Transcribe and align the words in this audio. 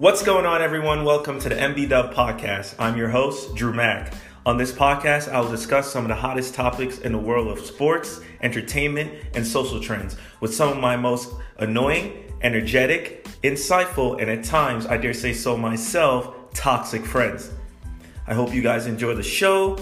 What's 0.00 0.22
going 0.22 0.46
on, 0.46 0.62
everyone? 0.62 1.04
Welcome 1.04 1.40
to 1.40 1.48
the 1.48 1.56
MB 1.56 1.88
Dub 1.88 2.14
podcast. 2.14 2.76
I'm 2.78 2.96
your 2.96 3.08
host, 3.08 3.56
Drew 3.56 3.72
Mack. 3.72 4.14
On 4.46 4.56
this 4.56 4.70
podcast, 4.70 5.28
I 5.28 5.40
will 5.40 5.50
discuss 5.50 5.92
some 5.92 6.04
of 6.04 6.08
the 6.08 6.14
hottest 6.14 6.54
topics 6.54 6.98
in 6.98 7.10
the 7.10 7.18
world 7.18 7.48
of 7.48 7.58
sports, 7.58 8.20
entertainment, 8.40 9.12
and 9.34 9.44
social 9.44 9.80
trends 9.80 10.16
with 10.38 10.54
some 10.54 10.68
of 10.68 10.78
my 10.78 10.94
most 10.94 11.34
annoying, 11.56 12.32
energetic, 12.42 13.24
insightful, 13.42 14.22
and 14.22 14.30
at 14.30 14.44
times, 14.44 14.86
I 14.86 14.98
dare 14.98 15.12
say 15.12 15.32
so 15.32 15.56
myself, 15.56 16.52
toxic 16.54 17.04
friends. 17.04 17.50
I 18.24 18.34
hope 18.34 18.54
you 18.54 18.62
guys 18.62 18.86
enjoy 18.86 19.14
the 19.14 19.24
show. 19.24 19.80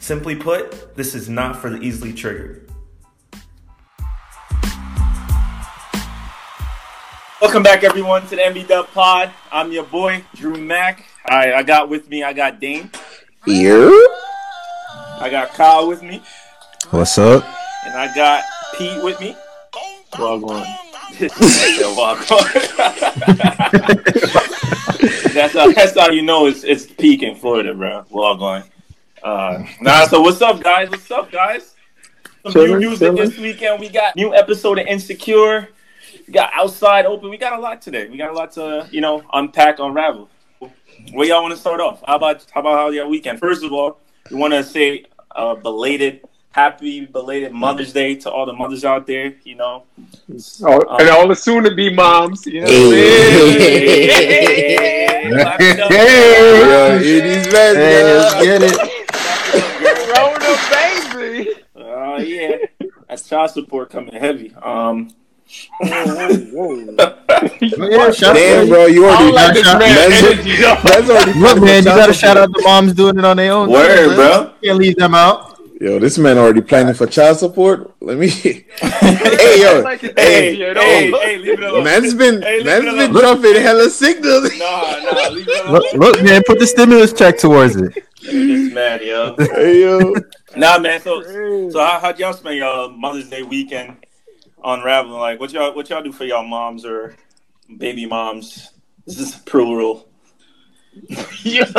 Simply 0.00 0.34
put, 0.34 0.96
this 0.96 1.14
is 1.14 1.28
not 1.28 1.54
for 1.54 1.70
the 1.70 1.78
easily 1.80 2.12
triggered. 2.12 2.71
Welcome 7.52 7.64
back, 7.64 7.84
everyone, 7.84 8.22
to 8.28 8.30
the 8.30 8.40
MB 8.40 8.66
Dub 8.66 8.88
Pod. 8.94 9.30
I'm 9.52 9.72
your 9.72 9.84
boy, 9.84 10.24
Drew 10.34 10.56
Mack. 10.56 11.04
I, 11.26 11.52
I 11.52 11.62
got 11.62 11.90
with 11.90 12.08
me, 12.08 12.22
I 12.22 12.32
got 12.32 12.60
Dane. 12.60 12.90
Here. 13.44 13.90
I 15.20 15.28
got 15.30 15.50
Kyle 15.50 15.86
with 15.86 16.02
me. 16.02 16.22
What's 16.88 17.18
up? 17.18 17.44
And 17.84 17.92
I 17.92 18.10
got 18.14 18.42
Pete 18.78 19.04
with 19.04 19.20
me. 19.20 19.36
Log 20.18 20.44
on. 20.44 20.66
Walk 21.94 22.32
on. 22.32 22.42
that's, 25.34 25.52
how, 25.52 25.70
that's 25.72 26.00
how 26.00 26.08
you 26.08 26.22
know 26.22 26.46
it's, 26.46 26.64
it's 26.64 26.86
peak 26.86 27.22
in 27.22 27.34
Florida, 27.34 27.74
bro. 27.74 28.06
Log 28.10 28.40
on. 28.40 28.64
Uh, 29.22 29.62
nah, 29.78 30.06
so 30.06 30.22
what's 30.22 30.40
up, 30.40 30.62
guys? 30.62 30.88
What's 30.88 31.10
up, 31.10 31.30
guys? 31.30 31.74
Some 32.48 32.54
new 32.54 32.78
music 32.78 33.00
chilling. 33.00 33.16
this 33.16 33.36
weekend. 33.36 33.78
We 33.78 33.90
got 33.90 34.16
new 34.16 34.34
episode 34.34 34.78
of 34.78 34.86
Insecure. 34.86 35.68
We 36.32 36.38
got 36.38 36.50
Outside 36.54 37.04
Open. 37.04 37.28
We 37.28 37.36
got 37.36 37.52
a 37.58 37.60
lot 37.60 37.82
today. 37.82 38.08
We 38.08 38.16
got 38.16 38.30
a 38.30 38.32
lot 38.32 38.52
to, 38.52 38.88
you 38.90 39.02
know, 39.02 39.22
unpack, 39.34 39.78
unravel. 39.80 40.30
Where 41.12 41.28
y'all 41.28 41.42
want 41.42 41.52
to 41.52 41.60
start 41.60 41.78
off? 41.78 42.02
How 42.06 42.16
about 42.16 42.46
how 42.52 42.60
about 42.62 42.72
how 42.78 42.88
your 42.88 43.06
weekend? 43.06 43.38
First 43.38 43.62
of 43.62 43.70
all, 43.70 44.00
we 44.30 44.36
want 44.38 44.54
to 44.54 44.64
say 44.64 45.04
uh, 45.36 45.54
belated, 45.56 46.22
happy 46.52 47.04
belated 47.04 47.52
Mother's 47.52 47.92
Day 47.92 48.14
to 48.14 48.30
all 48.30 48.46
the 48.46 48.54
mothers 48.54 48.82
out 48.82 49.06
there. 49.06 49.34
You 49.44 49.56
know, 49.56 49.82
Oh, 50.62 50.80
and 50.98 51.10
all 51.10 51.28
the 51.28 51.36
soon 51.36 51.64
to 51.64 51.74
be 51.74 51.92
moms. 51.94 52.46
You 52.46 52.62
know 52.62 52.66
what 52.66 52.96
Hey. 53.60 55.28
Clap 55.32 55.60
it 55.60 55.80
up. 55.80 55.90
Yo, 55.90 55.98
it 56.96 57.26
is 57.26 57.46
bad, 57.48 57.76
Hey, 57.76 58.04
let's 58.04 58.34
yo. 58.36 58.42
get 58.42 58.62
it. 58.62 58.80
I'm 58.80 58.88
saying? 59.98 60.08
Rona, 60.16 60.56
baby. 61.20 61.62
Oh 61.76 62.16
yeah, 62.16 62.56
that's 63.06 63.28
child 63.28 63.50
support 63.50 63.90
coming 63.90 64.14
heavy. 64.14 64.54
Um, 64.54 65.10
Yeah, 67.60 68.10
shout 68.12 68.34
Damn, 68.36 68.68
bro, 68.68 68.86
you 68.86 69.04
already 69.06 69.24
don't 69.24 69.34
like 69.34 69.54
this 69.54 69.64
Shout- 69.66 69.78
man 69.78 69.94
That's- 69.94 70.22
energy. 70.22 70.56
That's 70.56 71.10
already 71.10 71.38
Look, 71.38 71.60
man, 71.60 71.78
you 71.78 71.90
gotta 71.90 72.12
shout 72.12 72.36
out 72.36 72.52
the 72.52 72.62
moms 72.62 72.92
doing 72.94 73.18
it 73.18 73.24
on 73.24 73.36
their 73.36 73.52
own. 73.52 73.70
Word, 73.70 74.08
man. 74.08 74.16
bro. 74.16 74.52
Can't 74.62 74.78
leave 74.78 74.96
them 74.96 75.14
out. 75.14 75.58
Yo, 75.80 75.98
this 75.98 76.16
man 76.16 76.38
already 76.38 76.60
planning 76.60 76.94
for 76.94 77.06
child 77.08 77.38
support. 77.38 77.92
Let 78.00 78.16
me. 78.18 78.28
hey, 78.28 78.64
yo, 79.60 79.80
like 79.80 80.00
his 80.00 80.12
hey, 80.16 80.54
energy 80.64 80.80
hey, 80.80 81.10
hey, 81.10 81.38
leave 81.38 81.58
it 81.58 81.62
alone. 81.64 81.84
man's 81.84 82.14
been 82.14 82.40
Hey, 82.42 82.58
leave 82.58 82.66
man's 82.66 82.84
it 82.84 82.90
been 82.96 83.10
alone. 83.10 83.20
dropping 83.40 83.60
hella 83.62 83.90
signals. 83.90 84.58
Nah, 84.58 85.00
nah, 85.02 85.28
leave 85.30 85.48
it 85.48 85.64
alone. 85.66 85.72
Look, 85.92 85.92
look, 85.94 86.22
man, 86.22 86.42
put 86.46 86.60
the 86.60 86.66
stimulus 86.68 87.12
check 87.12 87.36
towards 87.38 87.74
it. 87.76 87.92
This 88.22 88.72
man, 88.72 89.00
yo. 89.04 89.34
hey, 89.38 89.80
yo, 89.82 90.14
Nah, 90.56 90.78
man. 90.78 91.00
So, 91.00 91.20
so 91.70 91.80
how 91.80 91.98
how'd 91.98 92.18
y'all 92.20 92.32
spend 92.32 92.58
y'all 92.58 92.88
Mother's 92.90 93.28
Day 93.28 93.42
weekend 93.42 93.96
unraveling? 94.64 95.20
Like, 95.20 95.40
what 95.40 95.52
y'all 95.52 95.74
what 95.74 95.88
y'all 95.90 96.02
do 96.02 96.12
for 96.12 96.24
y'all 96.24 96.44
moms 96.44 96.84
or 96.84 97.16
baby 97.78 98.06
moms? 98.06 98.70
This 99.06 99.18
is 99.18 99.34
plural. 99.36 100.08
Yo, 101.42 101.64
keep 101.64 101.76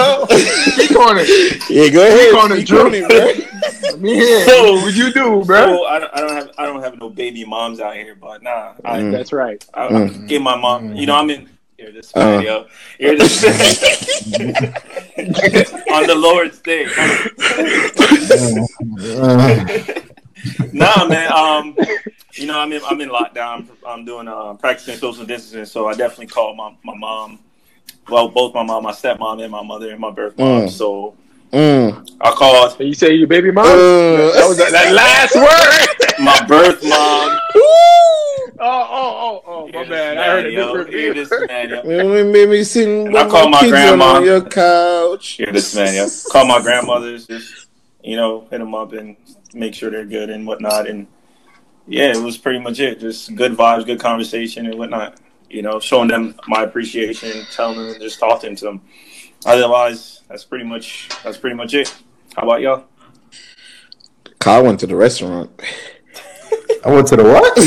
on 0.98 1.18
it. 1.20 1.70
yeah, 1.70 1.88
go 1.90 2.02
ahead. 2.06 2.34
on 2.34 2.52
it, 2.52 2.66
Drew. 2.66 2.88
on 2.88 2.94
it, 2.96 3.08
bro. 3.08 3.18
Let 3.92 4.00
me 4.00 4.16
hear. 4.16 4.44
So- 4.46 4.74
What 4.74 4.94
you 4.96 5.14
do, 5.14 5.44
bro? 5.46 5.66
So 5.68 5.86
I 5.86 6.00
don't, 6.00 6.12
I 6.16 6.20
don't 6.22 6.32
have 6.36 6.52
I 6.58 6.66
don't 6.66 6.82
have 6.84 7.00
no 7.00 7.10
baby 7.10 7.46
moms 7.46 7.80
out 7.80 7.94
here, 7.96 8.16
but 8.16 8.42
nah, 8.42 8.74
I, 8.84 9.00
Mm. 9.02 9.12
That's 9.12 9.32
right. 9.32 9.64
I, 9.74 9.86
I 9.86 9.90
Mm. 9.92 10.28
give 10.28 10.42
my 10.42 10.56
mom. 10.58 10.96
You 10.96 11.06
know, 11.06 11.16
I'm 11.16 11.30
in. 11.30 11.48
Here, 11.78 11.92
this 11.92 12.12
Uh. 12.16 12.42
man. 12.42 12.66
Here, 12.98 13.16
this 13.18 13.44
on 15.92 16.08
the 16.08 16.16
Lord's 16.16 16.60
day. 16.60 16.88
nah, 20.74 21.06
man. 21.06 21.32
Um, 21.32 21.76
you 22.36 22.48
know, 22.48 22.60
I'm 22.60 22.72
in 22.74 22.82
I'm 22.86 23.00
in 23.02 23.10
lockdown. 23.10 23.68
I'm 23.86 24.06
doing 24.06 24.28
uh, 24.28 24.54
practicing 24.56 24.96
social 24.98 25.26
distancing, 25.26 25.66
so 25.66 25.88
I 25.88 25.94
definitely 25.96 26.28
called 26.28 26.58
my 26.58 26.74
my 26.84 26.96
mom. 26.96 27.40
Well, 28.10 28.28
both 28.30 28.54
my 28.54 28.64
mom, 28.64 28.84
my 28.84 28.92
stepmom, 28.92 29.42
and 29.42 29.52
my 29.52 29.64
mother, 29.64 29.90
and 29.92 30.00
my 30.00 30.12
birth 30.12 30.38
mom. 30.38 30.64
Mm. 30.66 30.70
So 30.70 31.16
Mm. 31.54 32.10
I 32.20 32.32
called 32.32 32.76
And 32.80 32.88
you 32.90 32.96
say 32.96 33.14
your 33.14 33.28
baby 33.28 33.52
mom? 33.52 33.68
Uh, 33.68 33.70
that 34.34 34.46
was 34.48 34.58
that, 34.58 34.72
that 34.72 34.92
last 34.92 35.36
word. 35.36 36.20
my 36.20 36.44
birth 36.48 36.82
mom. 36.84 37.40
Oh, 37.56 38.58
oh, 38.60 38.88
oh, 38.90 39.44
oh. 39.46 39.66
Hear 39.68 39.74
My 39.76 39.84
this 39.84 39.90
bad. 39.90 40.18
I 40.18 40.22
man, 40.22 40.30
heard 40.32 40.46
a 40.48 40.52
yo. 40.52 40.66
different 40.68 40.90
Hear 40.90 41.14
view. 41.14 41.26
this 41.26 41.48
man, 41.48 41.70
yo. 41.70 41.84
Man, 41.84 42.32
made 42.32 42.50
me 42.50 42.64
sitting 42.64 43.08
And 43.08 43.18
I 43.18 43.24
with 43.24 43.32
call 43.32 43.50
my 43.50 43.70
grandma. 43.70 44.06
on 44.16 44.26
your 44.26 44.42
couch. 44.42 45.28
Hear 45.34 45.52
this 45.52 45.76
man, 45.76 45.94
yo. 45.94 46.08
Call 46.32 46.46
my 46.48 46.60
grandmothers, 46.60 47.28
just 47.28 47.68
you 48.04 48.16
know, 48.16 48.48
hit 48.50 48.58
them 48.58 48.74
up 48.74 48.94
and 48.94 49.16
make 49.54 49.74
sure 49.74 49.90
they're 49.90 50.06
good 50.06 50.30
and 50.30 50.46
whatnot. 50.46 50.88
And 50.88 51.08
yeah, 51.88 52.12
it 52.12 52.22
was 52.22 52.38
pretty 52.38 52.60
much 52.60 52.80
it. 52.80 53.00
Just 53.00 53.36
good 53.36 53.54
vibes, 53.54 53.86
good 53.86 54.00
conversation 54.00 54.66
and 54.66 54.78
whatnot. 54.78 55.20
You 55.50 55.62
know, 55.62 55.80
showing 55.80 56.08
them 56.08 56.36
my 56.48 56.64
appreciation, 56.64 57.46
telling 57.52 57.78
them, 57.78 58.00
just 58.00 58.20
talking 58.20 58.56
to 58.56 58.66
them. 58.66 58.82
Otherwise, 59.46 60.22
that's 60.28 60.44
pretty 60.44 60.66
much 60.66 61.10
that's 61.24 61.38
pretty 61.38 61.56
much 61.56 61.74
it. 61.74 61.94
How 62.36 62.44
about 62.44 62.62
y'all? 62.62 62.86
Kyle 64.40 64.64
went 64.64 64.80
to 64.80 64.88
the 64.88 64.96
restaurant. 64.96 65.52
I 66.86 66.92
went 66.92 67.08
to 67.08 67.16
the 67.16 67.24
what? 67.24 67.58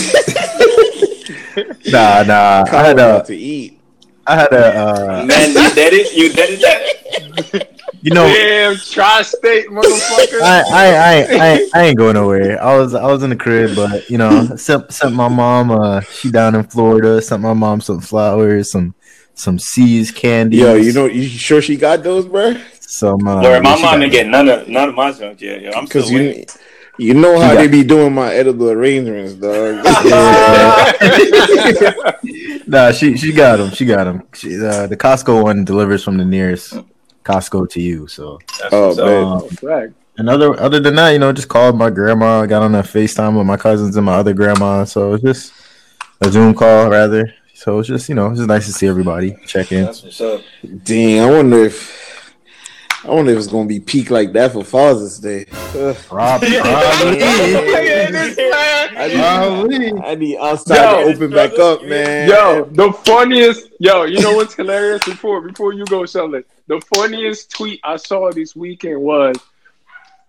nah, 1.86 2.22
nah. 2.22 2.64
I 2.70 2.84
had 2.84 2.96
went 2.96 3.22
a, 3.22 3.26
to 3.26 3.36
eat. 3.36 3.80
I 4.26 4.36
had 4.36 4.52
a, 4.52 4.76
uh, 4.76 5.24
Man, 5.24 5.50
you 5.50 5.74
did 5.74 5.92
it. 5.94 6.14
You 6.14 6.32
did 6.32 6.58
it. 6.62 7.72
you 8.06 8.14
know, 8.14 8.22
Damn, 8.24 8.76
tri-state 8.76 9.66
motherfucker. 9.66 10.40
I, 10.40 10.62
I, 10.70 10.86
I, 10.86 11.26
I, 11.40 11.68
I 11.74 11.82
ain't 11.86 11.98
going 11.98 12.14
nowhere. 12.14 12.62
I 12.62 12.76
was, 12.76 12.94
I 12.94 13.04
was 13.06 13.24
in 13.24 13.30
the 13.30 13.36
crib, 13.36 13.74
but 13.74 14.08
you 14.08 14.16
know, 14.16 14.54
sent, 14.56 14.92
sent 14.92 15.12
my 15.12 15.26
mom. 15.26 15.72
Uh, 15.72 16.00
she 16.02 16.30
down 16.30 16.54
in 16.54 16.62
Florida. 16.62 17.20
Sent 17.20 17.42
my 17.42 17.52
mom 17.52 17.80
some 17.80 17.98
flowers, 18.00 18.70
some, 18.70 18.94
some 19.34 19.58
C's 19.58 20.12
candy. 20.12 20.58
Yo, 20.58 20.74
you 20.74 20.92
know, 20.92 21.06
you 21.06 21.26
sure 21.26 21.60
she 21.60 21.74
got 21.76 22.04
those, 22.04 22.26
bro? 22.26 22.54
some. 22.80 23.26
Uh, 23.26 23.42
Where 23.42 23.60
my 23.60 23.70
mom 23.70 23.80
got- 23.82 23.96
didn't 23.98 24.12
get 24.12 24.28
none 24.28 24.48
of 24.48 24.68
none 24.68 24.88
of 24.90 24.94
my 24.94 25.10
junk 25.10 25.40
yet. 25.40 25.62
Yo, 25.62 25.72
I'm 25.72 25.88
still 25.88 26.02
Because 26.02 26.12
you, 26.12 26.44
you 26.98 27.12
know 27.14 27.40
how 27.40 27.54
got- 27.54 27.60
they 27.60 27.66
be 27.66 27.82
doing 27.82 28.14
my 28.14 28.32
edible 28.32 28.70
arrangements, 28.70 29.32
dog. 29.34 29.84
nah, 32.68 32.92
she 32.92 33.16
she 33.16 33.32
got 33.32 33.56
them. 33.56 33.70
She 33.70 33.84
got 33.84 34.04
them. 34.04 34.22
She, 34.32 34.54
uh, 34.64 34.86
the 34.86 34.96
Costco 34.96 35.42
one 35.42 35.64
delivers 35.64 36.04
from 36.04 36.18
the 36.18 36.24
nearest 36.24 36.74
Costco 37.26 37.68
to 37.70 37.80
you. 37.80 38.06
So, 38.06 38.38
That's 38.60 38.72
Oh, 38.72 38.86
what's 38.88 39.62
man. 39.62 39.82
um, 39.82 39.94
and 40.18 40.30
other 40.30 40.58
other 40.58 40.80
than 40.80 40.94
that, 40.94 41.10
you 41.10 41.18
know, 41.18 41.32
just 41.32 41.48
called 41.48 41.76
my 41.76 41.90
grandma. 41.90 42.46
Got 42.46 42.62
on 42.62 42.74
a 42.74 42.82
Facetime 42.82 43.36
with 43.36 43.46
my 43.46 43.56
cousins 43.58 43.96
and 43.96 44.06
my 44.06 44.14
other 44.14 44.32
grandma. 44.32 44.84
So 44.84 45.12
it's 45.14 45.24
just 45.24 45.52
a 46.22 46.30
Zoom 46.30 46.54
call 46.54 46.88
rather. 46.88 47.34
So 47.54 47.78
it's 47.78 47.88
just 47.88 48.08
you 48.08 48.14
know, 48.14 48.28
it's 48.28 48.38
just 48.38 48.48
nice 48.48 48.66
to 48.66 48.72
see 48.72 48.86
everybody. 48.86 49.36
Check 49.46 49.72
in. 49.72 49.84
That's 49.84 50.02
what's 50.02 50.20
up. 50.20 50.40
Dang, 50.84 51.20
I 51.20 51.30
wonder 51.30 51.64
if 51.64 52.15
I 53.06 53.10
wonder 53.10 53.30
if 53.32 53.38
it's 53.38 53.46
gonna 53.46 53.68
be 53.68 53.78
peak 53.78 54.10
like 54.10 54.32
that 54.32 54.52
for 54.52 54.64
Father's 54.64 55.18
Day. 55.18 55.46
Ugh. 55.78 55.96
Rob, 56.10 56.42
Yeah, 56.42 56.62
this. 58.10 58.36
I 58.98 59.08
need, 59.68 60.00
I 60.04 60.14
need 60.16 60.38
outside 60.38 60.90
Yo. 60.90 61.04
to 61.04 61.14
open 61.14 61.30
back 61.30 61.56
up, 61.58 61.84
man. 61.84 62.28
Yo, 62.28 62.64
the 62.72 62.92
funniest, 63.04 63.68
yo, 63.78 64.04
you 64.04 64.20
know 64.20 64.34
what's 64.34 64.54
hilarious? 64.54 65.04
Before 65.04 65.40
before 65.40 65.72
you 65.72 65.84
go, 65.84 66.04
Sheldon, 66.04 66.44
the 66.66 66.80
funniest 66.94 67.50
tweet 67.52 67.80
I 67.84 67.96
saw 67.96 68.32
this 68.32 68.56
weekend 68.56 69.00
was 69.00 69.36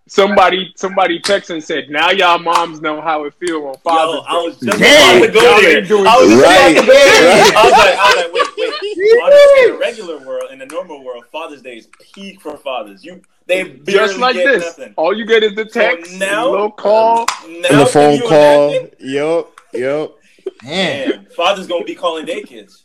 somebody 0.07 0.71
somebody 0.75 1.19
texted 1.19 1.56
and 1.56 1.63
said, 1.63 1.89
"Now 1.89 2.12
y'all 2.12 2.38
moms 2.38 2.80
know 2.81 3.01
how 3.01 3.23
it 3.25 3.33
feel 3.39 3.57
on 3.68 3.73
Yo, 3.73 3.80
Father's 3.83 4.23
I 4.27 4.41
was 4.44 4.59
just 4.59 4.80
Damn. 4.80 5.18
about 5.18 5.25
to 5.25 5.31
go 5.33 5.41
Y'all 5.41 5.62
there. 5.62 5.81
doing 5.81 6.07
I 6.07 6.18
was 6.18 6.30
just 6.30 6.44
Right. 6.44 6.71
about 6.77 6.81
to 6.81 6.88
go 6.88 6.94
there. 6.94 7.57
I 7.57 7.63
was 7.63 7.71
like, 7.71 7.97
I 7.97 8.07
was 8.07 8.15
like, 8.23 8.33
wait, 8.33 8.33
wait. 8.33 8.47
Honestly, 8.47 8.56
in 9.01 9.71
the 9.73 9.77
regular 9.79 10.17
world, 10.19 10.51
in 10.51 10.59
the 10.59 10.65
normal 10.65 11.03
world, 11.03 11.25
Father's 11.31 11.61
Day 11.61 11.77
is 11.77 11.88
peak 12.13 12.41
for 12.41 12.57
fathers. 12.57 13.03
You, 13.03 13.21
they 13.45 13.63
Just 13.85 14.17
like 14.17 14.35
get 14.35 14.45
this. 14.45 14.77
nothing. 14.77 14.94
All 14.97 15.15
you 15.15 15.25
get 15.25 15.44
is 15.44 15.55
the 15.55 15.69
So 15.69 15.79
text, 15.79 16.13
now- 16.19 16.49
a 16.49 16.51
little 16.51 16.71
call. 16.71 17.21
Uh, 17.21 17.25
now, 17.47 17.69
And 17.69 17.79
the 17.81 17.85
phone 17.85 18.19
call. 18.21 18.69
imagine? 18.69 18.91
Yup, 18.99 19.61
yup. 19.73 20.15
Man. 20.63 21.09
Damn, 21.09 21.25
father's 21.27 21.67
gonna 21.67 21.83
be 21.85 21.95
calling 21.95 22.25
their 22.25 22.41
kids. 22.41 22.81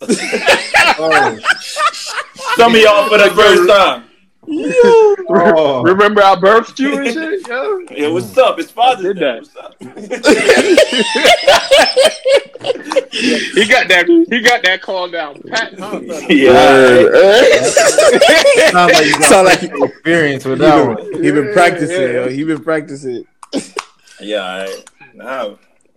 Oh, 0.98 1.38
Some 2.56 2.74
of 2.74 2.80
y'all 2.80 3.08
for 3.08 3.18
the 3.18 3.30
first 3.34 3.68
time. 3.68 4.04
Oh. 5.28 5.82
Remember 5.82 6.22
I 6.22 6.36
birthed 6.36 6.78
you 6.78 6.96
and 6.98 7.06
shit? 7.12 7.48
Yo? 7.48 7.78
Yeah, 7.90 8.08
what's 8.10 8.36
up? 8.38 8.60
It's 8.60 8.70
Father's 8.70 9.02
did 9.14 9.18
Day. 9.18 9.40
What's 9.40 9.56
up? 9.56 9.74
He 13.16 13.66
got 13.66 13.88
that. 13.88 14.06
He 14.30 14.40
got 14.42 14.62
that 14.64 14.82
call 14.82 15.08
down. 15.08 15.40
Pat, 15.42 15.78
huh? 15.78 16.00
yeah. 16.28 17.62
Sounds 18.70 18.92
like 18.92 19.06
you 19.06 19.12
got 19.12 19.24
Sound 19.24 19.46
like 19.46 19.60
personal 19.60 19.84
experience 19.84 20.44
with 20.44 20.58
he 20.58 20.64
that 20.66 20.86
one. 20.86 20.96
been, 21.12 21.24
he 21.24 21.30
been 21.30 21.52
practicing. 21.52 22.02
Yeah. 22.02 22.10
Yo. 22.10 22.28
He 22.28 22.44
been 22.44 22.62
practicing. 22.62 23.24
Yeah, 24.20 24.42
I, 24.42 24.82
nah, 25.14 25.54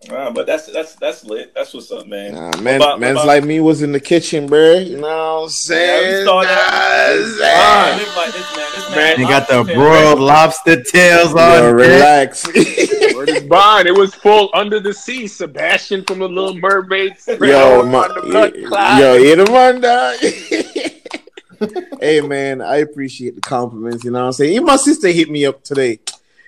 nah, 0.08 0.32
but 0.32 0.46
that's 0.48 0.72
that's 0.72 0.96
that's 0.96 1.24
lit. 1.26 1.54
That's 1.54 1.74
what's 1.74 1.92
up, 1.92 2.08
man. 2.08 2.34
Nah, 2.36 2.52
man, 2.62 2.76
About- 2.78 3.00
man's 3.00 3.18
about- 3.18 3.28
like 3.28 3.44
me 3.44 3.60
was 3.60 3.82
in 3.82 3.92
the 3.92 4.00
kitchen, 4.00 4.48
bro. 4.48 4.76
You 4.76 4.98
know 4.98 5.08
what 5.08 5.44
I'm 5.44 5.50
saying? 5.50 6.20
we 6.20 6.26
saw 6.26 6.42
that. 6.42 7.16
Nah, 7.20 7.96
Man, 7.96 7.98
saying. 7.98 8.08
this 8.08 8.16
man, 8.16 8.32
this 8.32 8.96
man, 8.96 9.10
this 9.12 9.20
You 9.20 9.28
got 9.28 9.48
the 9.48 9.64
man, 9.64 9.76
broiled 9.76 10.20
lobster 10.20 10.82
tails 10.84 11.32
on. 11.32 11.36
deck. 11.36 11.74
relax. 11.74 12.48
Word 13.16 13.30
is 13.30 13.44
bond. 13.44 13.88
It 13.88 13.96
was 13.96 14.14
full 14.16 14.50
under 14.54 14.80
the 14.80 14.94
sea. 14.94 15.28
Sebastian 15.28 16.04
from 16.06 16.20
the 16.20 16.30
Little 16.30 16.56
Mermaid. 16.56 17.16
yo, 17.28 17.82
on 17.82 17.92
my, 17.92 18.08
the 18.08 18.22
blood 18.22 19.00
yo, 19.00 19.18
hit 19.18 19.40
him 19.40 19.54
on 19.54 19.82
dog. 19.82 20.16
hey 22.02 22.22
man, 22.22 22.62
I 22.62 22.78
appreciate 22.78 23.36
the 23.36 23.42
compliments. 23.42 24.04
You 24.06 24.12
know 24.12 24.20
what 24.22 24.26
I'm 24.28 24.34
saying? 24.34 24.54
Even 24.54 24.66
my 24.66 24.78
sister 24.78 25.10
hit 25.10 25.30
me 25.30 25.46
up 25.46 25.62
today. 25.64 26.00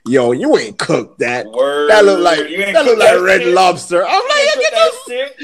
Yo, 0.06 0.32
you 0.32 0.58
ain't 0.58 0.80
cooked 0.80 1.20
that. 1.20 1.46
Word. 1.52 1.90
That 1.92 2.06
look 2.06 2.20
like 2.22 2.50
You 2.50 2.58
ain't 2.58 2.74
that 2.74 2.86
look 2.86 2.96
cook 2.98 3.00
like 3.04 3.14
that 3.18 3.22
red 3.22 3.42
shit? 3.42 3.54
lobster. 3.54 4.04
I'm 4.06 4.22
You 4.22 4.30
like, 4.30 4.40
ain't 4.40 4.60
get 4.60 4.74
cook 4.74 4.94
shit. 5.08 5.36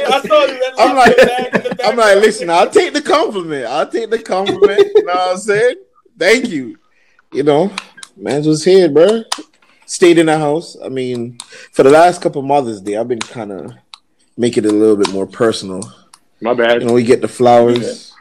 Yeah, 0.00 0.08
I 0.16 0.20
saw 0.20 0.46
the 0.46 0.52
red 0.52 0.72
I'm 0.78 0.96
lobster 0.96 1.26
like, 1.26 1.46
in 1.46 1.52
the 1.62 1.74
back. 1.74 1.80
I'm 1.90 1.96
like, 1.96 2.16
listen, 2.16 2.50
I'll 2.50 2.70
take 2.70 2.92
the 2.92 3.02
compliment. 3.02 3.66
I'll 3.66 3.88
take 3.88 4.10
the 4.10 4.20
compliment. 4.20 4.80
You 4.94 5.04
know 5.04 5.12
what 5.14 5.30
I'm 5.32 5.36
saying? 5.38 5.76
Thank 6.18 6.48
you. 6.48 6.78
You 7.32 7.42
know, 7.42 7.72
man's 8.16 8.46
was 8.46 8.64
here, 8.64 8.88
bro. 8.88 9.24
Stayed 9.86 10.18
in 10.18 10.26
the 10.26 10.38
house. 10.38 10.76
I 10.84 10.88
mean, 10.88 11.38
for 11.72 11.82
the 11.82 11.90
last 11.90 12.22
couple 12.22 12.42
Mother's 12.42 12.80
Day, 12.80 12.96
I've 12.96 13.08
been 13.08 13.18
kind 13.18 13.50
of 13.52 13.72
making 14.36 14.64
it 14.64 14.70
a 14.70 14.74
little 14.74 14.96
bit 14.96 15.12
more 15.12 15.26
personal. 15.26 15.80
My 16.40 16.54
bad. 16.54 16.82
You 16.82 16.88
know, 16.88 16.94
we 16.94 17.02
get 17.02 17.20
the 17.20 17.28
flowers. 17.28 18.12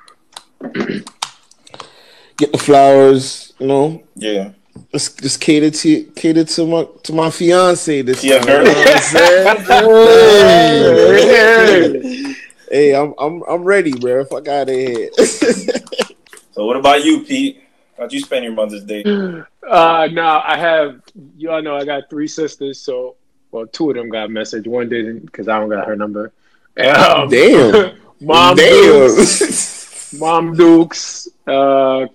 Get 2.37 2.51
the 2.51 2.57
flowers, 2.57 3.53
you 3.59 3.67
know. 3.67 4.03
Yeah. 4.15 4.51
Just, 4.91 5.21
just 5.21 5.41
cater 5.41 5.71
to 5.71 6.03
cater 6.15 6.43
to 6.43 6.65
my 6.67 6.87
to 7.03 7.13
my 7.13 7.29
fiance 7.29 8.01
this 8.01 8.23
Yeah, 8.23 8.39
time. 8.39 8.45
girl. 8.47 8.67
You 8.67 8.73
know 8.73 8.79
what 8.79 8.91
I'm 8.95 9.65
saying? 9.67 11.15
Hey. 11.27 12.35
hey, 12.71 12.95
I'm 12.95 13.13
I'm 13.17 13.43
I'm 13.43 13.63
ready, 13.63 13.93
bro. 13.97 14.25
Fuck 14.25 14.47
out 14.47 14.69
of 14.69 14.75
here. 14.75 15.09
So 15.13 16.65
what 16.65 16.77
about 16.77 17.03
you, 17.03 17.21
Pete? 17.23 17.61
How'd 17.97 18.11
you 18.13 18.19
spend 18.19 18.43
your 18.43 18.53
Mother's 18.53 18.83
Day? 18.83 19.03
Uh, 19.05 20.07
no, 20.11 20.41
I 20.43 20.57
have. 20.57 21.01
Y'all 21.37 21.61
know 21.61 21.75
I 21.75 21.85
got 21.85 22.09
three 22.09 22.27
sisters, 22.27 22.79
so 22.79 23.15
well, 23.51 23.65
two 23.67 23.89
of 23.89 23.95
them 23.95 24.09
got 24.09 24.25
a 24.25 24.29
message. 24.29 24.67
One 24.67 24.89
didn't 24.89 25.25
because 25.25 25.47
I 25.47 25.59
don't 25.59 25.69
got 25.69 25.87
her 25.87 25.95
number. 25.95 26.31
Um, 26.77 27.29
Damn. 27.29 27.97
Mom 28.21 28.55
Damn. 28.57 29.07
Dukes, 29.15 30.13
Mom 30.19 30.55
Dukes. 30.55 31.27
Uh, 31.47 32.07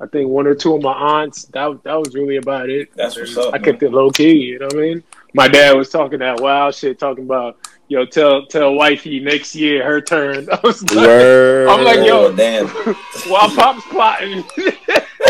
I 0.00 0.06
think 0.06 0.28
one 0.28 0.46
or 0.46 0.54
two 0.54 0.76
of 0.76 0.82
my 0.82 0.92
aunts. 0.92 1.44
That 1.46 1.82
that 1.84 1.94
was 1.94 2.14
really 2.14 2.36
about 2.36 2.70
it. 2.70 2.92
That's 2.94 3.16
what's 3.16 3.36
up. 3.36 3.52
I 3.52 3.58
kept 3.58 3.82
it 3.82 3.90
low 3.90 4.10
key. 4.10 4.34
You 4.34 4.60
know 4.60 4.66
what 4.66 4.76
I 4.76 4.80
mean? 4.80 5.02
My 5.34 5.48
dad 5.48 5.76
was 5.76 5.88
talking 5.90 6.20
that 6.20 6.40
wild 6.40 6.74
shit, 6.74 6.98
talking 6.98 7.24
about 7.24 7.58
yo, 7.88 8.04
tell 8.04 8.46
tell 8.46 8.74
wifey 8.74 9.20
next 9.20 9.54
year 9.54 9.84
her 9.84 10.00
turn. 10.00 10.48
I 10.52 10.60
was 10.62 10.82
like, 10.94 11.06
Word. 11.06 11.68
I'm 11.68 11.84
like, 11.84 12.06
yo. 12.06 12.26
Oh, 12.26 12.36
damn. 12.36 12.68
while 13.28 13.50
pop's 13.50 13.84
plotting. 13.86 14.44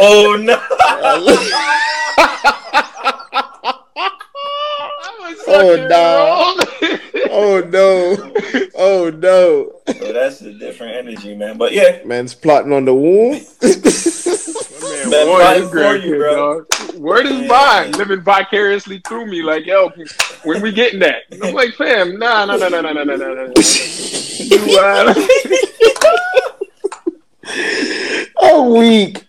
Oh 0.00 0.36
no. 0.36 0.60
Oh, 5.46 5.86
no. 5.88 6.56
oh 7.30 7.62
no. 7.68 8.70
Oh 8.74 9.10
no. 9.10 9.72
So 9.98 10.12
that's 10.12 10.40
a 10.42 10.52
different 10.52 10.96
energy, 10.96 11.34
man. 11.34 11.58
But 11.58 11.72
yeah, 11.72 12.02
Man's 12.04 12.34
plotting 12.34 12.72
on 12.72 12.84
the 12.84 12.94
womb. 12.94 13.40
Man, 14.88 15.10
Man, 15.10 15.28
word 15.28 15.70
for 15.70 15.96
you, 15.96 16.16
bro. 16.18 16.60
dog. 16.64 16.66
Word 16.94 17.26
is 17.26 17.32
Yeah, 17.32 17.46
mine. 17.48 17.90
man. 17.90 17.98
Living 17.98 18.20
vicariously 18.22 19.02
through 19.06 19.26
me, 19.26 19.42
like 19.42 19.66
yo, 19.66 19.90
when 20.44 20.62
we 20.62 20.72
getting 20.72 21.00
that? 21.00 21.22
I'm 21.42 21.52
like, 21.52 21.74
fam, 21.74 22.18
nah, 22.18 22.44
nah, 22.46 22.56
nah, 22.56 22.68
nah, 22.68 22.80
nah, 22.80 22.92
nah, 22.92 23.04
nah, 23.04 23.16
nah, 23.16 23.34
nah. 23.34 23.52
You, 24.38 24.78
uh, 24.78 25.14
I'm 28.40 28.70
weak. 28.74 29.24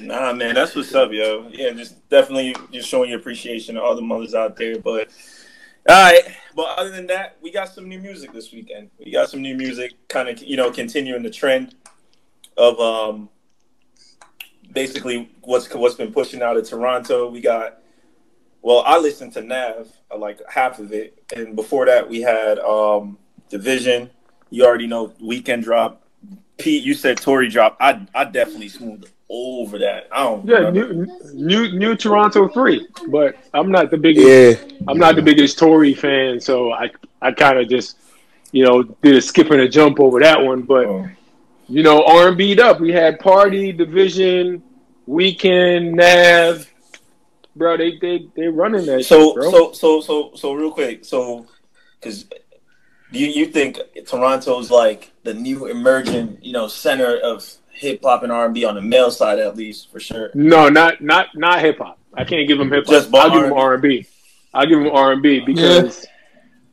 Nah, 0.00 0.32
man, 0.32 0.54
that's 0.54 0.74
what's 0.76 0.94
up, 0.94 1.12
yo. 1.12 1.48
Yeah, 1.50 1.70
just 1.70 2.08
definitely 2.08 2.54
just 2.70 2.88
showing 2.88 3.10
your 3.10 3.18
appreciation 3.18 3.76
to 3.76 3.82
all 3.82 3.96
the 3.96 4.02
mothers 4.02 4.34
out 4.34 4.56
there. 4.56 4.78
But 4.78 5.08
all 5.88 6.02
right, 6.02 6.22
but 6.54 6.78
other 6.78 6.90
than 6.90 7.06
that, 7.06 7.36
we 7.40 7.50
got 7.50 7.68
some 7.68 7.88
new 7.88 7.98
music 7.98 8.32
this 8.32 8.52
weekend. 8.52 8.90
We 8.98 9.10
got 9.10 9.30
some 9.30 9.42
new 9.42 9.56
music, 9.56 9.92
kind 10.08 10.28
of 10.28 10.42
you 10.42 10.56
know 10.56 10.70
continuing 10.70 11.22
the 11.22 11.30
trend 11.30 11.74
of 12.56 12.78
um 12.78 13.28
basically 14.72 15.30
what's 15.42 15.72
what's 15.74 15.94
been 15.94 16.12
pushing 16.12 16.42
out 16.42 16.56
of 16.56 16.68
Toronto. 16.68 17.30
We 17.30 17.40
got 17.40 17.80
well, 18.62 18.82
I 18.86 18.98
listened 18.98 19.32
to 19.34 19.42
Nav 19.42 19.88
uh, 20.10 20.18
like 20.18 20.40
half 20.48 20.78
of 20.78 20.92
it, 20.92 21.22
and 21.34 21.56
before 21.56 21.86
that 21.86 22.08
we 22.08 22.20
had 22.20 22.58
um 22.58 23.18
Division. 23.48 24.10
You 24.50 24.64
already 24.66 24.86
know 24.86 25.08
Weeknd 25.22 25.64
drop. 25.64 26.02
Pete, 26.58 26.84
you 26.84 26.94
said 26.94 27.16
Tory 27.16 27.48
drop. 27.48 27.76
I 27.80 28.06
I 28.14 28.24
definitely 28.24 28.68
smoothed 28.68 29.10
over 29.30 29.78
that. 29.78 30.08
I 30.12 30.24
don't. 30.24 30.46
yeah, 30.46 30.70
new, 30.70 31.06
new, 31.32 31.72
new 31.72 31.96
Toronto 31.96 32.48
three, 32.48 32.86
but 33.08 33.36
I'm 33.52 33.70
not 33.70 33.90
the 33.90 33.96
biggest. 33.96 34.26
Yeah. 34.68 34.76
I'm 34.88 34.98
not 34.98 35.16
the 35.16 35.22
biggest 35.22 35.58
Tory 35.58 35.94
fan, 35.94 36.40
so 36.40 36.72
I, 36.72 36.90
I 37.22 37.32
kind 37.32 37.58
of 37.58 37.68
just, 37.68 37.96
you 38.52 38.64
know, 38.64 38.82
did 38.82 39.16
a 39.16 39.20
skip 39.22 39.50
and 39.50 39.60
a 39.62 39.68
jump 39.68 39.98
over 40.00 40.20
that 40.20 40.40
one. 40.42 40.62
But 40.62 40.86
Oh. 40.86 41.08
you 41.68 41.82
know, 41.82 42.04
R 42.04 42.28
and 42.28 42.36
B'd 42.36 42.60
up. 42.60 42.80
We 42.80 42.92
had 42.92 43.18
Party, 43.18 43.72
Division, 43.72 44.62
Weeknd, 45.08 45.94
Nav. 45.94 46.70
Bro, 47.56 47.76
they 47.78 47.98
they 47.98 48.26
they 48.36 48.48
running 48.48 48.84
that. 48.86 49.04
So 49.04 49.28
shit, 49.28 49.34
bro. 49.36 49.50
so 49.50 49.72
so 49.72 50.00
so 50.00 50.30
so 50.34 50.52
real 50.54 50.70
quick. 50.72 51.04
So 51.04 51.46
because 52.00 52.26
you 53.12 53.26
you 53.28 53.46
think 53.46 53.78
Toronto's 54.06 54.70
like 54.70 55.12
the 55.22 55.32
new 55.34 55.66
emerging 55.66 56.38
you 56.42 56.52
know 56.52 56.66
center 56.68 57.16
of 57.18 57.48
hip 57.74 58.00
hop 58.02 58.22
and 58.22 58.32
R 58.32 58.46
and 58.46 58.54
B 58.54 58.64
on 58.64 58.74
the 58.74 58.80
male 58.80 59.10
side 59.10 59.38
at 59.38 59.56
least 59.56 59.90
for 59.90 60.00
sure. 60.00 60.30
No, 60.34 60.68
not 60.68 61.00
not 61.00 61.28
not 61.34 61.60
hip 61.60 61.78
hop. 61.78 61.98
I 62.14 62.24
can't 62.24 62.46
give 62.48 62.58
them 62.58 62.70
hip 62.70 62.86
hop. 62.86 62.94
Just 62.94 63.14
I'll 63.14 63.30
give 63.30 63.42
them 63.42 63.52
R&B. 63.52 63.58
R 63.58 63.74
and 63.74 63.82
B. 63.82 64.06
I'll 64.52 64.66
give 64.66 64.78
them 64.78 64.90
R 64.90 65.12
and 65.12 65.22
B 65.22 65.40
because 65.40 66.06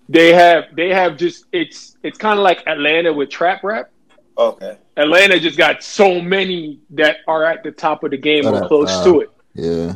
they 0.08 0.34
have 0.34 0.76
they 0.76 0.90
have 0.90 1.18
just 1.18 1.46
it's 1.52 1.98
it's 2.04 2.18
kind 2.18 2.38
of 2.38 2.44
like 2.44 2.66
Atlanta 2.68 3.12
with 3.12 3.30
trap 3.30 3.64
rap. 3.64 3.90
Okay. 4.38 4.78
Atlanta 4.98 5.40
just 5.40 5.58
got 5.58 5.84
so 5.84 6.22
many 6.22 6.80
that 6.92 7.18
are 7.28 7.44
at 7.44 7.64
the 7.64 7.72
top 7.72 8.04
of 8.04 8.12
the 8.12 8.18
game 8.18 8.46
or 8.46 8.68
close 8.68 8.90
uh, 8.90 9.04
to 9.04 9.22
it. 9.22 9.32
Yeah. 9.54 9.94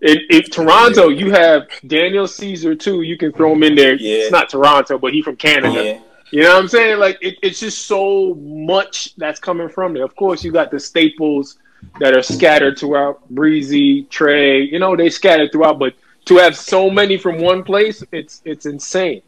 If, 0.00 0.20
in 0.30 0.50
Toronto, 0.50 1.08
you 1.08 1.30
have 1.30 1.68
Daniel 1.86 2.26
Caesar 2.26 2.74
too. 2.74 3.02
You 3.02 3.16
can 3.16 3.32
throw 3.32 3.52
him 3.52 3.62
in 3.62 3.74
there. 3.74 3.94
Yeah. 3.94 4.24
It's 4.24 4.32
not 4.32 4.50
Toronto, 4.50 4.98
but 4.98 5.12
he 5.12 5.22
from 5.22 5.36
Canada. 5.36 6.02
You 6.30 6.42
know 6.42 6.54
what 6.54 6.62
I'm 6.62 6.68
saying? 6.68 6.98
Like 6.98 7.18
it, 7.20 7.36
it's 7.42 7.60
just 7.60 7.86
so 7.86 8.34
much 8.34 9.14
that's 9.16 9.38
coming 9.38 9.68
from 9.68 9.94
there. 9.94 10.04
Of 10.04 10.16
course, 10.16 10.42
you 10.42 10.52
got 10.52 10.70
the 10.70 10.80
staples 10.80 11.58
that 12.00 12.16
are 12.16 12.22
scattered 12.22 12.78
throughout. 12.78 13.28
Breezy, 13.30 14.04
Trey, 14.04 14.62
you 14.62 14.78
know 14.78 14.96
they 14.96 15.10
scattered 15.10 15.52
throughout. 15.52 15.78
But 15.78 15.94
to 16.26 16.36
have 16.38 16.56
so 16.56 16.90
many 16.90 17.18
from 17.18 17.40
one 17.40 17.62
place, 17.62 18.02
it's 18.12 18.42
it's 18.44 18.66
insane. 18.66 19.22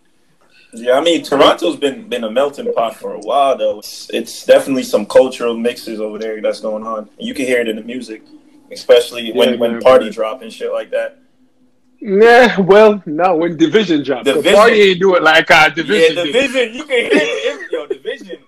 Yeah, 0.72 0.98
I 0.98 1.00
mean 1.00 1.22
Toronto's 1.22 1.76
been 1.76 2.08
been 2.08 2.24
a 2.24 2.30
melting 2.30 2.72
pot 2.72 2.96
for 2.96 3.14
a 3.14 3.20
while 3.20 3.56
though. 3.56 3.78
It's, 3.78 4.10
it's 4.12 4.44
definitely 4.44 4.82
some 4.82 5.06
cultural 5.06 5.56
mixes 5.56 6.00
over 6.00 6.18
there 6.18 6.40
that's 6.40 6.60
going 6.60 6.86
on. 6.86 7.08
You 7.18 7.34
can 7.34 7.46
hear 7.46 7.60
it 7.60 7.68
in 7.68 7.76
the 7.76 7.82
music, 7.82 8.22
especially 8.72 9.32
when 9.32 9.54
Yeah, 9.54 9.56
when 9.56 9.80
party 9.80 10.10
drop 10.10 10.42
and 10.42 10.52
shit 10.52 10.72
like 10.72 10.90
that. 10.90 11.18
Nah, 12.08 12.60
well, 12.60 13.02
no, 13.04 13.34
when 13.34 13.56
division 13.56 14.04
the 14.04 14.22
Division. 14.22 14.54
party 14.54 14.80
ain't 14.80 15.00
do 15.00 15.16
it 15.16 15.24
like 15.24 15.50
our 15.50 15.70
division. 15.70 16.16
yeah, 16.16 16.22
did. 16.22 16.32
division. 16.32 16.74
You 16.74 16.84
can 16.84 16.96
hear 16.98 17.10
it. 17.12 17.72
Yo, 17.72 17.86
division. 17.88 18.38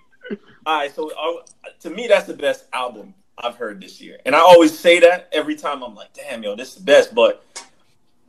All 0.64 0.78
right, 0.78 0.94
so 0.94 1.10
uh, 1.10 1.42
to 1.80 1.90
me, 1.90 2.06
that's 2.06 2.28
the 2.28 2.34
best 2.34 2.66
album 2.72 3.14
I've 3.36 3.56
heard 3.56 3.80
this 3.80 4.00
year, 4.00 4.18
and 4.24 4.36
I 4.36 4.38
always 4.38 4.78
say 4.78 5.00
that 5.00 5.28
every 5.32 5.56
time. 5.56 5.82
I'm 5.82 5.96
like, 5.96 6.12
damn, 6.12 6.44
yo, 6.44 6.54
this 6.54 6.68
is 6.68 6.74
the 6.76 6.82
best. 6.84 7.12
But 7.16 7.44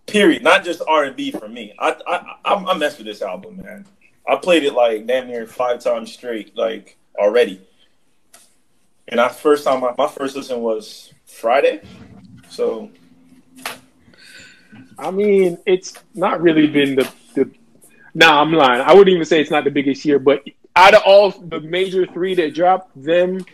period, 0.07 0.41
not 0.41 0.63
just 0.65 0.81
R 0.87 1.03
and 1.03 1.15
B 1.15 1.29
for 1.29 1.47
me. 1.47 1.73
I 1.77 1.95
I 2.07 2.35
I, 2.45 2.53
I 2.71 2.77
mess 2.77 2.97
with 2.97 3.05
this 3.05 3.21
album, 3.21 3.57
man. 3.57 3.85
I 4.27 4.35
played 4.37 4.63
it 4.63 4.73
like 4.73 5.05
damn 5.05 5.27
near 5.27 5.45
five 5.45 5.79
times 5.79 6.11
straight, 6.11 6.57
like 6.57 6.97
already. 7.19 7.61
And 9.07 9.21
I 9.21 9.29
first 9.29 9.63
time 9.63 9.81
my, 9.81 9.93
my 9.95 10.07
first 10.07 10.35
listen 10.35 10.61
was 10.61 11.13
Friday, 11.27 11.81
so 12.49 12.89
I 14.99 15.11
mean, 15.11 15.57
it's 15.65 15.93
not 16.13 16.41
really 16.41 16.67
been 16.67 16.95
the 16.95 17.11
the. 17.35 17.49
Nah, 18.13 18.41
I'm 18.41 18.51
lying. 18.51 18.81
I 18.81 18.93
wouldn't 18.93 19.09
even 19.13 19.25
say 19.25 19.39
it's 19.39 19.51
not 19.51 19.63
the 19.63 19.71
biggest 19.71 20.03
year, 20.03 20.19
but 20.19 20.43
out 20.75 20.93
of 20.93 21.01
all 21.05 21.31
the 21.31 21.59
major 21.61 22.05
three 22.07 22.33
that 22.35 22.53
dropped, 22.53 22.91
them, 23.01 23.45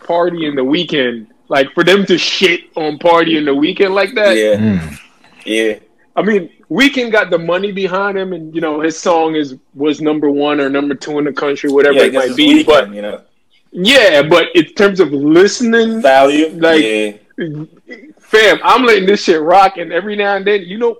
party, 0.00 0.46
in 0.46 0.54
the 0.54 0.62
Weeknd, 0.62 1.28
Like 1.48 1.72
for 1.74 1.84
them 1.84 2.04
to 2.06 2.18
shit 2.18 2.60
on 2.76 2.98
party 2.98 3.36
in 3.36 3.44
the 3.44 3.52
Weeknd 3.54 3.92
like 3.94 4.14
that. 4.14 4.36
Yeah, 4.36 4.56
Mm. 4.56 4.98
yeah. 5.44 5.78
I 6.16 6.22
mean, 6.22 6.50
Weeknd 6.70 7.12
got 7.12 7.30
the 7.30 7.38
money 7.38 7.72
behind 7.72 8.18
him, 8.18 8.32
and 8.32 8.54
you 8.54 8.60
know 8.60 8.80
his 8.80 8.98
song 8.98 9.34
is 9.36 9.56
was 9.74 10.00
number 10.00 10.28
one 10.30 10.60
or 10.60 10.68
number 10.68 10.94
two 10.94 11.18
in 11.18 11.24
the 11.24 11.32
country, 11.32 11.70
whatever 11.70 11.96
yeah, 11.98 12.04
it 12.04 12.14
might 12.14 12.36
be. 12.36 12.62
Weeknd, 12.62 12.66
But 12.66 12.94
you 12.94 13.02
know, 13.02 13.20
yeah, 13.72 14.22
but 14.22 14.46
in 14.54 14.66
terms 14.74 15.00
of 15.00 15.12
listening, 15.12 16.02
value. 16.02 16.48
Like- 16.48 16.82
yeah, 16.82 17.12
fam, 18.32 18.58
I'm 18.64 18.82
letting 18.84 19.06
this 19.06 19.22
shit 19.22 19.40
rock, 19.40 19.76
and 19.76 19.92
every 19.92 20.16
now 20.16 20.36
and 20.36 20.46
then, 20.46 20.62
you 20.62 20.78
know, 20.78 20.98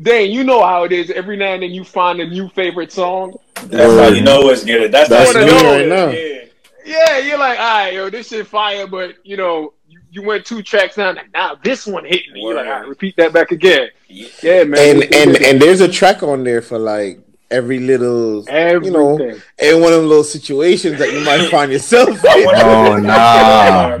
Dan, 0.00 0.30
you 0.30 0.44
know 0.44 0.64
how 0.64 0.84
it 0.84 0.92
is. 0.92 1.10
Every 1.10 1.36
now 1.36 1.54
and 1.54 1.62
then, 1.62 1.70
you 1.72 1.84
find 1.84 2.20
a 2.20 2.26
new 2.26 2.48
favorite 2.50 2.92
song. 2.92 3.36
that's 3.64 3.92
how 3.92 4.08
you 4.08 4.22
know 4.22 4.48
it's 4.48 4.64
good. 4.64 4.92
That's, 4.92 5.08
That's 5.08 5.34
how 5.34 5.40
you 5.40 5.46
know 5.46 5.76
right 5.76 5.88
now. 5.88 6.08
Yeah. 6.08 6.44
Yeah, 6.84 7.18
you're 7.18 7.38
like, 7.38 7.58
all 7.58 7.84
right, 7.84 7.92
yo, 7.92 8.08
this 8.08 8.28
shit 8.28 8.46
fire, 8.46 8.86
but 8.86 9.16
you 9.22 9.36
know, 9.36 9.74
you, 9.88 10.00
you 10.10 10.22
went 10.22 10.46
two 10.46 10.62
tracks 10.62 10.96
down. 10.96 11.16
Like, 11.16 11.30
nah, 11.34 11.56
this 11.62 11.86
one 11.86 12.02
hit 12.06 12.22
me. 12.32 12.40
You're 12.40 12.54
like, 12.54 12.66
all 12.66 12.72
right, 12.72 12.88
repeat 12.88 13.14
that 13.18 13.34
back 13.34 13.52
again. 13.52 13.90
Yeah. 14.06 14.28
Yeah, 14.42 14.64
man. 14.64 15.02
And 15.02 15.14
and 15.14 15.36
and 15.36 15.60
there's 15.60 15.82
a 15.82 15.88
track 15.88 16.22
on 16.22 16.44
there 16.44 16.62
for 16.62 16.78
like 16.78 17.20
every 17.50 17.78
little 17.78 18.48
everything. 18.48 18.94
you 18.94 18.98
know 18.98 19.18
in 19.58 19.80
one 19.80 19.92
of 19.92 20.00
them 20.00 20.08
little 20.08 20.24
situations 20.24 20.98
that 20.98 21.12
you 21.12 21.20
might 21.20 21.50
find 21.50 21.70
yourself 21.70 22.08
in. 22.24 22.48
Oh, 22.54 22.96
nah. 23.02 23.98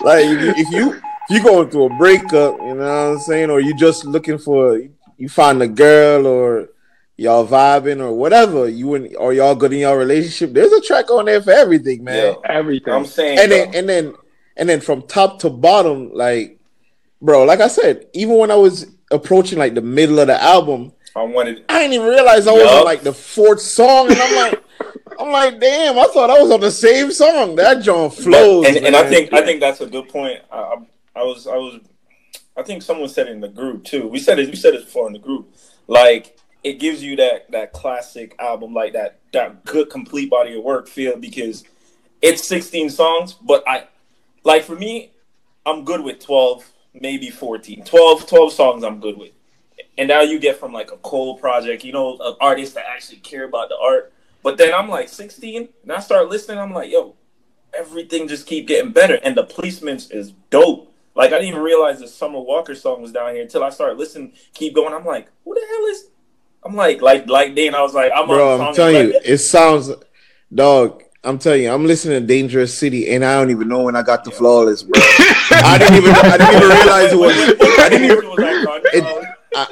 like 0.00 0.24
if 0.24 0.56
if 0.56 0.70
you 0.70 0.94
if 0.94 1.02
you 1.28 1.42
going 1.42 1.70
through 1.70 1.86
a 1.86 1.96
breakup, 1.96 2.58
you 2.60 2.74
know 2.74 2.76
what 2.76 3.14
I'm 3.14 3.18
saying, 3.20 3.50
or 3.50 3.60
you 3.60 3.76
just 3.76 4.04
looking 4.04 4.38
for 4.38 4.80
you 5.18 5.28
find 5.28 5.62
a 5.62 5.68
girl 5.68 6.26
or 6.26 6.68
y'all 7.16 7.46
vibing 7.46 8.00
or 8.00 8.12
whatever 8.12 8.68
you 8.68 8.94
and 8.94 9.16
or 9.16 9.32
y'all 9.32 9.54
good 9.54 9.72
in 9.72 9.80
your 9.80 9.98
relationship. 9.98 10.52
There's 10.52 10.72
a 10.72 10.80
track 10.80 11.10
on 11.10 11.24
there 11.24 11.42
for 11.42 11.52
everything, 11.52 12.04
man. 12.04 12.34
Yo, 12.34 12.40
everything. 12.44 12.92
I'm 12.92 13.06
saying, 13.06 13.38
and 13.38 13.50
then 13.50 13.74
and 13.74 13.88
then 13.88 14.14
and 14.56 14.68
then 14.68 14.80
from 14.80 15.02
top 15.02 15.40
to 15.40 15.50
bottom, 15.50 16.12
like 16.12 16.58
bro, 17.20 17.44
like 17.44 17.60
I 17.60 17.68
said, 17.68 18.06
even 18.12 18.36
when 18.36 18.50
I 18.50 18.56
was 18.56 18.86
approaching 19.10 19.58
like 19.58 19.74
the 19.74 19.82
middle 19.82 20.18
of 20.18 20.26
the 20.26 20.40
album, 20.42 20.92
I 21.14 21.22
wanted. 21.22 21.64
I 21.68 21.80
didn't 21.80 21.94
even 21.94 22.08
realize 22.08 22.46
I 22.46 22.52
was 22.52 22.70
on 22.70 22.84
like 22.84 23.02
the 23.02 23.12
fourth 23.12 23.60
song, 23.60 24.10
and 24.10 24.20
I'm 24.20 24.36
like, 24.36 24.62
I'm 25.18 25.32
like, 25.32 25.58
damn, 25.60 25.98
I 25.98 26.06
thought 26.08 26.28
I 26.28 26.38
was 26.40 26.50
on 26.50 26.60
the 26.60 26.70
same 26.70 27.10
song. 27.10 27.56
That 27.56 27.82
John 27.82 28.10
flows, 28.10 28.66
But, 28.66 28.76
and, 28.76 28.86
and 28.86 28.96
I 28.96 29.08
think 29.08 29.32
I 29.32 29.42
think 29.42 29.60
that's 29.60 29.80
a 29.80 29.86
good 29.86 30.08
point. 30.08 30.40
I, 30.50 30.58
I, 30.58 30.60
I 30.60 30.65
was 31.26 31.46
I 31.46 31.56
was 31.56 31.80
I 32.56 32.62
think 32.62 32.82
someone 32.82 33.08
said 33.08 33.28
it 33.28 33.32
in 33.32 33.40
the 33.40 33.48
group 33.48 33.84
too. 33.84 34.08
We 34.08 34.18
said 34.18 34.38
it. 34.38 34.48
We 34.48 34.56
said 34.56 34.74
it 34.74 34.86
before 34.86 35.06
in 35.06 35.12
the 35.12 35.18
group. 35.18 35.54
Like 35.86 36.38
it 36.64 36.80
gives 36.80 37.02
you 37.02 37.16
that 37.16 37.50
that 37.52 37.72
classic 37.72 38.34
album, 38.38 38.74
like 38.74 38.94
that 38.94 39.20
that 39.32 39.64
good 39.64 39.90
complete 39.90 40.30
body 40.30 40.56
of 40.56 40.64
work 40.64 40.88
feel 40.88 41.16
because 41.16 41.64
it's 42.22 42.46
16 42.48 42.90
songs. 42.90 43.34
But 43.34 43.62
I 43.68 43.88
like 44.42 44.64
for 44.64 44.74
me, 44.74 45.12
I'm 45.66 45.84
good 45.84 46.00
with 46.00 46.20
12, 46.20 46.72
maybe 46.94 47.30
14, 47.30 47.84
12, 47.84 48.26
12 48.26 48.52
songs. 48.52 48.84
I'm 48.84 49.00
good 49.00 49.18
with. 49.18 49.32
And 49.98 50.08
now 50.08 50.22
you 50.22 50.38
get 50.38 50.58
from 50.58 50.72
like 50.72 50.92
a 50.92 50.96
Cole 50.98 51.38
project, 51.38 51.84
you 51.84 51.92
know, 51.92 52.18
an 52.20 52.36
artist 52.40 52.74
that 52.74 52.86
actually 52.88 53.18
care 53.18 53.44
about 53.44 53.68
the 53.68 53.76
art. 53.76 54.12
But 54.42 54.58
then 54.58 54.72
I'm 54.72 54.88
like 54.88 55.08
16, 55.08 55.68
and 55.82 55.92
I 55.92 55.98
start 56.00 56.28
listening. 56.28 56.58
I'm 56.58 56.72
like, 56.72 56.90
yo, 56.90 57.16
everything 57.74 58.28
just 58.28 58.46
keep 58.46 58.66
getting 58.68 58.92
better, 58.92 59.18
and 59.22 59.36
the 59.36 59.44
placements 59.44 60.12
is 60.14 60.32
dope. 60.50 60.92
Like 61.16 61.32
I 61.32 61.38
didn't 61.38 61.48
even 61.48 61.62
realize 61.62 61.98
the 62.00 62.08
Summer 62.08 62.40
Walker 62.40 62.74
song 62.74 63.02
was 63.02 63.10
down 63.10 63.32
here 63.32 63.42
until 63.42 63.64
I 63.64 63.70
started 63.70 63.98
listening. 63.98 64.32
Keep 64.54 64.74
going. 64.74 64.92
I'm 64.92 65.04
like, 65.04 65.28
who 65.44 65.54
the 65.54 65.66
hell 65.66 65.86
is? 65.86 66.10
I'm 66.62 66.76
like, 66.76 67.00
like, 67.00 67.26
like. 67.28 67.54
Then 67.54 67.74
I 67.74 67.82
was 67.82 67.94
like, 67.94 68.12
I'm 68.14 68.26
bro, 68.26 68.52
on 68.52 68.58
the 68.58 68.64
I'm 68.66 68.74
telling 68.74 68.96
you, 68.96 69.12
like, 69.14 69.22
it 69.24 69.38
sounds, 69.38 69.90
dog. 70.54 71.02
I'm 71.24 71.38
telling 71.38 71.62
you, 71.62 71.72
I'm 71.72 71.86
listening 71.86 72.20
to 72.20 72.26
Dangerous 72.26 72.78
City, 72.78 73.10
and 73.12 73.24
I 73.24 73.34
don't 73.40 73.50
even 73.50 73.66
know 73.66 73.82
when 73.82 73.96
I 73.96 74.02
got 74.02 74.22
the 74.22 74.30
flawless, 74.30 74.84
bro. 74.84 74.92
I 75.00 75.76
didn't 75.78 75.96
even, 75.96 76.14
I 76.14 76.36
didn't 76.36 76.54
even 76.54 76.68
realize 76.68 77.12
it 77.12 77.18
was. 77.18 77.34
I 77.78 77.88
didn't 77.88 78.04
even, 78.04 78.24
even. 78.94 79.26
Oh, 79.56 79.68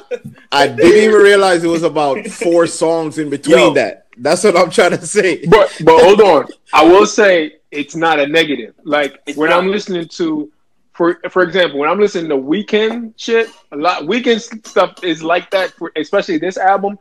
I 0.50 0.68
didn't 0.68 1.04
even 1.04 1.20
realize 1.20 1.62
it 1.62 1.68
was 1.68 1.82
about 1.82 2.26
four 2.26 2.66
songs 2.82 3.18
in 3.18 3.28
between 3.28 3.58
Yo. 3.58 3.74
that. 3.74 4.06
That's 4.16 4.44
what 4.44 4.56
I'm 4.56 4.70
trying 4.70 4.92
to 4.92 5.06
say. 5.06 5.44
But 5.46 5.76
but 5.84 6.02
hold 6.02 6.20
on. 6.20 6.46
I 6.72 6.84
will 6.84 7.06
say 7.06 7.56
it's 7.70 7.94
not 7.94 8.18
a 8.20 8.26
negative. 8.26 8.74
Like 8.84 9.20
It's 9.26 9.36
when 9.36 9.50
not. 9.50 9.58
I'm 9.58 9.70
listening 9.70 10.08
to 10.08 10.50
for 10.94 11.20
for 11.30 11.42
example, 11.42 11.78
when 11.80 11.88
I'm 11.90 12.00
listening 12.00 12.28
to 12.30 12.36
Weeknd 12.36 13.12
shit, 13.16 13.48
a 13.72 13.76
lot 13.76 14.02
Weeknd 14.04 14.66
stuff 14.66 15.04
is 15.04 15.22
like 15.22 15.50
that 15.50 15.72
for 15.72 15.92
especially 15.96 16.38
this 16.38 16.56
album. 16.56 16.98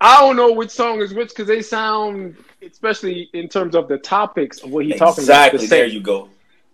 I 0.00 0.20
don't 0.20 0.36
know 0.36 0.52
which 0.52 0.70
song 0.70 1.00
is 1.00 1.14
which 1.14 1.28
because 1.28 1.46
they 1.46 1.62
sound 1.62 2.36
especially 2.62 3.28
in 3.34 3.48
terms 3.48 3.74
of 3.74 3.86
the 3.88 3.98
topics 3.98 4.62
of 4.62 4.70
what 4.70 4.84
he's 4.86 4.98
talking 4.98 5.24
about. 5.24 5.52
Exactly. 5.54 5.58
the 5.60 5.66
There 5.68 5.86
you 5.86 6.00
go. 6.00 6.28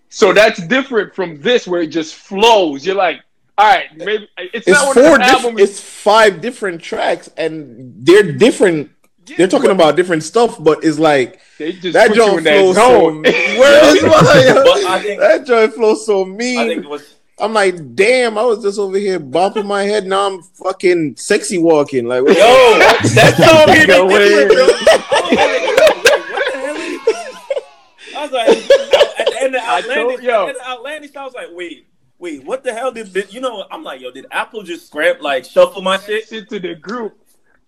So 0.08 0.32
that's 0.32 0.64
different 0.66 1.14
from 1.14 1.40
this 1.40 1.66
where 1.66 1.82
it 1.82 1.88
just 1.88 2.14
flows. 2.14 2.84
You're 2.86 2.96
like, 2.96 3.20
all 3.58 3.66
right, 3.72 3.86
maybe 3.96 4.28
it's, 4.38 4.66
It's 4.66 4.68
not 4.68 4.86
one 4.86 4.94
four. 4.94 5.04
of 5.06 5.12
the 5.12 5.18
Diff- 5.18 5.28
albums. 5.44 5.60
it's 5.60 5.80
five 5.80 6.40
different 6.40 6.80
tracks, 6.82 7.28
and 7.36 7.94
they're 8.04 8.32
different. 8.32 8.90
They're 9.36 9.48
talking 9.48 9.70
about 9.70 9.96
different 9.96 10.22
stuff, 10.22 10.62
but 10.62 10.84
it's 10.84 10.98
like 10.98 11.40
they 11.58 11.72
just 11.72 11.92
that 11.94 12.08
put 12.08 12.16
joint 12.16 12.42
flows 12.42 12.76
so. 12.76 12.88
zone. 13.10 13.22
Where 13.22 13.96
is 13.96 14.02
my? 14.02 14.10
But 14.54 14.84
I 14.86 15.00
think 15.02 15.20
That 15.20 15.46
joint 15.46 15.74
flows 15.74 16.06
so 16.06 16.22
I 16.22 16.24
think 16.26 16.38
mean. 16.38 16.88
was 16.88 17.14
I'm 17.38 17.54
like, 17.54 17.94
damn! 17.94 18.36
I 18.36 18.42
was 18.44 18.62
just 18.62 18.78
over 18.78 18.98
here 18.98 19.18
bopping 19.18 19.64
my 19.64 19.82
head. 19.84 20.06
Now 20.06 20.26
I'm 20.26 20.42
fucking 20.42 21.16
sexy 21.16 21.56
walking. 21.56 22.06
Like, 22.06 22.20
yo 22.20 22.24
that 22.34 23.34
song 23.38 23.74
hit 23.74 23.86
Go 23.86 24.06
me 24.06 24.14
away. 24.14 24.28
different, 24.28 24.52
bro. 24.52 24.66
I 25.36 25.42
was 25.44 25.52
like, 25.52 26.30
what 26.30 26.52
the 26.52 26.58
hell? 26.58 28.16
I 28.16 28.22
was 28.22 28.32
like, 28.32 29.42
and 29.42 29.54
the 29.54 29.62
I 29.62 29.78
outlandish, 29.78 30.20
yo. 30.24 30.46
and 30.48 30.56
the 30.56 30.68
outlandish. 30.68 31.16
I 31.16 31.24
was 31.24 31.32
like, 31.34 31.48
wait, 31.52 31.86
wait, 32.18 32.44
what 32.44 32.62
the 32.62 32.74
hell 32.74 32.92
did, 32.92 33.12
did 33.12 33.32
you 33.32 33.40
know? 33.40 33.64
I'm 33.70 33.82
like, 33.82 34.00
yo, 34.02 34.10
did 34.10 34.26
Apple 34.30 34.62
just 34.62 34.86
scrap 34.88 35.22
like 35.22 35.44
shuffle 35.46 35.80
my 35.82 35.98
shit? 35.98 36.28
shit 36.28 36.48
to 36.50 36.58
the 36.58 36.74
group. 36.74 37.16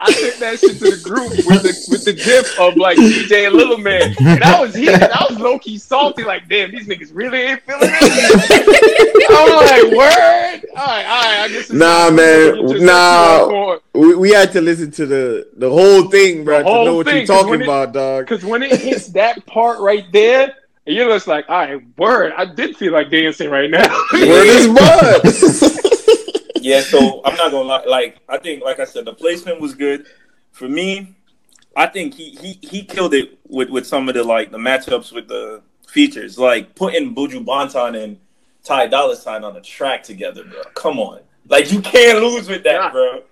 I 0.05 0.13
sent 0.13 0.41
that 0.41 0.59
shit 0.59 0.79
to 0.79 0.91
the 0.97 1.01
group 1.03 1.31
with 1.31 1.63
the 1.63 1.87
with 1.91 2.05
the 2.05 2.13
gif 2.13 2.59
of 2.59 2.77
like 2.77 2.97
DJ 2.99 3.47
and 3.47 3.55
Little 3.55 3.79
Man, 3.79 4.15
and 4.21 4.43
I 4.43 4.61
was 4.61 4.75
heated. 4.75 5.03
I 5.03 5.27
was 5.31 5.39
low 5.39 5.59
key 5.59 5.79
salty, 5.79 6.25
like 6.25 6.49
damn, 6.49 6.71
these 6.73 6.87
niggas 6.89 7.11
really 7.15 7.39
ain't 7.39 7.63
feeling 7.63 7.91
it. 7.93 9.27
I'm 9.31 9.57
like, 9.57 9.97
word. 9.97 10.65
All 10.77 10.87
right, 10.87 11.05
all 11.07 11.23
right. 11.23 11.41
I 11.45 11.49
guess 11.49 11.71
Nah, 11.71 12.11
man. 12.11 12.55
to 12.57 12.63
get 12.63 12.71
your 12.79 12.81
Nah. 12.87 13.39
sexy 13.39 13.53
walk 13.55 13.83
on. 13.95 14.01
we, 14.01 14.15
we 14.17 14.31
had 14.31 14.53
to 14.53 14.61
listen 14.61 14.91
to 14.93 15.07
the 15.07 15.49
the 15.57 15.71
whole 15.71 16.05
thing, 16.11 16.45
bro, 16.45 16.59
The 16.59 16.65
to 16.65 16.71
whole 16.71 16.85
know 16.85 16.97
what 16.97 17.07
thing, 17.07 17.17
you're 17.19 17.27
talking 17.27 17.55
it- 17.61 17.63
about, 17.63 17.93
dog. 17.93 18.25
Because 18.27 18.45
when 18.45 18.63
it 18.63 18.81
hits 18.81 19.09
that 19.09 19.45
part 19.47 19.81
right 19.81 20.05
there, 20.13 20.55
and 20.87 20.97
you're 20.97 21.09
just 21.11 21.29
like, 21.29 21.49
all 21.49 21.59
right, 21.59 21.81
word. 21.97 22.33
I 22.37 22.45
did 22.45 22.77
feel 22.77 22.93
like 22.93 23.09
dancing 23.11 23.51
right 23.51 23.71
now. 23.71 23.89
Where 24.11 24.45
is 24.47 24.67
Bud? 25.79 25.89
Yeah, 26.63 26.81
so 26.81 27.21
I'm 27.25 27.37
not 27.37 27.51
gonna 27.51 27.69
lie. 27.69 27.85
Like, 27.85 28.19
I 28.29 28.39
think, 28.39 28.63
like 28.63 28.81
I 28.81 28.85
said, 28.85 29.05
the 29.05 29.13
placement 29.15 29.61
was 29.61 29.75
good 29.75 30.07
for 30.53 30.69
me. 30.69 31.15
I 31.77 31.87
think 31.87 32.15
he 32.15 32.31
he 32.31 32.59
he 32.67 32.85
killed 32.85 33.15
it 33.15 33.39
with 33.49 33.71
with 33.71 33.87
some 33.87 34.09
of 34.09 34.15
the 34.15 34.23
like 34.25 34.51
the 34.51 34.59
matchups 34.59 35.13
with 35.13 35.29
the 35.29 35.63
features, 35.89 36.39
like 36.39 36.75
putting 36.75 37.15
Buju 37.15 37.45
Banton 37.45 38.03
and 38.03 38.19
Ty 38.65 38.87
Dolla 38.89 39.17
Sign 39.17 39.43
on 39.45 39.55
the 39.55 39.61
track 39.61 40.03
together, 40.03 40.45
bro. 40.45 40.63
Come 40.75 40.99
on, 40.99 41.21
like 41.49 41.73
you 41.73 41.81
can't 41.81 42.21
lose 42.21 42.49
with 42.49 42.63
that, 42.65 42.79
Nah. 42.79 42.91
bro. 42.93 43.23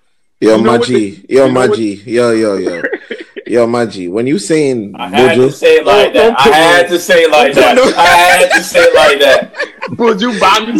Yo, 0.41 0.57
You 0.57 0.63
know 0.63 0.79
my 0.79 0.79
G. 0.79 1.11
the- 1.11 1.35
Yo, 1.35 1.43
you 1.47 1.49
know 1.49 1.53
my 1.61 1.69
what- 1.69 1.77
G. 1.79 1.95
Yo, 2.07 2.31
yo, 2.33 2.57
yo. 2.57 2.83
Yo, 3.51 3.67
my 3.67 3.83
G. 3.85 4.07
When 4.07 4.29
you 4.29 4.39
saying 4.39 4.95
I 4.95 5.09
had 5.09 5.35
to 5.35 5.51
say 5.51 5.79
it 5.79 5.85
like 5.85 6.13
that. 6.13 6.39
I 6.39 6.55
had 6.55 6.87
to 6.89 7.01
say 7.01 7.25
it 7.25 7.33
like 7.33 7.53
that. 7.55 7.77
I 7.99 8.07
had 8.07 8.49
to 8.53 8.63
say 8.63 8.79
it 8.79 8.95
like 8.95 9.19
that. 9.19 9.53
Would 9.99 10.21
you 10.21 10.39
bang 10.39 10.67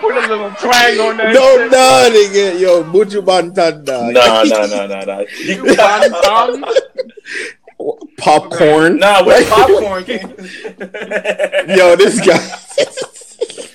Put 0.00 0.16
a 0.16 0.20
little 0.26 0.50
twang 0.58 0.98
on 0.98 1.16
that. 1.18 1.32
no, 1.32 1.58
shit. 1.58 1.70
no, 1.70 2.10
nigga. 2.10 2.58
Yo, 2.58 2.82
Buju 2.82 3.22
Banton, 3.24 3.84
dog. 3.84 4.12
No, 4.12 4.42
no, 4.42 4.66
no, 4.66 4.86
no, 4.88 5.00
no. 5.04 5.24
You 5.38 5.62
bang 5.76 6.10
tongue. 6.24 6.64
Popcorn. 8.18 8.98
Nah, 8.98 9.22
where 9.24 9.44
popcorn. 9.48 10.04
Yo, 11.70 11.94
this 11.94 12.18
guy. 12.18 12.42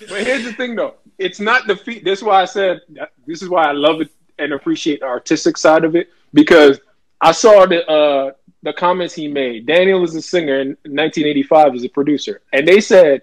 But 0.10 0.28
here's 0.28 0.44
the 0.44 0.52
thing, 0.58 0.76
though. 0.76 0.96
It's 1.18 1.40
not 1.40 1.66
the 1.66 1.78
feat. 1.78 2.04
This 2.04 2.20
is 2.20 2.26
why 2.26 2.42
I 2.42 2.46
said. 2.46 2.82
This 3.26 3.42
is 3.42 3.48
why 3.48 3.70
I 3.70 3.72
love 3.72 4.02
it 4.02 4.12
and 4.40 4.54
appreciate 4.54 5.00
the 5.02 5.06
artistic 5.06 5.58
side 5.58 5.84
of 5.84 5.96
it 5.96 6.10
because 6.34 6.80
I 7.22 7.32
saw 7.32 7.66
the 7.66 7.86
uh, 7.88 8.32
the 8.64 8.74
comments 8.74 9.14
he 9.14 9.28
made. 9.28 9.66
Daniel 9.66 10.04
is 10.04 10.16
a 10.16 10.22
singer 10.22 10.60
in 10.60 10.78
Nineteen85 10.86 11.76
as 11.76 11.84
a 11.84 11.90
producer, 11.90 12.42
and 12.54 12.68
they 12.68 12.82
said 12.82 13.22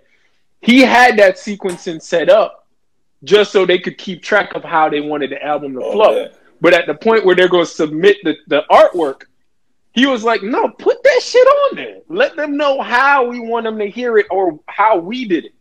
he 0.62 0.80
had 0.80 1.18
that 1.18 1.37
sequencing 1.37 2.00
set 2.00 2.28
up 2.28 2.66
just 3.25 3.52
so 3.52 3.64
they 3.66 3.78
could 3.78 3.99
keep 3.99 4.23
track 4.23 4.54
of 4.54 4.62
how 4.64 4.88
they 4.88 5.00
wanted 5.00 5.30
the 5.30 5.42
album 5.42 5.73
to 5.75 5.82
Oh, 5.82 5.92
flow. 5.92 6.20
yeah. 6.23 6.28
But 6.61 6.73
at 6.75 6.87
the 6.87 6.94
point 6.94 7.25
where 7.25 7.35
they're 7.35 7.49
going 7.49 7.64
to 7.66 7.70
submit 7.70 8.16
the, 8.25 8.35
the 8.46 8.62
artwork, 8.70 9.23
he 9.92 10.06
was 10.06 10.23
like, 10.25 10.42
no, 10.42 10.68
put 10.68 11.02
that 11.02 11.20
shit 11.23 11.46
on 11.46 11.76
there. 11.76 11.99
Let 12.08 12.37
them 12.37 12.56
know 12.56 12.80
how 12.80 13.25
we 13.26 13.40
want 13.40 13.64
them 13.64 13.78
to 13.78 13.87
hear 13.90 14.16
it 14.18 14.26
or 14.30 14.58
how 14.66 14.99
we 14.99 15.26
did 15.26 15.46
it. 15.46 15.52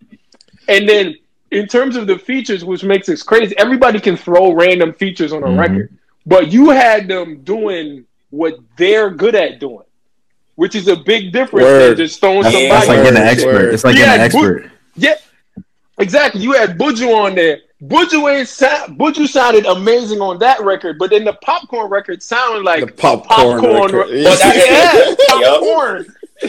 And 0.67 0.87
then 0.87 1.15
in 1.55 1.67
terms 1.67 1.95
of 1.95 2.07
the 2.07 2.17
features, 2.17 2.63
which 2.65 2.83
makes 2.83 3.09
it 3.09 3.23
crazy, 3.25 3.57
everybody 3.57 3.99
can 3.99 4.15
throw 4.17 4.51
random 4.53 4.93
features 4.93 5.31
on 5.33 5.43
a 5.43 5.47
Mhm. 5.47 5.59
record, 5.59 5.89
but 6.25 6.51
you 6.51 6.69
had 6.69 7.07
them 7.07 7.41
doing 7.43 8.05
what 8.29 8.55
they're 8.77 9.09
good 9.09 9.35
at 9.35 9.59
doing. 9.59 9.79
which 10.57 10.73
is 10.73 10.87
a 10.87 10.95
big 10.95 11.33
difference 11.33 11.65
Word. 11.65 11.89
than 11.89 11.97
just 11.97 12.21
throwing 12.21 12.41
That's, 12.43 12.53
somebody. 12.55 12.69
that's 12.69 12.87
like 12.87 13.03
getting 13.03 13.17
an 13.19 13.23
Word. 13.25 13.29
expert. 13.29 13.73
It's 13.73 13.83
like 13.83 13.95
Yeah, 13.97 14.05
getting 14.17 14.21
an 14.21 14.31
boot- 14.31 14.61
expert. 14.63 14.71
Yeah, 14.95 15.15
exactly. 15.99 16.41
You 16.41 16.53
had 16.53 16.77
Buju 16.77 17.13
on 17.13 17.35
there. 17.35 17.59
Buju 17.83 18.33
ain't 18.33 18.47
sa- 18.47 18.87
Buju 18.87 19.27
sounded 19.27 19.65
amazing 19.65 20.21
on 20.21 20.39
that 20.39 20.61
record, 20.61 20.97
but 20.97 21.09
then 21.09 21.25
the 21.25 21.33
Popcaan 21.45 21.89
record 21.89 22.23
sounded 22.23 22.63
like 22.63 22.85
The 22.85 22.91
Popcaan 22.93 23.61
record. 23.91 24.09
re- 24.11 24.21
Yeah. 24.23 24.37
yeah, 24.39 25.15
Popcaan. 25.29 26.05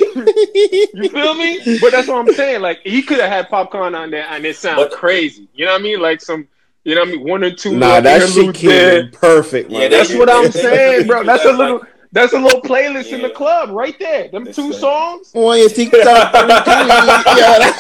You 0.95 1.09
feel 1.11 1.35
me? 1.35 1.79
But 1.81 1.93
that's 1.93 2.09
what 2.09 2.19
I'm 2.27 2.35
saying. 2.35 2.61
Like 2.63 2.81
he 2.83 3.03
could 3.03 3.21
have 3.21 3.31
had 3.31 3.49
Popcaan 3.49 3.97
on 3.97 4.11
there, 4.11 4.27
and 4.29 4.45
it 4.45 4.57
sounded 4.57 4.91
But- 4.91 4.99
crazy. 4.99 5.49
You 5.55 5.65
know 5.67 5.73
what 5.73 5.81
I 5.81 5.85
mean? 5.85 6.01
Like 6.01 6.21
some, 6.21 6.49
you 6.85 6.95
know 6.95 7.03
what 7.03 7.09
I 7.09 7.13
mean? 7.13 7.29
One 7.29 7.45
or 7.45 7.51
two. 7.53 7.77
Nah, 7.77 8.01
that 8.01 8.21
shit 8.23 8.31
interludes 8.31 8.59
came 8.59 8.71
there. 8.71 9.09
perfect. 9.09 9.71
Yeah, 9.71 9.89
That's 9.89 10.13
what 10.15 10.31
I'm 10.31 10.51
saying, 10.53 11.07
bro. 11.07 11.25
That's 11.25 11.45
a 11.45 11.53
little. 11.53 11.83
That's 12.13 12.33
a 12.33 12.39
little 12.39 12.63
playlist 12.63 13.13
in 13.13 13.21
the 13.21 13.29
club 13.31 13.71
right 13.71 13.99
there. 13.99 14.29
Them 14.29 14.45
That's 14.45 14.57
two 14.57 14.71
right. 14.71 14.81
songs. 14.81 15.33
on 15.35 15.59
your 15.59 15.69
TikTok. 15.69 16.03
yeah. 17.37 17.77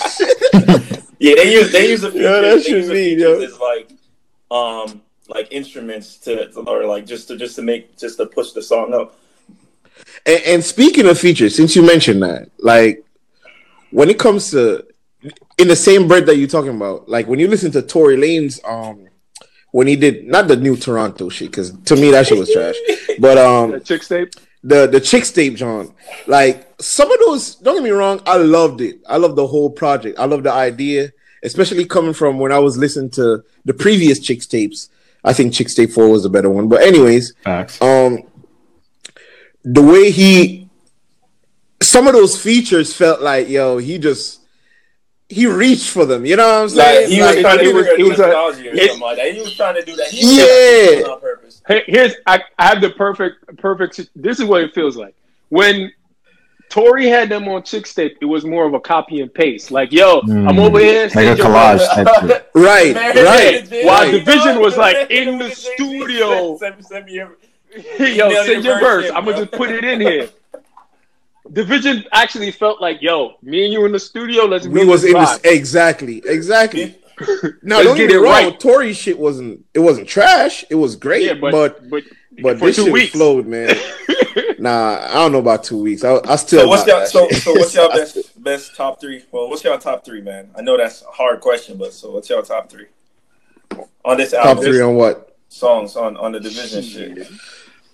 Yeah, 1.18 1.34
they 1.36 1.52
use 1.52 1.72
they 1.72 1.88
use 1.88 2.02
the 2.02 2.10
features. 2.10 2.22
Yeah, 2.22 2.40
that 2.40 2.54
they 2.56 2.62
shit 2.62 2.72
use 2.72 2.88
the 2.88 2.92
mean, 2.94 3.18
features 3.18 3.40
yo. 3.40 3.46
as 3.46 3.58
like 3.60 3.90
um 4.50 5.02
like 5.28 5.48
instruments 5.50 6.18
to 6.18 6.52
or 6.60 6.84
like 6.84 7.06
just 7.06 7.28
to 7.28 7.36
just 7.38 7.56
to 7.56 7.62
make 7.62 7.96
just 7.96 8.18
to 8.18 8.26
push 8.26 8.52
the 8.52 8.60
song 8.62 8.92
up. 8.92 9.16
And, 10.26 10.42
and 10.44 10.64
speaking 10.64 11.06
of 11.06 11.18
features, 11.18 11.54
since 11.56 11.74
you 11.76 11.82
mentioned 11.82 12.22
that, 12.22 12.50
like 12.58 13.04
when 13.90 14.10
it 14.10 14.18
comes 14.18 14.50
to 14.50 14.84
in 15.58 15.68
the 15.68 15.76
same 15.76 16.06
bread 16.06 16.26
that 16.26 16.36
you're 16.36 16.48
talking 16.48 16.74
about, 16.76 17.08
like 17.08 17.26
when 17.26 17.38
you 17.38 17.48
listen 17.48 17.70
to 17.72 17.82
Tory 17.82 18.16
Lanez 18.16 18.60
um 18.68 19.06
when 19.72 19.86
he 19.86 19.96
did 19.96 20.26
not 20.26 20.48
the 20.48 20.56
new 20.56 20.76
Toronto 20.76 21.28
shit, 21.28 21.50
because 21.50 21.70
to 21.84 21.96
me 21.96 22.10
that 22.10 22.26
shit 22.26 22.38
was 22.38 22.52
trash. 22.52 22.74
But 23.18 23.38
um 23.38 23.70
the 23.72 23.80
Chixtape. 23.80 24.36
the 24.62 24.86
the 24.86 25.00
Chixtape 25.00 25.56
John 25.56 25.94
like 26.26 26.68
some 26.80 27.10
of 27.10 27.18
those 27.20 27.54
don't 27.56 27.76
get 27.76 27.82
me 27.84 27.90
wrong 27.90 28.20
i 28.26 28.36
loved 28.36 28.82
it 28.82 29.00
i 29.08 29.16
love 29.16 29.34
the 29.34 29.46
whole 29.46 29.70
project 29.70 30.18
i 30.18 30.26
love 30.26 30.42
the 30.42 30.52
idea 30.52 31.10
especially 31.42 31.86
coming 31.86 32.12
from 32.12 32.38
when 32.38 32.52
i 32.52 32.58
was 32.58 32.76
listening 32.76 33.08
to 33.10 33.42
the 33.64 33.72
previous 33.72 34.20
Chixtapes 34.20 34.90
i 35.24 35.32
think 35.32 35.54
Chixtape 35.54 35.90
4 35.92 36.10
was 36.10 36.26
a 36.26 36.28
better 36.28 36.50
one 36.50 36.68
but 36.68 36.82
anyways 36.82 37.32
Facts. 37.42 37.80
um 37.80 38.24
the 39.66 39.82
way 39.82 40.10
he 40.10 40.68
some 41.82 42.06
of 42.06 42.12
those 42.14 42.40
features 42.40 42.92
felt 42.94 43.20
like 43.20 43.48
yo 43.48 43.78
he 43.78 43.98
just 43.98 44.40
he 45.28 45.44
reached 45.46 45.90
for 45.90 46.04
them 46.06 46.24
you 46.24 46.36
know 46.36 46.46
what 46.46 46.62
i'm 46.62 46.68
saying 46.68 47.02
Like 47.02 47.10
he 47.10 47.20
was 47.20 47.34
Like, 47.34 47.40
trying 47.42 47.58
to 47.58 47.64
it 47.64 47.68
do 47.68 47.74
was- 47.74 47.86
it 47.86 48.00
it 48.00 48.02
was 48.04 48.18
nostalgia 48.18 48.70
or 48.70 48.76
something 48.76 49.00
like 49.00 49.16
that. 49.16 49.32
He 49.34 49.40
was 49.40 49.54
trying 49.56 49.74
to 49.74 49.84
do 49.84 49.96
that. 49.96 50.06
He 50.08 50.38
Yeah. 51.00 51.08
on 51.08 51.20
purpose. 51.20 51.62
Hey, 51.66 51.82
here's 51.86 52.14
I, 52.26 52.40
I 52.58 52.66
have 52.68 52.80
the 52.80 52.90
perfect 52.90 53.56
perfect. 53.58 54.08
This 54.14 54.38
is 54.38 54.44
what 54.44 54.62
it 54.62 54.72
feels 54.74 54.96
like 54.96 55.14
when 55.48 55.90
Tory 56.68 57.06
had 57.08 57.28
them 57.28 57.46
on 57.48 57.62
Chixtape. 57.62 58.16
It 58.20 58.24
was 58.24 58.44
more 58.44 58.66
of 58.66 58.74
a 58.74 58.80
copy 58.80 59.20
and 59.20 59.32
paste. 59.32 59.70
Like, 59.70 59.92
yo, 59.92 60.18
I'm 60.20 60.28
Mm. 60.56 60.58
over 60.66 60.78
here. 60.80 61.04
Like 61.14 61.38
a 61.38 61.42
collage 61.42 61.86
type 61.94 62.08
shit. 62.28 62.50
right 62.54 62.94
right 62.94 63.84
While 63.84 64.06
you 64.06 64.18
Division 64.20 64.58
was, 64.60 64.76
like, 64.76 65.08
in 65.20 65.38
the 65.38 65.50
studio. 65.50 66.56
Send, 66.58 66.84
send 66.84 67.06
me 67.06 67.12
your, 67.14 67.36
yo, 67.98 68.06
Email 68.28 68.44
send 68.44 68.64
your 68.64 68.74
your 68.74 68.80
verse. 68.80 69.04
verse 69.06 69.12
I'm 69.14 69.24
gonna 69.24 69.38
just 69.38 69.52
put 69.52 69.70
it 69.70 69.84
in 69.84 70.00
here. 70.00 70.28
Division 71.52 72.04
actually 72.12 72.50
felt 72.50 72.80
like, 72.80 73.00
yo, 73.00 73.36
me 73.42 73.64
and 73.64 73.72
you 73.72 73.84
in 73.84 73.92
the 73.92 74.00
studio. 74.00 74.44
Let's 74.46 74.66
we 74.66 74.84
was 74.84 75.02
this 75.02 75.10
in 75.12 75.16
vibe. 75.16 75.42
this 75.42 75.52
exactly 75.52 76.22
exactly 76.26 76.98
No, 77.62 77.76
Let's 77.76 77.84
don't 77.86 77.96
get 77.96 78.08
get 78.08 78.10
it 78.16 78.20
wrong. 78.20 78.32
right. 78.32 78.60
Tory 78.60 78.92
shit 78.92 79.18
wasn't 79.18 79.64
it 79.72 79.78
wasn't 79.78 80.08
trash. 80.08 80.64
It 80.70 80.74
was 80.74 80.96
great, 80.96 81.24
Yeah, 81.24 81.34
but 81.34 81.52
but 81.52 81.88
but, 81.88 82.04
but, 82.42 82.58
this 82.60 82.76
two 82.76 82.84
shit 82.84 82.92
weeks. 82.92 83.12
flowed, 83.12 83.46
man. 83.46 83.74
nah, 84.58 84.98
I 85.08 85.14
don't 85.14 85.32
know 85.32 85.38
about 85.38 85.64
two 85.64 85.78
weeks. 85.78 86.04
I, 86.04 86.18
I 86.26 86.36
still. 86.36 86.62
So 86.62 86.68
what's 86.68 86.86
not 86.86 86.98
y'all? 86.98 87.06
So, 87.06 87.28
so 87.30 87.52
what's 87.52 87.74
y'all 87.74 87.90
I 87.92 88.04
still- 88.04 88.22
best 88.22 88.42
best 88.42 88.76
top 88.76 89.00
three? 89.00 89.24
Well, 89.30 89.48
what's 89.48 89.64
y'all 89.64 89.78
top 89.78 90.04
three, 90.04 90.20
man? 90.20 90.50
I 90.56 90.62
know 90.62 90.76
that's 90.76 91.02
a 91.02 91.06
hard 91.12 91.40
question, 91.40 91.78
but 91.78 91.92
so 91.94 92.10
what's 92.10 92.28
y'all 92.28 92.42
top 92.42 92.68
three 92.68 92.86
on 94.04 94.16
this 94.18 94.32
top 94.32 94.44
album? 94.46 94.64
three 94.64 94.80
on 94.82 94.94
what? 94.96 95.36
songs 95.48 95.96
on 95.96 96.16
on 96.18 96.32
the 96.32 96.40
division 96.40 96.82
shit 96.82 97.28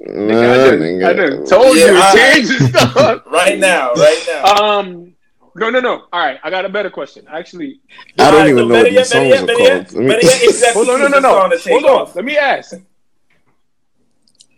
Nah, 0.05 0.13
Nigga, 0.35 0.51
I 0.51 0.57
done, 0.71 0.79
nigga. 0.81 1.05
I 1.07 1.13
done 1.13 1.47
told 1.47 1.77
Yeah, 1.77 1.87
you 1.87 1.97
I- 1.97 2.13
it 2.15 2.35
changes 2.35 2.69
stuff. 2.71 3.23
right 3.31 3.59
now, 3.59 3.93
right 3.95 4.25
now. 4.27 4.45
Um, 4.57 5.13
no, 5.55 5.71
no, 5.71 5.81
no. 5.81 6.07
All 6.13 6.21
right, 6.27 6.41
I 6.43 6.51
got 6.51 6.65
a 6.65 6.69
better 6.69 6.91
question. 6.91 7.25
Actually, 7.31 7.81
I 8.19 8.25
don't 8.31 8.35
Alright, 8.35 8.51
even 8.51 8.59
so 8.59 8.67
know 8.69 8.75
what 8.75 8.83
better 8.83 8.89
these 8.89 8.95
yet, 8.95 9.07
songs 9.07 9.31
better 9.31 9.45
are 9.45 9.47
yet, 9.47 9.57
called. 9.59 9.69
yet, 9.69 9.93
Let 9.93 10.03
me- 10.25 10.29
yet, 10.29 10.43
exactly 10.43 10.85
hold 10.87 10.89
on, 11.03 11.11
no, 11.11 11.19
no, 11.21 11.51
choose 11.51 11.67
no. 11.67 11.73
Hold 11.81 12.09
on. 12.09 12.15
Let 12.17 12.25
me 12.25 12.37
ask. 12.39 12.75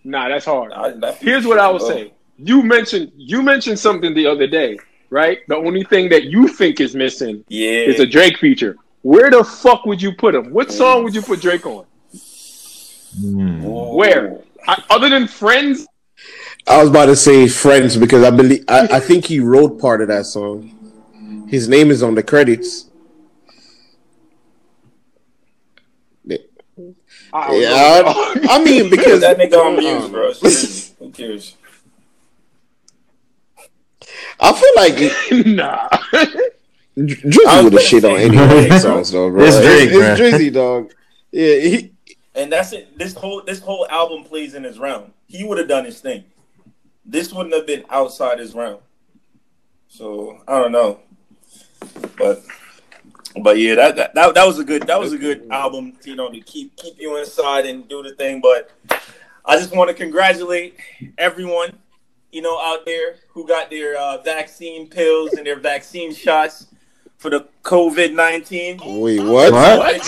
Nah, 0.04 0.28
that's 0.28 0.44
hard. 0.44 0.70
Nah, 1.00 1.12
Here's 1.14 1.46
what 1.46 1.58
I 1.58 1.68
will 1.70 1.80
say. 1.80 2.12
You 2.38 2.62
mentioned 2.62 3.12
you 3.16 3.42
mentioned 3.42 3.78
something 3.78 4.12
the 4.14 4.26
other 4.26 4.46
day, 4.46 4.78
right? 5.10 5.38
The 5.48 5.56
only 5.56 5.84
thing 5.84 6.08
that 6.10 6.24
you 6.24 6.48
think 6.48 6.80
is 6.80 6.94
missing 6.94 7.44
Yeah, 7.48 7.70
is 7.90 8.00
a 8.00 8.06
Drake 8.06 8.38
feature. 8.38 8.76
Where 9.02 9.30
the 9.30 9.44
fuck 9.44 9.84
would 9.86 10.00
you 10.02 10.12
put 10.12 10.34
him? 10.34 10.50
What 10.52 10.72
song 10.72 11.04
would 11.04 11.14
you 11.14 11.22
put 11.22 11.40
Drake 11.40 11.64
on? 11.66 11.86
Mm. 13.20 13.94
Where? 13.94 14.40
I, 14.66 14.82
other 14.90 15.08
than 15.08 15.28
Friends? 15.28 15.86
I 16.66 16.80
was 16.80 16.88
about 16.88 17.06
to 17.06 17.16
say 17.16 17.48
Friends 17.48 17.96
because 17.96 18.22
I 18.22 18.30
believe 18.30 18.64
I, 18.68 18.88
I 18.92 19.00
think 19.00 19.26
he 19.26 19.40
wrote 19.40 19.80
part 19.80 20.00
of 20.00 20.08
that 20.08 20.26
song. 20.26 21.46
His 21.48 21.68
name 21.68 21.90
is 21.90 22.02
on 22.02 22.14
the 22.14 22.22
credits. 22.22 22.90
I 27.32 27.56
Yeah. 27.56 28.02
I, 28.06 28.46
I 28.50 28.64
mean 28.64 28.88
because 28.88 29.20
that 29.20 29.36
nigga 29.38 29.58
on 29.58 29.76
I 29.76 29.80
mute, 29.80 29.98
don't 30.00 30.12
bro. 30.12 30.32
Who 30.98 31.10
cares? 31.10 31.56
I 34.40 34.52
feel 34.52 34.72
like 34.76 35.46
nah. 35.46 35.88
Drizzy 36.96 37.64
would 37.64 37.72
have 37.72 37.82
shit 37.82 38.04
on 38.04 38.16
any 38.16 38.38
of 38.38 38.50
these 38.70 38.82
songs 38.82 39.10
though, 39.10 39.30
bro. 39.30 39.44
It's 39.44 39.60
Drake, 39.60 39.90
it's, 39.90 39.96
bruh. 39.96 40.16
Drizzy, 40.16 40.52
dog. 40.52 40.92
Yeah, 41.32 41.54
he, 41.56 41.93
And 42.34 42.50
that's 42.50 42.72
it. 42.72 42.98
This 42.98 43.14
whole 43.14 43.42
this 43.42 43.60
whole 43.60 43.86
album 43.88 44.24
plays 44.24 44.54
in 44.54 44.64
his 44.64 44.78
realm. 44.78 45.12
He 45.26 45.44
would 45.44 45.58
have 45.58 45.68
done 45.68 45.84
his 45.84 46.00
thing. 46.00 46.24
This 47.04 47.32
wouldn't 47.32 47.54
have 47.54 47.66
been 47.66 47.84
outside 47.90 48.38
his 48.38 48.54
realm. 48.54 48.80
So 49.88 50.40
I 50.48 50.58
don't 50.58 50.72
know, 50.72 51.00
but 52.18 52.42
but 53.40 53.58
yeah, 53.58 53.76
that 53.76 53.96
that, 53.96 54.14
that, 54.14 54.34
that 54.34 54.46
was 54.46 54.58
a 54.58 54.64
good 54.64 54.82
that 54.88 54.98
was 54.98 55.12
a 55.12 55.18
good 55.18 55.46
album. 55.50 55.96
You 56.04 56.16
know, 56.16 56.30
to 56.30 56.40
keep 56.40 56.74
keep 56.76 56.98
you 56.98 57.16
inside 57.18 57.66
and 57.66 57.88
do 57.88 58.02
the 58.02 58.14
thing. 58.16 58.40
But 58.40 58.70
I 59.44 59.56
just 59.56 59.74
want 59.74 59.88
to 59.88 59.94
congratulate 59.94 60.76
everyone, 61.16 61.78
you 62.32 62.42
know, 62.42 62.58
out 62.60 62.84
there 62.84 63.16
who 63.28 63.46
got 63.46 63.70
their 63.70 63.96
uh, 63.96 64.18
vaccine 64.22 64.88
pills 64.88 65.34
and 65.34 65.46
their 65.46 65.60
vaccine 65.60 66.12
shots 66.12 66.66
for 67.18 67.30
the 67.30 67.46
COVID 67.62 68.14
nineteen. 68.14 68.80
wait, 68.82 69.20
what? 69.20 69.52
What? 69.52 70.00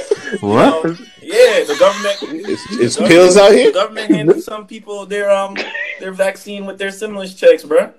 COVID-19. 0.32 0.40
What? 0.42 0.84
Um, 0.84 1.10
yeah, 1.22 1.64
the 1.64 1.76
government. 1.78 2.48
It's, 2.48 2.62
it's 2.70 2.96
the 2.96 3.06
pills 3.06 3.36
out 3.36 3.52
here. 3.52 3.58
The 3.58 3.62
here. 3.64 3.72
government 3.72 4.10
handed 4.12 4.42
some 4.42 4.66
people 4.66 5.06
their 5.06 5.30
um 5.30 5.56
their 6.00 6.12
vaccine 6.12 6.66
with 6.66 6.78
their 6.78 6.90
stimulus 6.90 7.34
checks, 7.34 7.64
bro. 7.64 7.92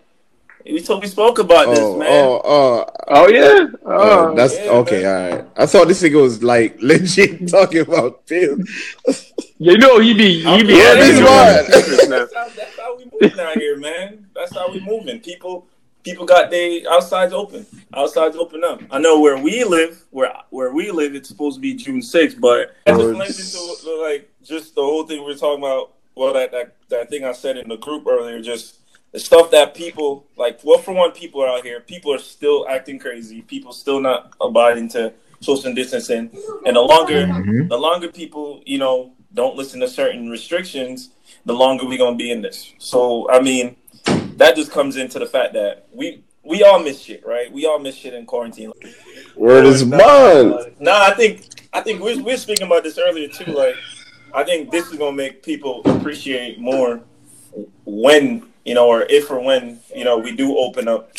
We 0.65 0.81
told 0.81 1.01
we 1.01 1.07
spoke 1.07 1.39
about 1.39 1.67
this, 1.69 1.79
Oh, 1.79 1.97
man. 1.97 2.07
oh, 2.11 2.41
oh, 2.43 2.85
Oh 3.07 3.27
yeah. 3.29 3.67
uh, 3.85 4.29
Oh, 4.31 4.35
that's 4.35 4.53
yeah, 4.55 4.69
okay. 4.71 5.05
All 5.05 5.29
right. 5.37 5.45
I 5.55 5.65
thought 5.65 5.87
this 5.87 6.03
nigga 6.03 6.21
was 6.21 6.43
like 6.43 6.77
legit 6.81 7.47
talking 7.47 7.81
about 7.81 8.25
pills. 8.25 8.67
you 9.57 9.77
know 9.77 9.99
he 9.99 10.13
be 10.13 10.43
he 10.43 10.63
be 10.63 10.73
Yeah, 10.73 10.95
this 10.95 11.15
them 11.19 11.25
one. 11.25 11.55
on 11.55 11.65
secrets 11.71 12.07
now. 12.07 12.19
That's 12.19 12.33
how, 12.35 12.49
that's 12.49 12.77
how 12.79 12.97
we 12.97 13.09
moving 13.21 13.39
out 13.39 13.55
here, 13.57 13.77
man. 13.77 14.27
That's 14.35 14.53
how 14.53 14.69
we 14.69 14.81
moving. 14.81 15.21
People 15.21 15.67
people 16.07 16.25
got 16.25 16.49
their 16.49 16.81
outsides 16.89 17.33
open. 17.33 17.65
Outsides 17.93 18.37
open 18.37 18.63
up. 18.63 18.81
I 18.91 18.99
know 18.99 19.19
where 19.19 19.37
we 19.37 19.63
live, 19.63 20.03
where 20.11 20.33
where 20.51 20.71
we 20.71 20.89
live, 20.91 21.15
it's 21.15 21.27
supposed 21.27 21.55
to 21.55 21.61
be 21.61 21.73
June 21.73 22.01
sixth, 22.01 22.39
but 22.39 22.75
that 22.85 22.97
just 22.97 23.17
links 23.17 23.55
into 23.55 23.95
like 24.01 24.29
just 24.43 24.75
the 24.75 24.81
whole 24.81 25.05
thing 25.05 25.19
we 25.19 25.25
were 25.33 25.35
talking 25.35 25.63
about. 25.63 25.93
Well, 26.15 26.33
that 26.33 26.51
that 26.51 26.75
that 26.89 27.09
thing 27.09 27.25
I 27.25 27.33
said 27.33 27.57
in 27.57 27.67
the 27.67 27.77
group 27.77 28.07
earlier, 28.07 28.41
just 28.41 28.77
the 29.11 29.19
stuff 29.19 29.51
that 29.51 29.75
people 29.75 30.25
like. 30.37 30.59
Well, 30.63 30.79
for 30.79 30.93
one, 30.93 31.11
people 31.11 31.41
are 31.43 31.49
out 31.49 31.63
here. 31.63 31.81
People 31.81 32.13
are 32.13 32.19
still 32.19 32.65
acting 32.69 32.99
crazy. 32.99 33.41
People 33.41 33.73
still 33.73 33.99
not 33.99 34.33
abiding 34.39 34.87
to 34.89 35.13
social 35.41 35.73
distancing, 35.73 36.29
and 36.65 36.75
the 36.75 36.81
longer 36.81 37.25
Mhm. 37.25 37.67
the 37.69 37.77
longer 37.77 38.07
people, 38.07 38.61
you 38.65 38.77
know, 38.77 39.11
don't 39.33 39.55
listen 39.55 39.79
to 39.81 39.87
certain 39.87 40.29
restrictions, 40.29 41.09
the 41.45 41.53
longer 41.53 41.85
we're 41.85 41.97
gonna 41.97 42.15
be 42.15 42.31
in 42.31 42.41
this. 42.41 42.73
So 42.79 43.29
I 43.29 43.39
mean, 43.41 43.75
that 44.37 44.55
just 44.55 44.71
comes 44.71 44.95
into 44.97 45.19
the 45.19 45.25
fact 45.25 45.53
that 45.53 45.87
we 45.93 46.23
we 46.43 46.63
all 46.63 46.79
miss 46.79 46.99
shit, 47.01 47.25
right? 47.25 47.51
We 47.51 47.65
all 47.65 47.79
miss 47.79 47.95
shit 47.95 48.13
in 48.13 48.25
quarantine. 48.25 48.71
Word 49.35 49.65
is 49.65 49.83
bond. 49.83 50.73
Nah, 50.79 51.03
I 51.05 51.13
think 51.13 51.45
I 51.73 51.81
think 51.81 52.01
we're 52.01 52.21
we're 52.23 52.37
speaking 52.37 52.67
about 52.67 52.83
this 52.83 52.97
earlier 52.97 53.27
too. 53.27 53.51
Like, 53.51 53.75
I 54.33 54.43
think 54.43 54.71
this 54.71 54.89
is 54.91 54.97
gonna 54.97 55.15
make 55.15 55.43
people 55.43 55.81
appreciate 55.85 56.59
more 56.59 57.01
when 57.85 58.47
you 58.65 58.73
know, 58.73 58.87
or 58.87 59.03
if 59.09 59.29
or 59.31 59.39
when 59.39 59.79
you 59.95 60.03
know 60.05 60.17
we 60.17 60.35
do 60.35 60.57
open 60.57 60.87
up. 60.87 61.11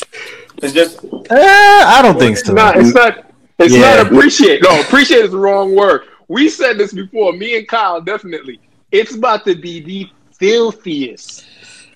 It's 0.62 0.72
just 0.72 1.04
Eh, 1.04 1.82
I 1.86 2.00
don't 2.02 2.18
think 2.18 2.38
It's 2.38 2.46
so. 2.46 2.54
not. 2.54 2.76
It's 2.76 2.94
not. 2.94 3.30
It's 3.58 3.74
Yeah. 3.74 3.96
not 3.96 4.06
appreciate. 4.06 4.62
No, 4.62 4.80
appreciate 4.80 5.24
is 5.24 5.30
the 5.32 5.38
wrong 5.38 5.74
word. 5.74 6.02
We 6.28 6.48
said 6.48 6.78
this 6.78 6.92
before. 6.92 7.32
Me 7.32 7.56
and 7.56 7.66
Kyle 7.66 8.00
definitely. 8.00 8.60
It's 8.92 9.14
about 9.14 9.44
to 9.46 9.54
be 9.54 9.80
the 9.80 10.08
filthiest 10.38 11.44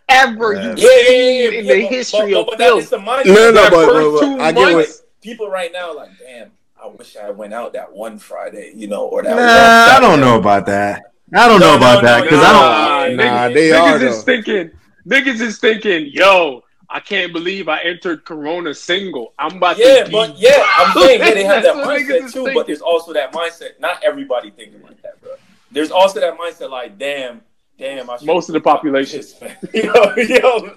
ever 0.09 0.55
Yeah. 0.55 0.71
you've 0.71 0.79
Yeah, 0.79 0.88
yeah, 0.88 1.07
seen 1.09 1.53
yeah. 1.53 1.59
in 1.61 1.67
the 1.67 1.81
history 1.87 2.33
but, 2.33 2.41
of 2.41 2.47
but, 2.47 2.59
that 2.59 2.69
film. 2.69 3.05
the 3.05 3.11
mindset. 3.11 3.27
No, 3.27 3.35
no, 3.35 3.51
no, 3.51 3.71
but, 3.71 3.87
but- 3.87 4.21
but 4.37 4.41
I 4.41 4.53
get 4.53 4.75
what. 4.75 4.88
people 5.21 5.49
right 5.49 5.73
now 5.73 5.95
like, 5.95 6.11
damn, 6.19 6.51
I 6.83 6.87
wish 6.88 7.17
I 7.17 7.31
went 7.31 7.55
out 7.55 7.73
that 7.75 7.93
one 7.93 8.19
Friday, 8.19 8.73
you 8.75 8.88
know, 8.88 9.07
or 9.07 9.23
that. 9.23 9.37
one 9.37 9.47
Nah, 9.47 9.97
I 9.97 9.99
don't 10.01 10.21
know 10.21 10.38
about 10.38 10.67
that. 10.67 11.03
I 11.35 11.49
don't 11.49 11.61
No, 11.61 11.71
know 11.71 11.77
about 11.77 12.03
no, 12.03 12.09
that 12.09 12.23
because 12.25 12.41
I 12.43 12.53
don't. 12.53 13.17
Nah, 13.17 13.25
Nah, 13.25 13.49
niggas, 13.49 13.55
they 13.55 13.69
niggas 13.71 13.81
are, 13.81 14.05
is 14.05 14.17
though. 14.17 14.23
thinking. 14.23 14.71
Niggas 15.09 15.41
is 15.41 15.59
thinking, 15.59 16.07
yo, 16.12 16.62
I 16.91 17.01
can't 17.01 17.33
believe 17.33 17.69
I 17.69 17.81
entered 17.81 18.25
Corona 18.25 18.75
single. 18.75 19.33
I'm 19.38 19.57
about 19.57 19.79
Yeah, 19.79 20.01
to 20.01 20.05
be 20.07 20.12
but 20.12 20.37
yeah, 20.38 20.65
I'm 20.77 20.93
saying 21.03 21.21
yeah, 21.21 21.31
they 21.35 21.45
have 21.45 21.62
that 21.62 21.75
That's 21.75 21.87
what 21.87 21.99
niggas 22.01 22.07
mindset 22.07 22.21
too. 22.21 22.45
thinking. 22.45 22.55
But 22.55 22.67
there's 22.67 22.83
also 22.83 23.12
that 23.15 23.33
mindset. 23.33 23.81
Not 23.81 24.03
everybody 24.05 24.51
thinking 24.51 24.83
like 24.83 25.01
that, 25.03 25.21
bro. 25.23 25.33
There's 25.71 25.91
also 25.91 26.21
that 26.21 26.37
mindset, 26.38 26.69
like, 26.71 26.99
damn, 26.99 27.41
damn. 27.83 28.09
I 28.09 28.16
should- 28.16 28.27
Most 28.27 28.49
of 28.49 28.53
the 28.55 28.61
population. 28.61 29.23
Yo, 29.75 30.14
yo. 30.16 30.71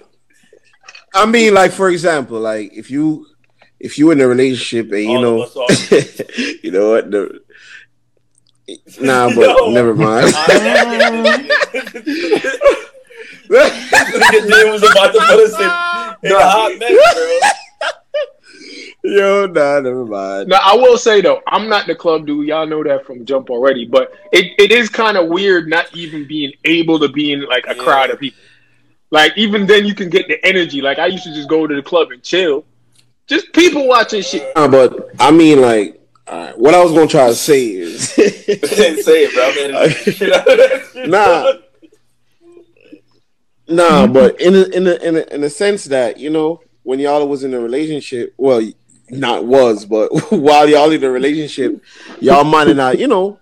I 1.14 1.24
mean, 1.26 1.54
like 1.54 1.72
for 1.72 1.88
example, 1.88 2.38
like 2.40 2.72
if 2.74 2.90
you 2.90 3.26
if 3.80 3.96
you 3.98 4.10
in 4.10 4.20
a 4.20 4.26
relationship 4.28 4.90
and 4.92 5.02
you 5.02 5.16
All 5.16 5.22
know, 5.22 5.42
of 5.42 5.50
you 6.62 6.70
know 6.70 6.90
what 6.90 7.10
the. 7.10 7.40
Nah, 9.00 9.28
but 9.34 9.46
Yo. 9.56 9.70
never 9.70 9.94
mind. 9.94 10.34
Nigga 13.48 14.48
Jay 14.48 14.70
was 14.70 14.82
about 14.82 15.12
to 15.12 15.20
put 15.20 15.40
us 15.40 15.54
in, 15.54 16.30
in 16.30 16.36
a 16.36 16.40
hot 16.40 16.72
mess, 16.78 16.90
bro. 16.90 17.50
Yo, 19.08 19.46
nah, 19.46 19.78
never 19.80 20.04
mind. 20.04 20.48
Now 20.48 20.58
I 20.64 20.74
will 20.74 20.98
say 20.98 21.20
though, 21.20 21.40
I'm 21.46 21.68
not 21.68 21.86
the 21.86 21.94
club 21.94 22.26
dude. 22.26 22.48
Y'all 22.48 22.66
know 22.66 22.82
that 22.82 23.06
from 23.06 23.24
jump 23.24 23.50
already. 23.50 23.86
But 23.86 24.12
it, 24.32 24.52
it 24.58 24.72
is 24.72 24.88
kind 24.88 25.16
of 25.16 25.28
weird 25.28 25.68
not 25.68 25.94
even 25.96 26.26
being 26.26 26.52
able 26.64 26.98
to 26.98 27.08
be 27.08 27.32
in 27.32 27.42
like 27.46 27.66
a 27.68 27.76
Yeah. 27.76 27.82
crowd 27.84 28.10
of 28.10 28.18
people. 28.18 28.40
Like 29.10 29.32
even 29.36 29.64
then 29.66 29.86
you 29.86 29.94
can 29.94 30.10
get 30.10 30.26
the 30.26 30.44
energy. 30.44 30.82
Like 30.82 30.98
I 30.98 31.06
used 31.06 31.22
to 31.24 31.32
just 31.32 31.48
go 31.48 31.66
to 31.68 31.74
the 31.74 31.82
club 31.82 32.10
and 32.10 32.20
chill. 32.22 32.64
Just 33.28 33.52
people 33.52 33.86
watching 33.86 34.22
shit. 34.22 34.54
Nah, 34.56 34.66
but 34.66 35.10
I 35.20 35.30
mean, 35.30 35.60
like, 35.60 36.00
all 36.26 36.38
right, 36.46 36.58
what 36.58 36.74
I 36.74 36.82
was 36.82 36.92
gonna 36.92 37.06
try 37.06 37.28
to 37.28 37.34
say 37.36 37.64
is, 37.68 38.10
Say 38.10 38.24
it, 38.56 39.34
bro. 39.34 39.44
I'm 39.44 39.76
editing 39.76 40.12
shit 40.14 40.32
out 40.32 40.48
of 40.50 40.56
that 40.58 40.90
shit, 40.92 41.08
Nah. 41.08 41.52
nah, 43.68 44.06
but 44.08 44.40
in 44.40 44.54
a, 44.54 44.62
in 44.64 44.86
a, 44.88 44.94
in 44.96 45.16
a, 45.16 45.34
in 45.34 45.44
a 45.44 45.50
sense 45.50 45.84
that 45.84 46.18
you 46.18 46.30
know, 46.30 46.60
when 46.82 46.98
y'all 46.98 47.26
was 47.28 47.44
in 47.44 47.54
a 47.54 47.60
relationship, 47.60 48.34
well, 48.36 48.60
not 49.10 49.44
was, 49.44 49.84
but 49.84 50.08
while 50.32 50.68
y'all 50.68 50.90
in 50.90 51.04
a 51.04 51.10
relationship, 51.10 51.82
y'all 52.20 52.44
might 52.44 52.74
not, 52.74 52.98
you 52.98 53.06
know, 53.08 53.38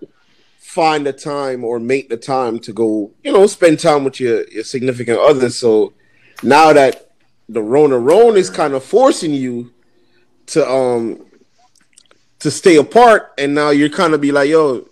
find 0.59 1.05
the 1.05 1.13
time 1.13 1.63
or 1.63 1.79
make 1.79 2.09
the 2.09 2.17
time 2.17 2.59
to 2.59 2.73
go, 2.73 3.11
you 3.23 3.31
know, 3.31 3.47
spend 3.47 3.79
time 3.79 4.03
with 4.03 4.19
your 4.19 4.47
your 4.49 4.63
significant 4.63 5.19
other. 5.19 5.49
So 5.49 5.93
now 6.43 6.73
that 6.73 7.11
the 7.47 7.61
Rona 7.61 7.97
Rona 7.97 8.37
is 8.37 8.49
kind 8.49 8.73
of 8.73 8.83
forcing 8.83 9.33
you 9.33 9.71
to 10.47 10.69
um 10.69 11.25
to 12.39 12.51
stay 12.51 12.75
apart, 12.75 13.33
and 13.37 13.55
now 13.55 13.69
you're 13.69 13.89
kind 13.89 14.13
of 14.13 14.21
be 14.21 14.31
like, 14.31 14.49
yo, 14.49 14.87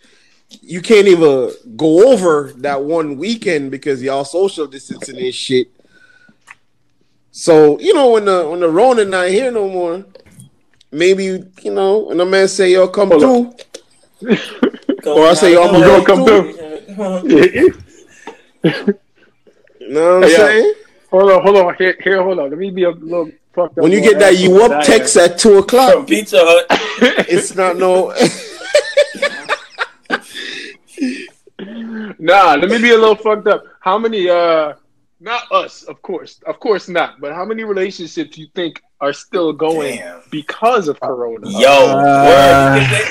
you 0.62 0.82
can't 0.82 1.08
even 1.08 1.52
go 1.76 2.14
over 2.14 2.54
that 2.58 2.84
one 2.84 3.18
weekend 3.18 3.72
because 3.72 4.02
y'all 4.02 4.24
social 4.24 4.68
distancing 4.68 5.18
and 5.18 5.34
shit. 5.34 5.68
So 7.32 7.80
you 7.80 7.94
know 7.94 8.12
when 8.12 8.26
the 8.26 8.48
when 8.50 8.62
the 8.62 8.70
Rona 8.70 9.06
not 9.06 9.28
here 9.30 9.52
no 9.52 9.68
more, 9.68 10.06
maybe 10.94 11.44
you 11.62 11.74
know 11.74 12.10
and 12.12 12.20
the 12.20 12.26
man 12.26 12.48
say 12.48 12.72
yo 12.72 12.88
come 12.88 13.10
Hold 13.10 13.22
through, 14.22 14.38
Or 15.06 15.28
I 15.28 15.34
say, 15.34 15.52
yo, 15.52 15.64
I'm 15.64 15.74
gonna 15.74 15.86
gonna 15.86 16.06
come 16.06 16.24
through. 16.24 16.48
you 19.80 19.90
know 19.90 20.20
what 20.20 20.24
I'm 20.24 20.30
Yeah. 20.30 20.38
saying? 20.38 20.74
hold 21.12 21.32
on, 21.32 21.42
hold 21.42 21.58
on. 21.58 21.76
Here, 21.76 21.96
here, 22.02 22.24
hold 22.24 22.40
on. 22.40 22.50
Let 22.50 22.58
me 22.58 22.70
be 22.72 22.84
a 22.84 22.92
little 22.92 23.32
fucked 23.54 23.78
up. 23.78 23.84
When 23.84 23.92
you 23.92 24.00
get 24.02 24.20
that 24.20 24.38
you 24.38 24.62
up 24.64 24.84
text 24.86 25.18
at 25.18 25.38
two 25.38 25.58
o'clock, 25.58 25.94
From 25.94 26.06
Pizza 26.06 26.40
Hut. 26.40 26.66
it's 27.28 27.54
not 27.56 27.76
no. 27.78 28.14
Nah, 32.20 32.56
let 32.56 32.70
me 32.70 32.78
be 32.78 32.92
a 32.92 32.98
little 32.98 33.16
fucked 33.16 33.48
up. 33.48 33.64
How 33.82 33.98
many? 33.98 34.30
uh 34.30 34.74
Not 35.20 35.52
us, 35.52 35.84
of 35.84 36.02
course, 36.02 36.40
of 36.46 36.60
course 36.60 36.88
not. 36.88 37.20
But 37.20 37.34
how 37.34 37.46
many 37.46 37.64
relationships 37.64 38.38
you 38.38 38.48
think 38.56 38.82
are 39.04 39.12
still 39.14 39.52
going 39.52 39.98
Damn. 39.98 40.22
because 40.32 40.88
of 40.88 40.98
Corona? 41.00 41.50
Yo, 41.50 41.68
Uh, 41.70 43.10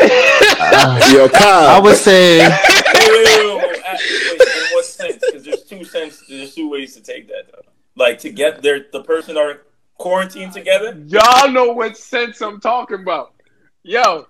Uh, 0.00 1.10
yo, 1.12 1.24
I 1.24 1.28
Kyle, 1.28 1.82
would 1.82 1.96
say 1.96 2.38
wait, 2.38 2.48
wait, 2.48 3.26
wait, 3.26 3.56
wait, 3.56 3.82
wait, 3.82 4.40
in 4.40 4.64
what 4.72 4.84
sense? 4.84 5.16
Because 5.24 5.44
there's 5.44 5.64
two 5.64 5.84
sense. 5.84 6.22
There's 6.28 6.54
two 6.54 6.70
ways 6.70 6.94
to 6.94 7.00
take 7.02 7.26
that. 7.28 7.44
Though. 7.52 7.62
Like 7.96 8.18
to 8.20 8.30
get 8.30 8.62
there, 8.62 8.86
the 8.92 9.02
person 9.02 9.36
are 9.36 9.62
quarantined 9.98 10.52
together. 10.52 10.96
Y'all 11.06 11.50
know 11.50 11.72
what 11.72 11.96
sense 11.96 12.40
I'm 12.40 12.60
talking 12.60 13.00
about. 13.00 13.34
Yo, 13.82 14.26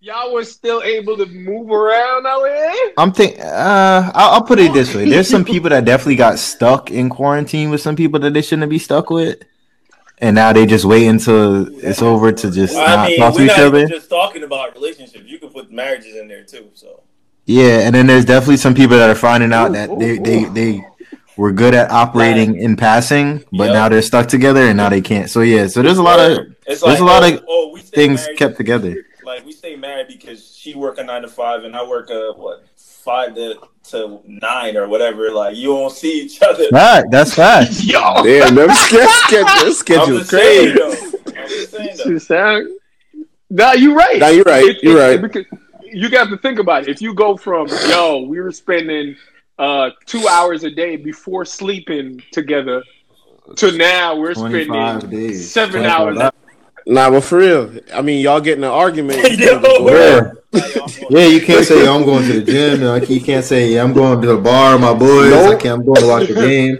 y'all 0.00 0.32
were 0.32 0.44
still 0.44 0.82
able 0.82 1.16
to 1.16 1.26
move 1.26 1.70
around 1.70 2.26
out 2.26 2.44
here? 2.44 2.92
I'm 2.98 3.12
think. 3.12 3.40
Uh, 3.40 4.10
I'll, 4.14 4.34
I'll 4.34 4.42
put 4.44 4.58
it 4.60 4.72
this 4.72 4.94
way: 4.94 5.08
there's 5.08 5.28
some 5.28 5.44
people 5.44 5.70
that 5.70 5.84
definitely 5.84 6.16
got 6.16 6.38
stuck 6.38 6.90
in 6.90 7.08
quarantine 7.08 7.70
with 7.70 7.80
some 7.80 7.96
people 7.96 8.20
that 8.20 8.34
they 8.34 8.42
shouldn't 8.42 8.70
be 8.70 8.78
stuck 8.78 9.10
with, 9.10 9.42
and 10.20 10.34
now 10.34 10.52
they 10.52 10.66
just 10.66 10.84
wait 10.84 11.06
until 11.06 11.68
it's 11.84 12.02
over 12.02 12.32
to 12.32 12.50
just 12.50 12.76
I 12.76 12.96
not 12.96 13.08
mean, 13.08 13.18
talk 13.18 13.34
to 13.36 13.44
each 13.44 13.50
other. 13.58 13.86
just 13.86 14.10
talking 14.10 14.42
about 14.42 14.74
relationships. 14.74 15.24
You 15.26 15.38
can 15.38 15.50
put 15.50 15.70
marriages 15.70 16.16
in 16.16 16.28
there 16.28 16.44
too. 16.44 16.70
So 16.74 17.02
Yeah, 17.46 17.80
and 17.86 17.94
then 17.94 18.06
there's 18.06 18.24
definitely 18.24 18.56
some 18.58 18.74
people 18.74 18.96
that 18.98 19.08
are 19.10 19.14
finding 19.14 19.52
out 19.52 19.70
Ooh, 19.70 19.74
that 19.74 19.90
ooh, 19.90 19.98
they, 19.98 20.18
they 20.18 20.44
ooh. 20.44 20.50
they 20.52 20.84
were 21.36 21.52
good 21.52 21.72
at 21.74 21.90
operating 21.92 22.56
in 22.56 22.74
passing, 22.76 23.44
but 23.52 23.66
Yep. 23.66 23.72
now 23.74 23.88
they're 23.88 24.02
stuck 24.02 24.26
together 24.26 24.62
and 24.62 24.76
now 24.76 24.88
they 24.88 25.00
can't. 25.00 25.30
So 25.30 25.40
yeah, 25.42 25.66
so 25.68 25.82
there's 25.82 25.98
a 25.98 26.02
lot 26.02 26.18
of 26.18 26.54
it's 26.66 26.82
there's 26.82 27.00
a 27.00 27.04
lot 27.04 27.22
of 27.22 27.40
oh, 27.42 27.68
oh 27.68 27.70
we 27.72 27.80
things 27.80 28.22
married- 28.22 28.38
kept 28.38 28.56
together. 28.56 29.04
Like 29.24 29.44
we 29.44 29.52
stay 29.52 29.76
married 29.76 30.08
because 30.08 30.56
she 30.56 30.74
work 30.74 30.98
a 30.98 31.04
nine 31.04 31.22
to 31.22 31.28
five 31.28 31.62
and 31.64 31.76
I 31.76 31.86
work 31.86 32.08
a 32.10 32.32
what 32.34 32.64
five 32.76 33.34
to, 33.36 33.56
to 33.90 34.20
nine 34.26 34.76
or 34.76 34.88
whatever. 34.88 35.30
Like 35.30 35.56
you 35.56 35.74
won't 35.74 35.92
see 35.94 36.22
each 36.22 36.40
other. 36.42 36.66
Right, 36.72 37.04
that's 37.10 37.34
fact. 37.34 37.72
Yo, 37.82 38.22
damn, 38.22 38.54
them 38.54 38.70
schedule, 38.72 39.72
schedule 39.72 40.18
just 40.18 40.30
saying 40.30 40.76
crazy. 40.76 40.78
though. 40.78 41.32
I'm 41.42 41.48
just 41.48 41.70
saying 41.70 41.96
though. 41.96 42.04
Shit 42.04 42.22
sound- 42.22 42.68
Nah, 43.50 43.72
you 43.72 43.96
right. 43.96 44.18
Nah, 44.18 44.28
you're 44.28 44.44
right. 44.44 44.64
It- 44.64 44.82
You're 44.82 44.98
it- 44.98 45.00
right. 45.00 45.22
Because 45.22 45.46
you 45.90 46.10
got 46.10 46.28
to 46.28 46.36
think 46.36 46.58
about 46.58 46.82
it. 46.82 46.88
If 46.90 47.00
you 47.00 47.14
go 47.14 47.36
from 47.36 47.66
yo, 47.88 48.18
we 48.28 48.40
were 48.40 48.52
spending 48.52 49.16
uh 49.58 49.90
two 50.06 50.28
hours 50.28 50.64
a 50.64 50.70
day 50.70 50.96
before 50.96 51.44
sleeping 51.46 52.22
together, 52.30 52.82
to 53.56 53.72
now 53.76 54.14
we're 54.16 54.34
spending 54.34 54.98
days. 55.10 55.50
seven 55.50 55.84
hours. 55.86 56.18
hours. 56.18 56.32
Nah, 56.90 57.10
but 57.10 57.20
for 57.22 57.38
real, 57.38 57.70
I 57.92 58.00
mean, 58.02 58.22
y'all 58.22 58.40
getting 58.40 58.64
an 58.64 58.70
argument. 58.70 59.20
Yo, 59.38 59.60
Go. 59.60 60.32
Yeah, 61.10 61.26
you 61.26 61.40
can't 61.42 61.64
say 61.64 61.86
I'm 61.86 62.04
going 62.04 62.26
to 62.26 62.40
the 62.40 62.50
gym. 62.52 62.80
Like 62.82 63.08
you 63.10 63.20
can't 63.20 63.44
say 63.44 63.68
yeah, 63.74 63.82
I'm 63.84 63.92
going 63.92 64.20
to 64.22 64.26
the 64.26 64.36
bar, 64.38 64.78
my 64.78 64.94
boys. 64.94 65.30
Nope. 65.30 65.54
I 65.58 65.60
can't. 65.60 65.80
I'm 65.80 65.86
going 65.86 66.00
to 66.00 66.06
watch 66.06 66.28
the 66.28 66.34
game. 66.48 66.78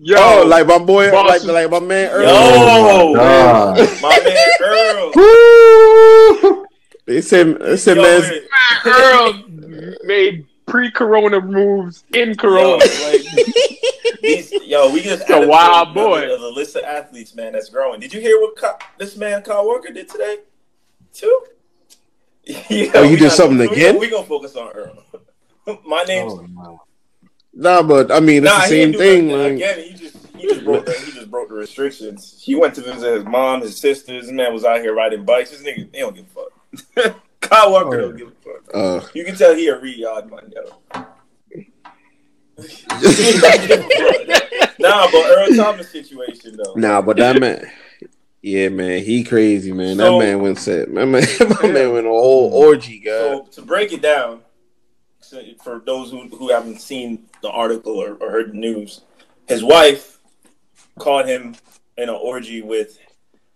Yo, 0.00 0.16
Oh, 0.18 0.44
like 0.46 0.66
my 0.66 0.78
boy, 0.78 1.10
Boss- 1.10 1.44
like 1.44 1.70
like 1.70 1.70
my 1.70 1.80
man 1.86 2.10
Earl. 2.10 2.22
Yo, 2.22 2.28
Oh, 2.32 3.14
God. 3.14 3.76
my 4.00 4.20
man 4.24 4.48
Earl. 4.62 5.12
Woo! 6.56 6.66
They 7.06 7.20
said, 7.20 7.58
they 7.60 7.76
said, 7.76 7.96
Yo, 7.98 8.02
man. 8.02 8.40
Earl 8.86 9.42
made 10.04 10.46
pre-corona 10.66 11.40
moves 11.40 12.04
in 12.14 12.30
Yo, 12.30 12.34
Corona. 12.36 12.76
like, 12.78 13.22
these, 14.22 14.52
yo, 14.64 14.90
we 14.92 15.02
just 15.02 15.28
a 15.28 15.46
wild 15.46 15.88
to 15.88 15.94
boy. 15.94 16.20
Another- 16.52 16.60
list 16.60 16.76
of 16.76 16.84
athletes, 16.84 17.34
man, 17.34 17.52
that's 17.52 17.68
growing. 17.68 18.00
Did 18.00 18.12
you 18.14 18.20
hear 18.20 18.40
what 18.40 18.56
Ka- 18.56 18.78
this 18.98 19.16
man 19.16 19.42
Kyle 19.42 19.66
Walker 19.66 19.92
did 19.92 20.08
today? 20.08 20.38
Too. 21.12 21.40
Yeah, 22.44 22.90
Oh, 22.94 23.02
he 23.04 23.10
we 23.10 23.16
did 23.16 23.24
not- 23.24 23.32
something 23.32 23.58
we 23.58 23.66
again? 23.66 23.86
Gonna, 23.94 23.98
we 24.00 24.10
gonna 24.10 24.26
focus 24.26 24.56
on 24.56 24.72
Earl. 24.72 25.04
My 25.86 26.02
name's 26.02 26.34
nah, 27.54 27.82
but 27.84 28.10
I 28.10 28.18
mean, 28.18 28.42
it's 28.44 28.52
nah. 28.52 28.62
the 28.62 28.66
same 28.66 28.92
thing. 28.94 29.28
Like, 29.30 29.52
Again, 29.52 29.78
he 29.84 29.92
just 29.94 30.16
he 30.36 30.48
just 30.48 30.64
broke 30.64 30.86
the, 30.86 30.92
he 30.92 31.12
just 31.12 31.30
broke 31.30 31.50
the 31.50 31.54
restrictions. 31.54 32.42
He 32.44 32.56
went 32.56 32.74
to 32.74 32.80
visit 32.80 33.14
his 33.14 33.24
mom, 33.24 33.60
his 33.60 33.78
sisters. 33.78 34.24
This 34.24 34.32
man 34.32 34.52
was 34.52 34.64
out 34.64 34.80
here 34.80 34.92
riding 34.92 35.24
bikes. 35.24 35.50
This 35.52 35.62
nigga, 35.62 35.92
they 35.92 36.00
don't 36.00 36.16
give 36.16 36.26
a 36.36 37.00
fuck. 37.04 37.22
Kyle 37.40 37.70
Walker 37.70 38.00
don't 38.00 38.16
give 38.16 38.28
a 38.28 38.30
fuck. 38.42 38.74
uh, 38.74 39.06
You 39.14 39.24
can 39.24 39.36
tell 39.36 39.54
he 39.54 39.68
a 39.68 39.78
Riyadh 39.78 40.28
man, 40.28 40.52
yo. 40.52 41.04
Nah, 44.78 45.06
but 45.10 45.24
Earl 45.24 45.56
Thomas 45.56 45.90
situation 45.90 46.56
though. 46.56 46.74
nah, 46.74 47.00
but 47.02 47.16
that 47.16 47.40
man, 47.40 47.70
yeah, 48.42 48.68
man, 48.68 49.02
he 49.02 49.24
crazy, 49.24 49.72
man. 49.72 49.96
So- 49.96 50.18
that 50.18 50.24
man 50.24 50.40
went 50.40 50.58
set. 50.58 50.90
My 50.92 51.04
man, 51.04 51.26
my 51.62 51.68
man 51.68 51.92
went 51.92 52.06
a 52.06 52.10
whole 52.10 52.52
orgy, 52.52 52.98
guy. 52.98 53.10
So 53.10 53.46
to 53.52 53.62
break 53.62 53.92
it 53.92 54.02
down, 54.02 54.40
so 55.20 55.40
for 55.62 55.82
those 55.84 56.10
who, 56.10 56.28
who 56.28 56.50
haven't 56.50 56.80
seen 56.80 57.26
the 57.42 57.50
article 57.50 57.96
or, 57.96 58.14
or 58.14 58.30
heard 58.30 58.52
the 58.52 58.56
news, 58.58 59.02
his 59.48 59.62
wife 59.62 60.18
caught 60.98 61.26
him 61.26 61.54
in 61.96 62.08
an 62.08 62.14
orgy 62.20 62.62
with 62.62 62.98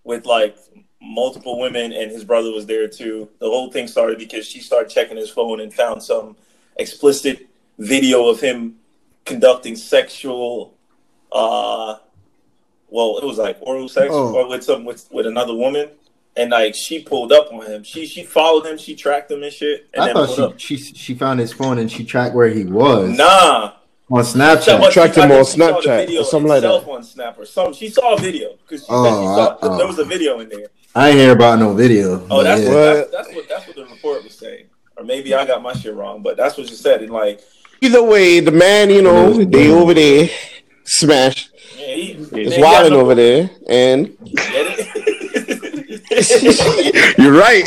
with 0.05 0.25
like 0.25 0.57
multiple 1.03 1.59
women, 1.59 1.93
and 1.93 2.11
his 2.11 2.25
brother 2.25 2.53
was 2.53 2.67
there 2.67 2.89
too. 2.89 3.29
The 3.39 3.47
whole 3.47 3.71
thing 3.71 3.89
started 3.89 4.19
because 4.19 4.47
she 4.47 4.61
started 4.61 4.91
checking 4.91 5.17
his 5.17 5.31
phone 5.31 5.61
and 5.61 5.73
found 5.73 6.03
some 6.03 6.37
explicit 6.77 7.47
video 7.79 8.29
of 8.29 8.41
him 8.41 8.77
conducting 9.31 9.77
sexual, 9.77 10.75
uh, 11.33 11.97
well, 12.89 13.19
it 13.19 13.25
was 13.25 13.37
like 13.37 13.59
oral 13.61 13.89
sex 13.89 14.09
Oh. 14.11 14.49
with 14.49 14.65
some 14.65 14.85
with 14.85 15.07
with 15.13 15.27
another 15.27 15.55
woman, 15.55 15.91
and 16.37 16.51
like 16.51 16.75
she 16.75 17.03
pulled 17.03 17.33
up 17.33 17.53
on 17.53 17.67
him. 17.67 17.83
She 17.83 18.07
she 18.07 18.23
followed 18.25 18.65
him. 18.65 18.79
She 18.79 18.95
tracked 18.95 19.31
him 19.31 19.43
and 19.43 19.53
shit, 19.53 19.89
and 19.93 20.03
I 20.03 20.07
then 20.07 20.15
thought 20.15 20.29
pulled 20.29 20.53
up. 20.53 20.59
she, 20.61 20.77
she 20.79 20.95
she 20.95 21.15
found 21.15 21.41
his 21.41 21.53
phone 21.53 21.79
and 21.79 21.91
she 21.91 22.05
tracked 22.05 22.35
where 22.35 22.49
he 22.49 22.65
was 22.65 23.11
Nah, 23.17 23.73
on 24.11 24.23
Snapchat. 24.23 24.79
but 24.81 24.93
Tracked 24.93 25.17
she- 25.17 25.21
him 25.21 25.33
on 25.33 25.45
she 25.45 25.59
saw 25.59 25.67
the 25.81 25.89
Snapchat 25.89 26.21
or 26.21 26.25
something 26.25 26.49
like 26.49 26.63
that. 26.63 26.71
On 26.89 27.03
Snap 27.03 27.39
or 27.39 27.45
something. 27.45 27.75
She 27.75 27.89
saw 27.89 28.15
a 28.15 28.21
video 28.21 28.55
because 28.63 28.81
she 28.83 28.87
said 28.87 28.95
she 28.95 28.95
Oh, 28.95 29.35
saw 29.37 29.59
I- 29.61 29.77
there 29.77 29.85
oh. 29.85 29.89
was 29.89 29.99
a 29.99 30.05
video 30.05 30.41
in 30.41 30.49
there. 30.49 30.69
I 30.95 31.09
ain't 31.11 31.19
hear 31.19 31.33
about 31.33 31.59
no 31.59 31.75
video. 31.75 32.27
Oh, 32.31 32.43
that's, 32.43 32.63
yeah. 32.63 32.69
what, 32.69 32.77
What? 32.77 33.13
that's 33.13 33.27
that's 33.29 33.35
what 33.37 33.49
that's 33.49 33.67
what 33.67 33.77
the 33.77 33.85
report 33.85 34.25
was 34.25 34.33
saying. 34.33 34.65
Or 34.97 35.05
maybe 35.05 35.35
I 35.35 35.45
got 35.45 35.61
my 35.63 35.75
shit 35.75 35.95
wrong, 35.95 36.23
but 36.23 36.39
that's 36.39 36.57
what 36.57 36.69
she 36.69 36.75
said. 36.75 37.03
And 37.03 37.13
like, 37.13 37.43
Either 37.81 38.03
way, 38.03 38.41
the 38.41 38.51
man, 38.53 38.91
you 38.91 39.03
know, 39.03 39.33
they 39.45 39.71
over 39.71 39.93
there 39.95 40.29
smash. 40.85 41.51
yeah, 41.77 41.87
he, 41.95 42.13
He's 42.15 42.59
wilding 42.59 42.93
no- 42.95 43.01
over 43.01 43.15
there, 43.15 43.51
and 43.69 44.07
you're 47.19 47.33
right. 47.33 47.65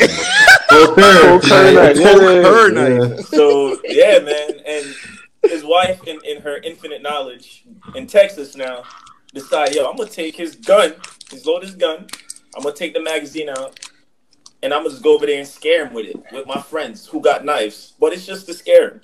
Full 0.70 0.94
curve, 0.94 1.42
curve, 1.42 1.74
right? 1.76 1.96
yeah. 1.96 2.12
Full 2.12 2.20
curve 2.20 2.72
Yeah. 2.74 2.98
night. 3.16 3.20
so 3.26 3.78
yeah, 3.84 4.18
man, 4.20 4.50
and 4.66 4.94
his 5.50 5.64
wife, 5.64 6.00
in, 6.06 6.18
in 6.24 6.40
her 6.42 6.58
infinite 6.58 7.02
knowledge, 7.02 7.64
in 7.94 8.06
Texas 8.06 8.56
now, 8.56 8.82
decide, 9.34 9.74
yo, 9.74 9.88
I'm 9.88 9.96
gonna 9.96 10.08
take 10.10 10.36
his 10.36 10.54
gun, 10.56 10.94
his 11.30 11.44
loaded 11.46 11.66
his 11.66 11.76
gun. 11.76 12.06
I'm 12.56 12.62
gonna 12.62 12.74
take 12.74 12.94
the 12.94 13.02
magazine 13.02 13.48
out, 13.48 13.78
and 14.62 14.72
I'm 14.74 14.80
gonna 14.82 14.90
just 14.90 15.02
go 15.02 15.14
over 15.14 15.26
there 15.26 15.38
and 15.38 15.48
scare 15.48 15.86
him 15.86 15.94
with 15.94 16.06
it 16.06 16.16
with 16.32 16.46
my 16.46 16.60
friends 16.60 17.06
who 17.06 17.20
got 17.20 17.44
knives. 17.44 17.94
But 17.98 18.12
it's 18.12 18.26
just 18.26 18.46
to 18.46 18.54
scare 18.54 18.90
him. 18.90 19.00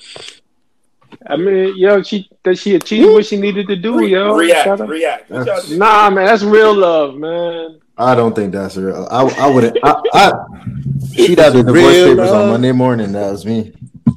I 1.29 1.37
mean, 1.37 1.77
yo, 1.77 2.03
she 2.03 2.29
that 2.45 2.57
she 2.59 2.75
achieved 2.77 3.11
what 3.11 3.27
she 3.27 3.37
needed 3.37 3.66
to 3.69 3.77
do, 3.77 4.05
yo. 4.07 4.35
react, 4.37 4.64
Shout 4.64 4.81
out- 4.81 4.88
react. 4.88 5.31
What 5.31 5.47
y'all 5.47 5.61
do? 5.62 5.77
Nah, 5.79 6.11
man, 6.11 6.27
that's 6.27 6.42
real 6.42 6.75
love, 6.75 7.16
man. 7.16 7.81
I 7.99 8.14
don't 8.14 8.35
think 8.35 8.53
that's 8.53 8.77
real. 8.77 9.09
I, 9.11 9.23
I 9.38 9.51
wouldn't. 9.51 9.79
I, 9.83 10.01
I 10.12 10.33
she'd 11.14 11.38
have 11.38 11.55
the 11.55 11.62
divorce 11.62 11.95
Real 11.95 12.09
papers 12.14 12.31
on. 12.31 12.49
Monday 12.51 12.73
morning. 12.73 13.12
That 13.12 13.31
was 13.33 13.47
me. 13.47 13.73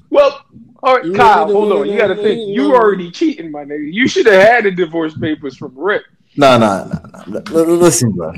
Well, 0.09 0.41
all 0.83 0.97
right, 0.97 1.15
Kyle, 1.15 1.45
hold 1.51 1.71
on. 1.71 1.89
You 1.89 1.97
got 1.97 2.07
to 2.07 2.15
think. 2.15 2.49
You 2.55 2.73
already 2.75 3.09
cheating, 3.11 3.51
my 3.51 3.63
nigga. 3.63 3.91
You 3.91 4.07
should 4.07 4.25
have 4.25 4.41
had 4.41 4.63
the 4.65 4.71
divorce 4.71 5.17
papers 5.17 5.55
from 5.57 5.77
Rip. 5.77 6.03
Nah, 6.35 6.57
nah, 6.57 6.85
nah, 6.85 6.99
nah. 7.27 7.41
L- 7.51 7.57
l- 7.57 7.75
listen, 7.77 8.11
bro. 8.11 8.33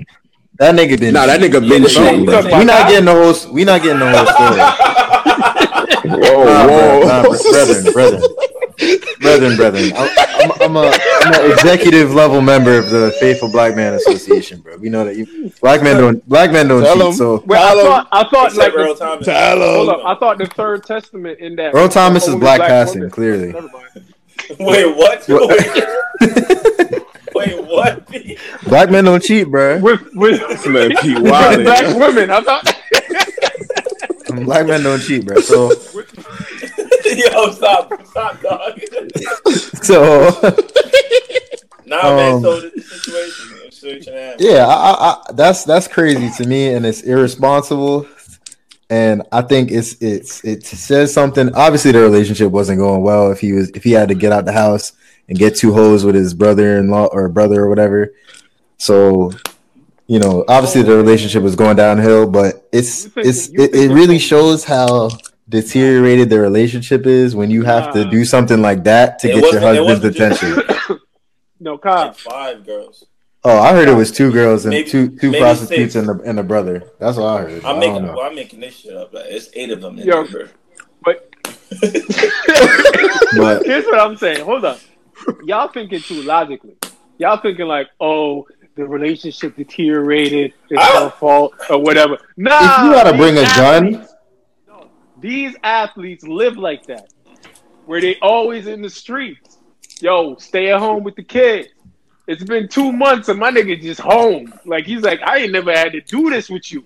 That 0.59 0.75
nigga 0.75 0.99
been. 0.99 1.13
Nah, 1.13 1.25
that 1.25 1.39
nigga 1.41 1.67
been 1.67 1.81
Yeah, 1.83 1.87
shooting. 1.89 2.25
bro. 2.25 2.41
We 2.43 2.63
not 2.63 2.87
getting 2.87 3.05
the 3.05 3.11
whole. 3.13 3.53
We 3.53 3.63
not 3.65 3.81
getting 3.81 3.99
the 3.99 4.15
whole 4.15 4.25
story. 4.27 4.61
Whoa, 6.17 6.43
Nah, 6.45 6.67
whoa. 6.67 7.01
bro, 7.01 7.07
nah, 7.07 7.23
brethren, 7.51 7.93
brethren, 7.93 8.21
brethren, 9.19 9.55
brethren. 9.57 9.93
I'm, 9.95 10.09
I'm, 10.17 10.51
I'm 10.61 10.75
a, 10.77 10.91
I'm 11.21 11.33
an 11.45 11.51
executive 11.51 12.13
level 12.13 12.41
member 12.41 12.77
of 12.77 12.89
the 12.89 13.11
Faithful 13.19 13.49
Black 13.49 13.75
Man 13.75 13.93
Association, 13.93 14.59
bro. 14.61 14.77
We 14.77 14.89
know 14.89 15.05
that 15.05 15.15
you, 15.15 15.51
black 15.61 15.81
men 15.83 15.97
don't 15.97 16.27
black 16.27 16.51
men 16.51 16.67
don't 16.67 16.83
Tell 16.83 16.95
cheat. 16.97 17.05
him. 17.07 17.13
So 17.13 17.43
Well, 17.45 17.77
I 17.77 17.83
thought, 17.83 18.07
I 18.11 18.23
thought 18.29 18.55
like 18.55 18.67
Except 18.69 18.75
Earl 18.75 18.93
the, 18.95 18.99
Thomas. 18.99 19.25
Tell 19.25 19.57
hold 19.59 19.89
up. 19.89 20.01
I 20.05 20.15
thought 20.15 20.37
the 20.39 20.47
third 20.47 20.83
testament 20.83 21.39
in 21.39 21.55
that. 21.57 21.73
Earl 21.75 21.89
Thomas 21.89 22.23
is 22.23 22.29
only 22.29 22.39
black 22.41 22.61
passing, 22.61 23.01
woman- 23.01 23.11
clearly. 23.11 23.53
Wait, 24.59 24.95
what? 24.95 25.23
What? 25.27 26.07
Wait, 27.33 27.63
what? 27.65 28.05
black 28.63 28.89
men 28.89 29.05
don't 29.05 29.23
cheat, 29.23 29.47
bro. 29.49 29.79
With 29.79 30.01
with 30.13 30.41
with 30.49 30.63
black 31.23 31.95
women. 31.95 32.29
I 32.31 32.41
thought. 32.41 32.77
Black 34.45 34.67
men 34.67 34.83
don't 34.83 34.99
cheat, 34.99 35.25
bro. 35.25 35.39
So, 35.41 35.69
Yo, 37.05 37.51
stop, 37.51 37.91
stop, 38.05 38.41
dog. 38.41 38.79
so 39.83 40.29
Nah, 41.85 42.15
man. 42.15 42.35
Um, 42.35 42.41
So 42.41 42.61
the, 42.61 42.69
the 42.75 42.81
situation, 43.71 44.13
happened. 44.13 44.41
yeah, 44.41 44.65
I, 44.65 44.73
I, 44.73 44.93
I, 45.11 45.31
that's 45.33 45.63
that's 45.65 45.87
crazy 45.87 46.29
to 46.37 46.47
me, 46.47 46.73
and 46.73 46.85
it's 46.85 47.01
irresponsible. 47.01 48.07
And 48.89 49.23
I 49.31 49.41
think 49.41 49.71
it's 49.71 49.93
it's 50.01 50.43
it 50.45 50.63
says 50.65 51.13
something. 51.13 51.53
Obviously, 51.55 51.91
the 51.91 51.99
relationship 52.01 52.51
wasn't 52.51 52.79
going 52.79 53.01
well. 53.01 53.31
If 53.31 53.39
he 53.39 53.53
was 53.53 53.69
if 53.71 53.83
he 53.83 53.91
had 53.91 54.09
to 54.09 54.15
get 54.15 54.31
out 54.31 54.45
the 54.45 54.51
house 54.53 54.93
and 55.27 55.37
get 55.37 55.55
two 55.55 55.73
hoes 55.73 56.03
with 56.05 56.15
his 56.15 56.33
brother-in-law 56.33 57.07
or 57.07 57.27
brother 57.29 57.63
or 57.63 57.69
whatever. 57.69 58.13
So, 58.77 59.31
you 60.11 60.19
know, 60.19 60.43
obviously 60.49 60.81
the 60.81 60.95
relationship 60.97 61.41
was 61.41 61.55
going 61.55 61.77
downhill. 61.77 62.29
But 62.29 62.67
it's 62.73 63.05
think- 63.05 63.27
it's 63.27 63.47
it, 63.49 63.73
it 63.73 63.89
really 63.99 64.19
shows 64.19 64.63
how 64.65 65.09
deteriorated 65.47 66.29
the 66.29 66.39
relationship 66.39 67.05
is 67.05 67.35
when 67.35 67.49
you 67.49 67.63
have 67.63 67.93
to 67.93 68.09
do 68.09 68.25
something 68.25 68.61
like 68.61 68.83
that 68.83 69.19
to 69.19 69.29
It 69.29 69.35
get 69.41 69.51
your 69.53 69.61
husband's 69.61 70.03
attention. 70.05 70.51
No, 71.63 71.77
Kyle. 71.77 72.07
Like 72.07 72.17
five 72.17 72.65
girls. 72.65 73.05
Oh, 73.43 73.59
I 73.59 73.71
heard 73.73 73.87
it 73.87 73.93
was 73.93 74.11
two 74.11 74.31
girls 74.31 74.65
and 74.65 74.71
Maybe- 74.71 74.89
two 74.89 75.15
two 75.19 75.31
prostitutes 75.31 75.93
six. 75.93 75.95
and 75.95 76.09
a, 76.09 76.23
and 76.29 76.39
a 76.39 76.43
brother. 76.43 76.83
That's 76.99 77.17
what 77.17 77.27
I 77.27 77.41
heard. 77.43 77.63
I'm 77.65 77.75
I 77.75 77.79
making, 77.79 77.93
don't 77.93 78.05
know. 78.07 78.13
well, 78.17 78.25
I'm 78.29 78.33
making 78.35 78.59
this 78.61 78.75
shit 78.77 78.95
up. 78.97 79.13
Like, 79.13 79.25
it's 79.27 79.49
eight 79.53 79.69
of 79.69 79.79
them 79.79 79.99
in 79.99 80.07
Yo, 80.07 80.25
there, 80.25 80.49
But 81.05 81.31
But 83.37 83.63
here's 83.65 83.85
what 83.85 83.99
I'm 83.99 84.17
saying. 84.17 84.43
Hold 84.43 84.65
up. 84.65 84.79
Y'all 85.45 85.67
thinking 85.67 86.01
too 86.01 86.23
logically. 86.23 86.75
Y'all 87.19 87.37
thinking 87.37 87.67
like, 87.67 87.87
oh, 87.99 88.47
the 88.75 88.85
relationship 88.85 89.55
deteriorated. 89.55 90.53
It's 90.69 90.81
Ah. 90.81 91.03
her 91.05 91.09
fault 91.11 91.53
or 91.69 91.79
whatever. 91.79 92.17
Nah. 92.37 92.57
If 92.79 92.85
you 92.85 92.91
gotta 92.93 93.17
bring 93.17 93.37
a 93.37 93.43
gun- 93.43 94.07
No, 94.67 94.87
these 95.19 95.55
athletes 95.63 96.23
live 96.23 96.57
like 96.57 96.85
that, 96.87 97.07
where 97.85 97.99
they 98.01 98.15
always 98.21 98.67
in 98.67 98.81
the 98.81 98.89
streets. 98.89 99.57
Yo, 99.99 100.35
stay 100.37 100.71
at 100.71 100.79
home 100.79 101.03
with 101.03 101.15
the 101.15 101.23
kids. 101.23 101.67
It's 102.27 102.43
been 102.43 102.67
two 102.69 102.91
months 102.93 103.27
and 103.29 103.37
my 103.39 103.51
nigga 103.51 103.81
just 103.81 103.99
home. 103.99 104.53
Like 104.65 104.85
he's 104.85 105.01
like, 105.01 105.21
I 105.21 105.39
ain't 105.39 105.51
never 105.51 105.71
had 105.73 105.91
to 105.91 106.01
do 106.01 106.29
this 106.29 106.49
with 106.49 106.71
you. 106.71 106.85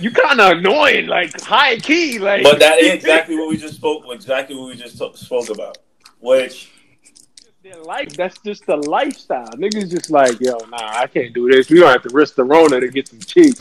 You 0.00 0.10
kind 0.10 0.40
of 0.40 0.58
annoying, 0.58 1.08
like 1.08 1.38
high 1.42 1.76
key, 1.76 2.18
like. 2.18 2.42
but 2.42 2.58
that 2.60 2.78
is 2.78 2.94
exactly 2.94 3.36
what 3.36 3.48
we 3.48 3.56
just 3.58 3.74
spoke. 3.74 4.04
Exactly 4.10 4.56
what 4.56 4.68
we 4.68 4.76
just 4.76 4.96
t- 4.98 5.10
spoke 5.14 5.50
about. 5.50 5.78
Which 6.20 6.70
their 7.70 7.82
life. 7.82 8.08
That's 8.16 8.38
just 8.38 8.66
the 8.66 8.76
lifestyle. 8.76 9.48
Niggas 9.48 9.90
just 9.90 10.10
like, 10.10 10.40
yo, 10.40 10.56
nah, 10.70 10.78
I 10.80 11.06
can't 11.06 11.34
do 11.34 11.50
this. 11.50 11.70
We 11.70 11.80
don't 11.80 11.90
have 11.90 12.02
to 12.02 12.10
risk 12.14 12.34
the 12.36 12.44
Rona 12.44 12.80
to 12.80 12.88
get 12.88 13.08
some 13.08 13.20
cheeks. 13.20 13.58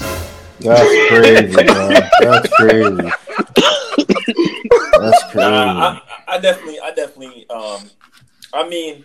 that's 0.59 1.07
crazy, 1.09 1.53
bro. 1.53 1.89
That's 2.21 2.53
crazy. 2.53 3.11
That's 4.99 5.23
crazy. 5.31 5.35
Nah, 5.35 5.99
I, 6.27 6.35
I 6.35 6.37
definitely, 6.39 6.79
I 6.79 6.91
definitely, 6.91 7.49
um, 7.49 7.81
I 8.53 8.67
mean, 8.67 9.03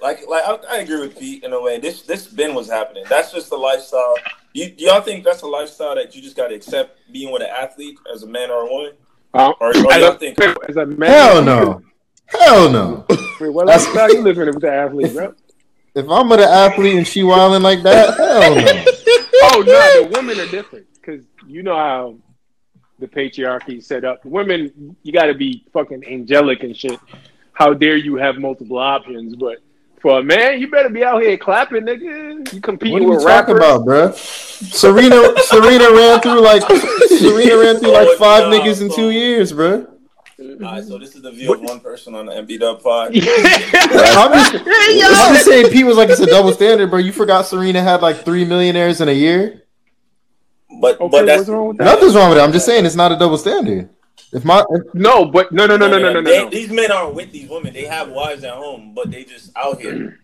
like, 0.00 0.20
like 0.28 0.44
I, 0.44 0.58
I 0.70 0.76
agree 0.78 1.00
with 1.00 1.18
Pete 1.18 1.44
in 1.44 1.52
a 1.52 1.60
way. 1.60 1.78
This, 1.78 2.02
this 2.02 2.26
been 2.26 2.54
what's 2.54 2.70
happening. 2.70 3.04
That's 3.08 3.32
just 3.32 3.50
the 3.50 3.56
lifestyle. 3.56 4.16
You, 4.52 4.70
do 4.70 4.84
y'all 4.84 5.00
think 5.00 5.24
that's 5.24 5.42
a 5.42 5.46
lifestyle 5.48 5.94
that 5.96 6.14
you 6.14 6.22
just 6.22 6.36
got 6.36 6.48
to 6.48 6.54
accept 6.54 6.98
being 7.12 7.32
with 7.32 7.42
an 7.42 7.48
athlete 7.48 7.98
as 8.12 8.22
a 8.22 8.26
man 8.26 8.50
or 8.50 8.66
a 8.66 8.70
woman, 8.70 8.92
Uh, 9.34 9.52
or, 9.60 9.70
or 9.70 9.92
as, 9.92 10.00
y'all 10.00 10.12
think? 10.14 10.38
as 10.68 10.76
a 10.76 10.86
man, 10.86 11.10
Hell 11.10 11.42
no. 11.44 11.82
Hell 12.26 12.70
no. 12.70 13.06
Wait, 13.40 13.48
what 13.50 13.66
That's- 13.66 13.84
lifestyle 13.86 14.12
you 14.14 14.22
living 14.22 14.46
with 14.46 14.60
the 14.60 14.72
athlete, 14.72 15.12
bro? 15.14 15.34
If 15.94 16.08
I'm 16.08 16.28
with 16.28 16.40
an 16.40 16.48
athlete 16.48 16.96
and 16.96 17.06
she 17.06 17.22
wilding 17.22 17.62
like 17.62 17.82
that, 17.82 18.16
hell 18.16 18.54
no. 18.54 18.84
Oh 19.56 19.62
no, 19.64 20.02
the 20.04 20.08
women 20.16 20.40
are 20.40 20.46
different 20.46 20.86
because 20.94 21.22
you 21.46 21.62
know 21.62 21.76
how 21.76 22.16
the 22.98 23.06
patriarchy 23.06 23.82
set 23.82 24.04
up. 24.04 24.24
Women, 24.24 24.96
you 25.02 25.12
got 25.12 25.26
to 25.26 25.34
be 25.34 25.64
fucking 25.72 26.04
angelic 26.06 26.62
and 26.62 26.76
shit. 26.76 26.98
How 27.52 27.74
dare 27.74 27.96
you 27.96 28.16
have 28.16 28.36
multiple 28.36 28.78
options? 28.78 29.36
But 29.36 29.58
for 30.00 30.18
a 30.18 30.22
man, 30.22 30.60
you 30.60 30.68
better 30.70 30.88
be 30.88 31.04
out 31.04 31.22
here 31.22 31.36
clapping, 31.36 31.82
nigga. 31.82 32.00
You 32.02 32.38
What 32.38 32.62
competing 32.62 32.96
are 32.96 33.00
you 33.02 33.10
with 33.10 33.22
talking 33.22 33.54
rappers. 33.54 33.56
about, 33.76 33.84
bro? 33.84 34.12
Serena 34.12 35.34
Serena 35.42 35.90
ran 35.92 36.20
through 36.20 36.40
like 36.40 36.62
Serena 37.18 37.58
ran 37.58 37.76
through 37.78 37.92
like 37.92 38.08
oh, 38.08 38.16
five 38.18 38.44
niggas 38.44 38.80
in 38.82 38.92
two 38.92 39.10
years, 39.10 39.52
bro. 39.52 39.86
Mm-hmm. 40.44 40.64
All 40.64 40.72
right, 40.72 40.84
so 40.84 40.98
this 40.98 41.14
is 41.16 41.22
the 41.22 41.30
view 41.30 41.54
of 41.54 41.62
one 41.62 41.80
person 41.80 42.14
on 42.14 42.26
the 42.26 42.32
MB 42.32 42.60
Dub 42.60 42.82
pod. 42.82 43.08
I'm 43.14 43.14
just, 43.14 44.54
I'm 44.66 45.34
just 45.34 45.44
saying, 45.46 45.70
Pete 45.72 45.86
was 45.86 45.96
like 45.96 46.10
it's 46.10 46.20
a 46.20 46.26
double 46.26 46.52
standard, 46.52 46.90
bro. 46.90 46.98
You 46.98 47.12
forgot 47.12 47.46
Serena 47.46 47.80
had 47.82 48.02
like 48.02 48.24
three 48.24 48.44
millionaires 48.44 49.00
in 49.00 49.08
a 49.08 49.12
year. 49.12 49.62
But 50.80 51.00
Okay, 51.00 51.08
but 51.10 51.24
that's 51.26 51.48
wrong 51.48 51.68
with 51.68 51.78
that? 51.78 51.84
Nothing's 51.84 52.14
wrong 52.14 52.28
with 52.28 52.38
it. 52.38 52.42
I'm 52.42 52.52
just 52.52 52.66
saying 52.66 52.84
it's 52.84 52.94
not 52.96 53.10
a 53.12 53.16
double 53.16 53.38
standard. 53.38 53.88
If 54.32 54.44
my 54.44 54.64
if, 54.70 54.94
No, 54.94 55.24
but 55.24 55.50
no, 55.52 55.66
no, 55.66 55.76
no, 55.76 55.88
no, 55.88 55.98
no, 55.98 56.12
no, 56.12 56.20
no. 56.20 56.30
They- 56.30 56.42
no. 56.44 56.50
These 56.50 56.70
men 56.70 56.90
aren't 56.90 57.14
with 57.14 57.32
these 57.32 57.48
women. 57.48 57.72
They 57.72 57.84
have 57.84 58.10
wives 58.10 58.44
at 58.44 58.52
home, 58.54 58.92
but 58.94 59.10
they 59.10 59.24
just 59.24 59.50
out 59.56 59.80
here. 59.80 60.20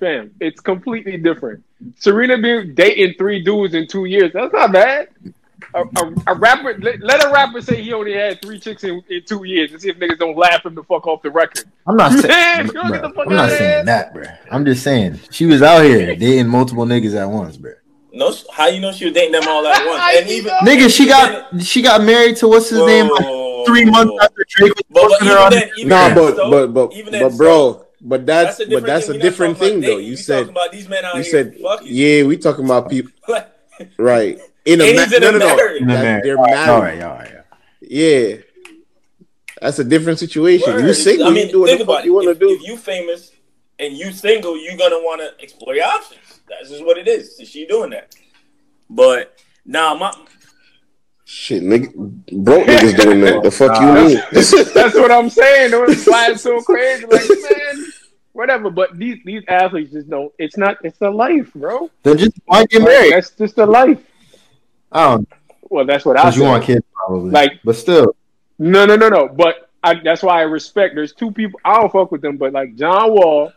Fam, 0.00 0.32
it's 0.40 0.60
completely 0.60 1.16
different. 1.16 1.62
Serena 1.96 2.38
being 2.38 2.74
dating 2.74 3.14
three 3.18 3.42
dudes 3.42 3.74
in 3.74 3.86
two 3.86 4.06
years. 4.06 4.32
That's 4.32 4.52
not 4.52 4.72
bad. 4.72 5.08
A, 5.78 6.02
a, 6.04 6.14
a 6.28 6.34
rapper, 6.34 6.76
let, 6.80 7.00
let 7.00 7.24
a 7.24 7.30
rapper 7.32 7.60
say 7.60 7.82
he 7.82 7.92
only 7.92 8.12
had 8.14 8.40
three 8.42 8.58
chicks 8.58 8.84
in, 8.84 9.02
in 9.08 9.22
two 9.24 9.44
years 9.44 9.72
and 9.72 9.80
see 9.80 9.88
if 9.90 9.98
niggas 9.98 10.18
don't 10.18 10.36
laugh 10.36 10.64
him 10.66 10.74
the 10.74 10.82
fuck 10.82 11.06
off 11.06 11.22
the 11.22 11.30
record. 11.30 11.64
I'm 11.86 11.96
not 11.96 12.12
saying, 12.20 12.66
you 12.66 12.72
don't 12.72 12.90
get 12.92 13.02
the 13.02 13.08
bro, 13.10 13.24
I'm 13.24 13.32
not 13.32 13.50
saying 13.50 13.60
here. 13.60 13.84
that, 13.84 14.14
bro. 14.14 14.24
I'm 14.50 14.64
just 14.64 14.82
saying 14.82 15.20
she 15.30 15.46
was 15.46 15.62
out 15.62 15.84
here 15.84 16.14
dating 16.16 16.48
multiple 16.48 16.84
niggas 16.84 17.14
at 17.14 17.26
once, 17.26 17.56
bro. 17.56 17.72
No, 18.12 18.34
how 18.52 18.66
you 18.68 18.80
know 18.80 18.90
she 18.90 19.04
was 19.04 19.14
dating 19.14 19.32
them 19.32 19.44
all 19.46 19.66
at 19.66 19.86
once? 19.86 20.00
How 20.00 20.18
And 20.18 20.28
even 20.28 20.46
know? 20.52 20.58
Nigga, 20.60 20.94
she 20.94 21.06
got 21.06 21.60
she 21.62 21.82
got 21.82 22.02
married 22.02 22.36
to 22.36 22.48
what's 22.48 22.70
his 22.70 22.78
whoa, 22.80 22.86
name? 22.86 23.06
whoa, 23.06 23.20
whoa, 23.20 23.56
whoa, 23.58 23.64
three 23.66 23.84
months 23.84 24.10
whoa. 24.12 24.18
after 24.20 24.44
Drake 24.48 24.74
was 24.74 24.82
But, 24.90 24.94
but 24.94 25.08
posting 25.10 25.28
her 25.28 25.34
even 25.34 25.44
on. 25.44 25.50
then, 25.52 25.70
even 25.76 25.88
Nah, 25.88 26.14
but 26.14 26.36
so- 26.36 26.50
but 26.50 26.66
but 26.74 26.92
even 26.94 27.12
then, 27.12 27.22
but 27.22 27.30
so- 27.32 27.36
bro, 27.36 27.84
but 28.00 28.26
that's, 28.26 28.60
a 28.60 28.62
but 28.64 28.68
different 28.70 28.86
that's 28.86 29.06
thing. 29.06 29.16
a 29.16 29.18
different 29.18 29.58
thing 29.58 29.80
though. 29.80 29.98
You 29.98 30.16
said 30.16 30.48
about 30.48 30.72
these 30.72 30.88
men 30.88 31.04
out 31.04 31.16
you 31.16 31.22
here 31.22 31.30
said 31.30 31.56
fucking. 31.60 31.86
yeah. 31.90 32.22
We 32.24 32.36
talking 32.38 32.64
about 32.64 32.88
people 32.90 33.12
right 33.98 34.40
in 34.72 34.80
a 34.80 34.84
And 34.84 34.96
ma- 34.96 35.02
in 35.16 35.22
no 35.22 35.30
no 35.32 35.38
no. 35.38 35.56
marriage. 35.56 35.82
In 35.82 35.90
a 35.90 35.94
That- 35.94 36.02
marriage. 36.02 36.24
They're 36.24 36.38
All 36.38 36.44
right, 36.44 36.50
married. 36.52 36.70
all 36.70 36.80
right, 36.82 37.02
all 37.02 37.14
right. 37.18 37.34
Yeah, 37.80 38.36
that's 39.60 39.78
a 39.78 39.84
different 39.84 40.18
situation. 40.18 40.72
Word. 40.72 40.84
You 40.84 40.94
single, 40.94 41.26
I 41.26 41.30
mean, 41.30 41.46
you 41.46 41.52
doing 41.52 41.66
think 41.66 41.78
the 41.78 41.84
about 41.84 41.96
fuck 41.96 42.04
it. 42.04 42.06
you 42.06 42.14
want 42.14 42.26
to 42.28 42.34
do. 42.34 42.50
If 42.50 42.62
you 42.62 42.76
famous 42.76 43.32
and 43.78 43.94
you 43.94 44.12
single, 44.12 44.56
you're 44.56 44.76
gonna 44.76 44.96
want 44.98 45.20
to 45.20 45.42
explore 45.42 45.74
your 45.74 45.86
options. 45.86 46.40
That's 46.48 46.70
just 46.70 46.84
what 46.84 46.98
it 46.98 47.08
is. 47.08 47.36
So 47.36 47.44
she 47.44 47.66
doing 47.66 47.90
that. 47.90 48.14
But 48.90 49.38
now 49.64 49.94
my 49.94 50.12
Shit, 51.30 51.62
nigga, 51.62 51.92
broke 52.42 52.66
niggas 52.66 53.02
doing 53.02 53.20
that. 53.20 53.42
The 53.42 53.50
fuck 53.50 53.72
Nah. 53.72 54.00
you 54.00 54.08
mean? 54.08 54.22
That's 54.32 54.50
what 54.94 55.10
I'm 55.10 55.28
saying. 55.28 55.72
That's 55.72 56.06
why 56.06 56.30
it's 56.30 56.40
so 56.42 56.60
crazy. 56.70 57.04
Like, 57.04 57.28
man, 57.28 57.84
whatever. 58.32 58.70
But 58.70 58.96
these 58.98 59.18
these 59.26 59.42
athletes 59.46 59.92
just 59.92 60.08
don't. 60.08 60.32
It's 60.38 60.56
not. 60.56 60.78
It's 60.84 60.98
a 61.02 61.10
life, 61.10 61.52
bro. 61.54 61.90
Then 62.02 62.16
just 62.16 62.32
why 62.46 62.64
get 62.64 62.80
married? 62.82 63.12
that's 63.12 63.30
just 63.32 63.58
a 63.58 63.66
life. 63.66 63.98
I 64.92 65.04
don't 65.10 65.28
Well, 65.70 65.84
that's 65.84 66.04
what 66.04 66.16
I 66.16 66.22
because 66.24 66.36
you 66.36 66.44
want 66.44 66.64
kids 66.64 66.84
probably. 66.94 67.30
Like- 67.30 67.60
but 67.64 67.76
still, 67.76 68.14
No, 68.58 68.86
no, 68.86 68.96
no, 68.96 69.08
no. 69.08 69.28
But 69.28 69.70
I, 69.82 69.94
that's 70.02 70.22
why 70.22 70.38
I 70.40 70.42
respect. 70.42 70.94
There's 70.96 71.12
two 71.12 71.30
people 71.30 71.60
I 71.64 71.80
don't 71.80 71.92
fuck 71.92 72.10
with 72.10 72.20
them, 72.22 72.36
but 72.36 72.52
like 72.52 72.74
John 72.74 73.12
Wall 73.12 73.52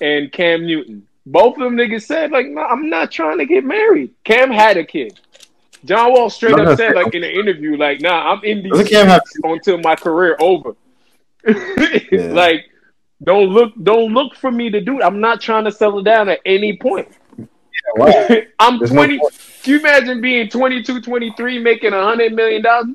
and 0.00 0.30
Cam 0.30 0.66
Newton. 0.66 1.06
Both 1.26 1.56
of 1.56 1.62
them 1.64 1.76
niggas 1.76 2.02
said 2.02 2.30
like, 2.30 2.46
no, 2.46 2.60
I'm 2.62 2.88
not 2.90 3.10
trying 3.10 3.38
to 3.38 3.46
get 3.46 3.64
married. 3.64 4.12
Cam 4.24 4.50
had 4.50 4.76
a 4.76 4.84
kid. 4.84 5.18
John 5.84 6.12
Wall 6.12 6.30
straight 6.30 6.56
No, 6.56 6.64
up 6.64 6.78
said 6.78 6.94
like 6.94 7.14
in 7.14 7.24
an 7.24 7.30
interview, 7.30 7.76
like, 7.76 8.00
nah, 8.00 8.32
I'm 8.32 8.42
in 8.44 8.62
these 8.62 8.88
Cam 8.88 9.06
have- 9.08 9.22
until 9.42 9.78
my 9.78 9.96
career 9.96 10.36
over. 10.40 10.76
Like, 12.12 12.66
don't 13.22 13.48
look, 13.50 13.72
don't 13.82 14.12
look 14.12 14.34
for 14.34 14.50
me 14.50 14.70
to 14.70 14.80
do. 14.80 15.00
it. 15.00 15.04
I'm 15.04 15.20
not 15.20 15.40
trying 15.40 15.64
to 15.64 15.72
settle 15.72 16.02
down 16.02 16.28
at 16.28 16.40
any 16.44 16.76
point. 16.76 17.08
why? 17.96 18.46
I'm 18.58 18.78
There's 18.78 18.92
no 18.92 19.04
20. 19.06 19.20
Can 19.64 19.72
you 19.72 19.78
imagine 19.80 20.20
being 20.20 20.50
22, 20.50 21.00
23, 21.00 21.58
making 21.58 21.94
a 21.94 22.02
hundred 22.02 22.34
million 22.34 22.60
dollars? 22.60 22.88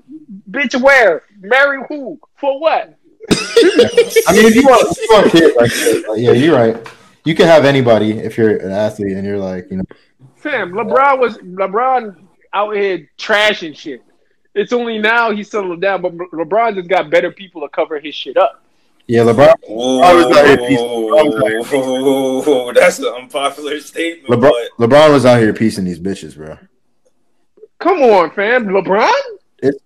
Bitch, 0.51 0.79
where? 0.79 1.23
Marry 1.39 1.83
who? 1.89 2.19
For 2.35 2.59
what? 2.59 2.95
I 3.31 4.33
mean, 4.33 4.45
if 4.45 4.55
you 4.55 4.61
want, 4.61 4.87
if 4.91 4.97
you 5.01 5.07
want 5.11 5.31
kids, 5.31 5.55
like, 5.55 6.07
like, 6.07 6.19
yeah, 6.19 6.31
you're 6.31 6.55
right. 6.55 6.87
You 7.25 7.33
can 7.33 7.47
have 7.47 7.65
anybody 7.65 8.11
if 8.11 8.37
you're 8.37 8.57
an 8.57 8.71
athlete 8.71 9.17
and 9.17 9.25
you're 9.25 9.39
like, 9.39 9.71
you 9.71 9.77
know, 9.77 9.83
Fam, 10.35 10.71
LeBron 10.71 11.19
was 11.19 11.39
LeBron 11.39 12.15
out 12.53 12.75
here 12.75 13.09
trashing 13.17 13.75
shit. 13.75 14.03
It's 14.53 14.71
only 14.71 14.99
now 14.99 15.31
he's 15.31 15.49
settled 15.49 15.81
down, 15.81 16.03
but 16.03 16.15
LeBron 16.15 16.75
just 16.75 16.87
got 16.87 17.09
better 17.09 17.31
people 17.31 17.61
to 17.61 17.69
cover 17.69 17.99
his 17.99 18.13
shit 18.13 18.37
up. 18.37 18.63
Yeah, 19.09 19.21
LeBron. 19.21 19.53
Whoa, 19.67 19.99
I 20.01 20.13
was 20.13 20.37
out 20.37 20.45
here 20.45 20.57
piecing- 20.57 20.85
I 20.87 21.23
was 21.23 21.35
out 21.35 21.67
here 21.67 22.73
that's 22.73 22.99
an 22.99 23.05
unpopular 23.07 23.79
statement. 23.79 24.27
LeBron, 24.29 24.51
But 24.77 24.89
LeBron 24.89 25.11
was 25.11 25.25
out 25.25 25.39
here 25.39 25.51
piecing 25.53 25.85
these 25.85 25.99
bitches, 25.99 26.35
bro. 26.35 26.57
Come 27.79 28.01
on, 28.03 28.31
fam, 28.31 28.67
LeBron. 28.67 29.09
It- 29.59 29.81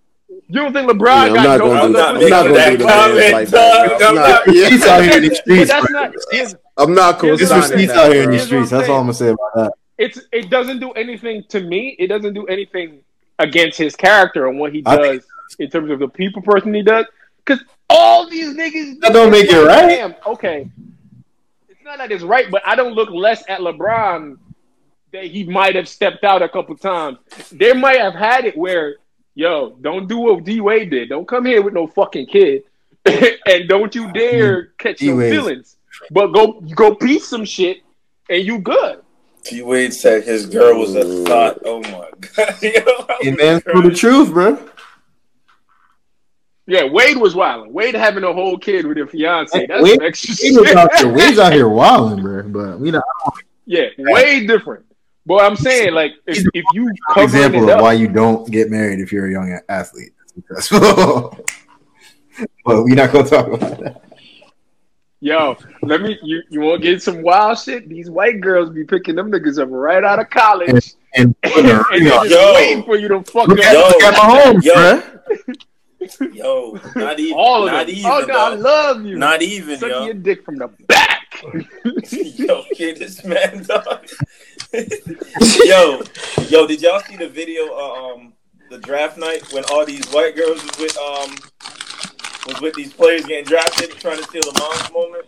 you 0.48 0.60
don't 0.60 0.72
think 0.74 0.90
LeBron 0.90 1.00
Yeah, 1.06 1.12
I'm 1.22 1.34
got 1.34 1.42
not 1.44 1.58
no 1.58 1.66
gonna 1.68 1.80
I'm 1.80 1.92
do 1.92 1.98
not 1.98 2.12
that. 2.12 2.14
Making 2.20 2.30
that 2.30 2.42
do 2.42 2.48
the 2.48 2.54
dance 2.54 2.82
comment, 2.92 3.32
like 3.32 3.48
that. 3.48 3.88
dog. 3.88 4.02
I'm 4.02 4.14
not, 4.14 4.42
yeah, 4.54 4.68
He's 4.68 4.84
out 4.86 5.02
here 5.02 5.16
in 5.16 5.22
the 5.22 5.28
But 5.30 5.36
streets. 5.38 5.70
that's 5.70 5.90
not. 5.90 6.12
It's, 6.32 6.54
I'm 6.76 6.94
not 6.94 7.20
Here's 7.22 7.38
This 7.38 7.50
what 7.50 7.54
I'm 7.56 7.60
was 7.62 7.70
co-signing 7.70 7.88
saying. 7.88 7.88
Heath 7.88 7.90
out 8.06 8.12
here 8.12 8.22
in 8.24 8.30
that. 8.30 8.36
the 8.36 8.42
streets. 8.44 8.70
That's 8.70 8.88
all. 8.88 8.96
I'm 8.98 9.02
gonna 9.04 9.14
say 9.14 9.28
about 9.28 9.54
that. 9.54 9.72
it's 9.96 10.20
it 10.32 10.50
doesn't 10.50 10.80
do 10.80 10.90
anything 10.92 11.44
to 11.48 11.60
me. 11.60 11.96
It 11.98 12.08
doesn't 12.08 12.34
do 12.34 12.46
anything 12.46 12.98
against 13.38 13.78
his 13.78 13.96
character 13.96 14.46
and 14.48 14.58
what 14.58 14.72
he 14.72 14.82
does 14.82 14.98
think 14.98 15.22
in 15.60 15.70
terms 15.70 15.90
of 15.90 15.98
the 16.00 16.08
people 16.08 16.42
person 16.42 16.74
he 16.74 16.82
does. 16.82 17.06
Because 17.44 17.64
all 17.90 18.28
these 18.28 18.54
niggas 18.56 19.00
That 19.00 19.12
don't 19.12 19.30
make 19.30 19.50
it 19.50 19.64
right. 19.64 19.88
Damn, 19.88 20.14
okay. 20.26 20.68
It's 21.68 21.84
not 21.84 21.98
that 21.98 22.10
it's 22.10 22.24
right, 22.24 22.50
but 22.50 22.62
I 22.66 22.74
don't 22.74 22.94
look 22.94 23.10
less 23.10 23.44
at 23.48 23.60
LeBron 23.60 24.38
that 25.12 25.24
he 25.26 25.44
might 25.44 25.76
have 25.76 25.88
stepped 25.88 26.24
out 26.24 26.42
a 26.42 26.48
couple 26.48 26.76
times. 26.76 27.18
They 27.52 27.72
might 27.72 27.98
have 27.98 28.14
had 28.14 28.44
it 28.44 28.56
where, 28.56 28.96
yo, 29.34 29.76
don't 29.80 30.08
do 30.08 30.18
what 30.18 30.44
D 30.44 30.60
Wade 30.60 30.90
did. 30.90 31.08
Don't 31.08 31.26
come 31.26 31.44
here 31.44 31.62
with 31.62 31.72
no 31.72 31.86
fucking 31.86 32.26
kid, 32.26 32.64
and 33.04 33.68
don't 33.68 33.94
you 33.94 34.12
dare 34.12 34.62
mm-hmm. 34.62 34.76
catch 34.78 35.00
no 35.02 35.18
feelings. 35.20 35.76
But 36.10 36.28
go 36.28 36.60
go 36.74 36.94
piece 36.94 37.28
some 37.28 37.44
shit, 37.44 37.78
and 38.28 38.44
you 38.44 38.58
good. 38.58 39.02
D 39.44 39.62
Wade 39.62 39.94
said 39.94 40.24
his 40.24 40.46
girl 40.46 40.80
was 40.80 40.96
a 40.96 41.24
thought. 41.24 41.58
Oh 41.64 41.80
my 41.82 42.10
god. 42.20 42.56
Yo, 42.62 42.70
I 43.08 43.18
Hey 43.20 43.30
was 43.30 43.38
man, 43.38 43.60
for 43.60 43.82
the 43.82 43.94
truth, 43.94 44.30
bro. 44.30 44.58
Yeah, 46.66 46.84
Wade 46.84 47.16
was 47.18 47.34
wilding. 47.34 47.72
Wade 47.72 47.94
having 47.94 48.24
a 48.24 48.32
whole 48.32 48.56
kid 48.56 48.86
with 48.86 48.96
a 48.98 49.06
fiance. 49.06 49.66
That's 49.66 49.82
Wade- 49.82 49.96
some 49.98 50.06
extra 50.06 50.34
He 50.34 50.56
was 50.58 50.68
shit. 50.68 50.76
out 50.76 50.94
here, 50.96 51.12
Wade's 51.12 51.38
out 51.38 51.52
here 51.52 51.68
wilding, 51.80 52.22
bro. 52.22 52.42
But 52.48 52.80
we 52.80 52.90
know 52.90 53.02
yeah, 53.66 53.84
way 53.98 54.46
different. 54.46 54.84
But 55.26 55.42
I'm 55.44 55.56
saying, 55.56 55.94
like, 55.94 56.12
if, 56.26 56.44
if 56.54 56.64
you 56.74 56.88
an 56.88 56.94
covering 57.14 57.24
example 57.28 57.60
it 57.62 57.72
of 57.72 57.76
up, 57.78 57.82
why 57.82 57.92
you 57.94 58.08
don't 58.08 58.50
get 58.50 58.70
married 58.70 59.00
if 59.00 59.10
you're 59.12 59.26
a 59.28 59.32
young 59.32 59.58
athlete. 59.68 60.12
That's 60.50 60.68
but 60.70 61.38
we're 62.66 62.94
not 62.94 63.12
gonna 63.12 63.28
talk 63.28 63.46
about 63.48 63.78
that. 63.80 64.02
yo, 65.20 65.56
let 65.82 66.00
me. 66.02 66.18
You 66.22 66.42
you 66.50 66.60
want 66.60 66.82
to 66.82 66.88
get 66.90 67.02
some 67.02 67.22
wild 67.22 67.58
shit? 67.58 67.88
These 67.88 68.10
white 68.10 68.40
girls 68.40 68.70
be 68.70 68.84
picking 68.84 69.14
them 69.16 69.30
niggas 69.30 69.58
up 69.62 69.68
right 69.70 70.02
out 70.04 70.18
of 70.18 70.28
college, 70.30 70.94
And 71.14 71.34
and, 71.42 71.52
put 71.54 71.64
a 71.66 71.84
ring 71.90 72.04
they're 72.04 72.14
on. 72.18 72.28
just 72.28 72.40
Yo. 72.40 72.54
waiting 72.54 72.84
for 72.84 72.96
you 72.96 73.08
to 73.08 73.22
fuck 73.24 73.48
Look 73.48 73.58
up. 73.60 73.64
at, 73.64 73.72
Yo. 73.72 73.80
look 73.80 74.02
at 74.02 74.14
Mahomes, 74.14 74.64
Yo. 74.64 75.54
Yo, 76.32 76.78
not 76.96 77.18
even. 77.18 77.36
All 77.38 77.66
of 77.66 77.72
not 77.72 77.86
them. 77.86 77.96
even. 77.96 78.10
oh 78.10 78.24
no, 78.26 78.38
I 78.38 78.54
love 78.54 79.04
you. 79.04 79.16
Not 79.16 79.42
even, 79.42 79.78
Suck 79.78 79.90
yo. 79.90 80.04
your 80.04 80.14
dick 80.14 80.44
from 80.44 80.56
the 80.56 80.68
back. 80.88 81.20
yo, 82.10 82.64
kid, 82.74 82.98
this 82.98 83.24
man, 83.24 83.62
dog. 83.64 84.06
yo, 85.64 86.02
yo, 86.48 86.66
did 86.66 86.80
y'all 86.82 87.00
see 87.00 87.16
the 87.16 87.28
video? 87.28 87.74
Uh, 87.74 88.12
um, 88.14 88.32
the 88.70 88.78
draft 88.78 89.18
night 89.18 89.52
when 89.52 89.64
all 89.70 89.84
these 89.84 90.04
white 90.10 90.34
girls 90.34 90.62
was 90.62 90.78
with 90.78 90.96
um 90.98 91.36
was 92.46 92.60
with 92.60 92.74
these 92.74 92.92
players 92.92 93.24
getting 93.24 93.44
drafted, 93.44 93.90
trying 93.92 94.16
to 94.18 94.24
steal 94.24 94.42
the 94.42 94.58
mom's 94.58 94.92
moment. 94.92 95.26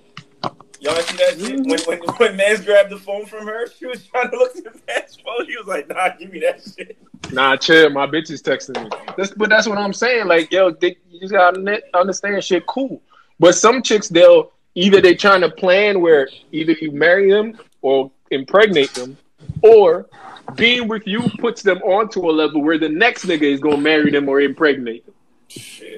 Y'all 0.80 0.94
see 0.96 1.16
that 1.16 1.38
shit? 1.38 1.66
When 1.66 1.98
when 1.98 1.98
when 2.16 2.36
Mans 2.36 2.60
grabbed 2.60 2.90
the 2.90 2.98
phone 2.98 3.26
from 3.26 3.46
her, 3.46 3.66
she 3.70 3.86
was 3.86 4.04
trying 4.06 4.30
to 4.30 4.36
look 4.36 4.56
at 4.56 4.64
the 4.64 4.80
man's 4.86 5.16
phone. 5.16 5.46
He 5.46 5.56
was 5.56 5.66
like, 5.66 5.88
"Nah, 5.88 6.10
give 6.18 6.30
me 6.30 6.40
that 6.40 6.62
shit." 6.62 6.98
Nah, 7.32 7.56
chill. 7.56 7.90
My 7.90 8.06
bitch 8.06 8.30
is 8.30 8.42
texting 8.42 8.82
me. 8.82 8.90
That's, 9.16 9.30
but 9.32 9.48
that's 9.48 9.66
what 9.66 9.78
I'm 9.78 9.92
saying. 9.92 10.26
Like, 10.26 10.52
yo, 10.52 10.70
they, 10.70 10.96
you 11.10 11.20
just 11.20 11.32
gotta 11.32 11.82
understand 11.94 12.42
shit. 12.44 12.66
Cool. 12.66 13.02
But 13.38 13.54
some 13.54 13.82
chicks, 13.82 14.08
they'll 14.08 14.52
either 14.74 15.00
they 15.00 15.14
trying 15.14 15.40
to 15.40 15.50
plan 15.50 16.00
where 16.00 16.28
either 16.52 16.72
you 16.72 16.92
marry 16.92 17.30
them 17.30 17.58
or 17.82 18.10
impregnate 18.30 18.92
them, 18.94 19.16
or 19.62 20.06
being 20.54 20.88
with 20.88 21.06
you 21.06 21.28
puts 21.38 21.62
them 21.62 21.78
onto 21.78 22.30
a 22.30 22.32
level 22.32 22.62
where 22.62 22.78
the 22.78 22.88
next 22.88 23.26
nigga 23.26 23.42
is 23.42 23.60
gonna 23.60 23.76
marry 23.78 24.10
them 24.10 24.28
or 24.28 24.40
impregnate 24.40 25.04
them. 25.06 25.14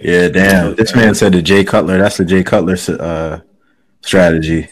Yeah, 0.03 0.29
damn. 0.29 0.75
This 0.75 0.95
man 0.95 1.15
said 1.15 1.33
to 1.33 1.43
Jay 1.43 1.65
Cutler. 1.65 1.99
That's 1.99 2.17
the 2.17 2.25
Jay 2.25 2.43
Cutler 2.43 2.77
uh, 3.01 3.41
strategy. 4.03 4.69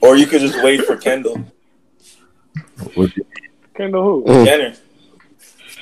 Or 0.00 0.16
you 0.16 0.26
could 0.26 0.40
just 0.40 0.62
wait 0.62 0.84
for 0.84 0.96
Kendall 0.96 1.44
Kendall 3.74 4.02
who? 4.02 4.24
Mm. 4.24 4.44
Jenner. 4.44 4.74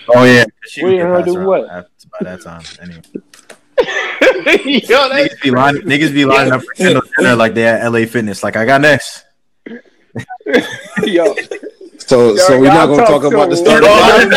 Oh 0.09 0.25
yeah, 0.25 0.45
she 0.67 0.85
Wait, 0.85 0.99
could 0.99 1.07
her 1.07 1.23
do 1.23 1.37
around 1.37 1.47
what? 1.47 1.89
By 2.21 2.25
that 2.25 2.43
time, 2.43 2.63
anyway. 2.81 3.03
yo, 4.89 5.09
Niggas 5.09 5.41
be 5.43 5.51
lining, 5.51 5.83
niggas 5.83 6.13
be 6.13 6.25
lining 6.25 6.53
up 6.53 6.63
for 6.63 6.75
Kendall 6.75 7.03
Jenner 7.17 7.37
like 7.37 7.55
they 7.55 7.67
at 7.67 7.87
LA 7.91 8.07
Fitness. 8.07 8.43
Like 8.43 8.57
I 8.57 8.65
got 8.65 8.81
next. 8.81 9.25
yo. 11.05 11.35
So, 11.99 12.37
so 12.37 12.59
we're 12.59 12.67
not 12.67 12.87
gonna 12.87 13.07
talk 13.07 13.23
talk 13.23 13.33
about 13.33 13.49
the 13.49 13.57
so 13.57 13.65
start 13.65 13.83
weird. 13.83 14.33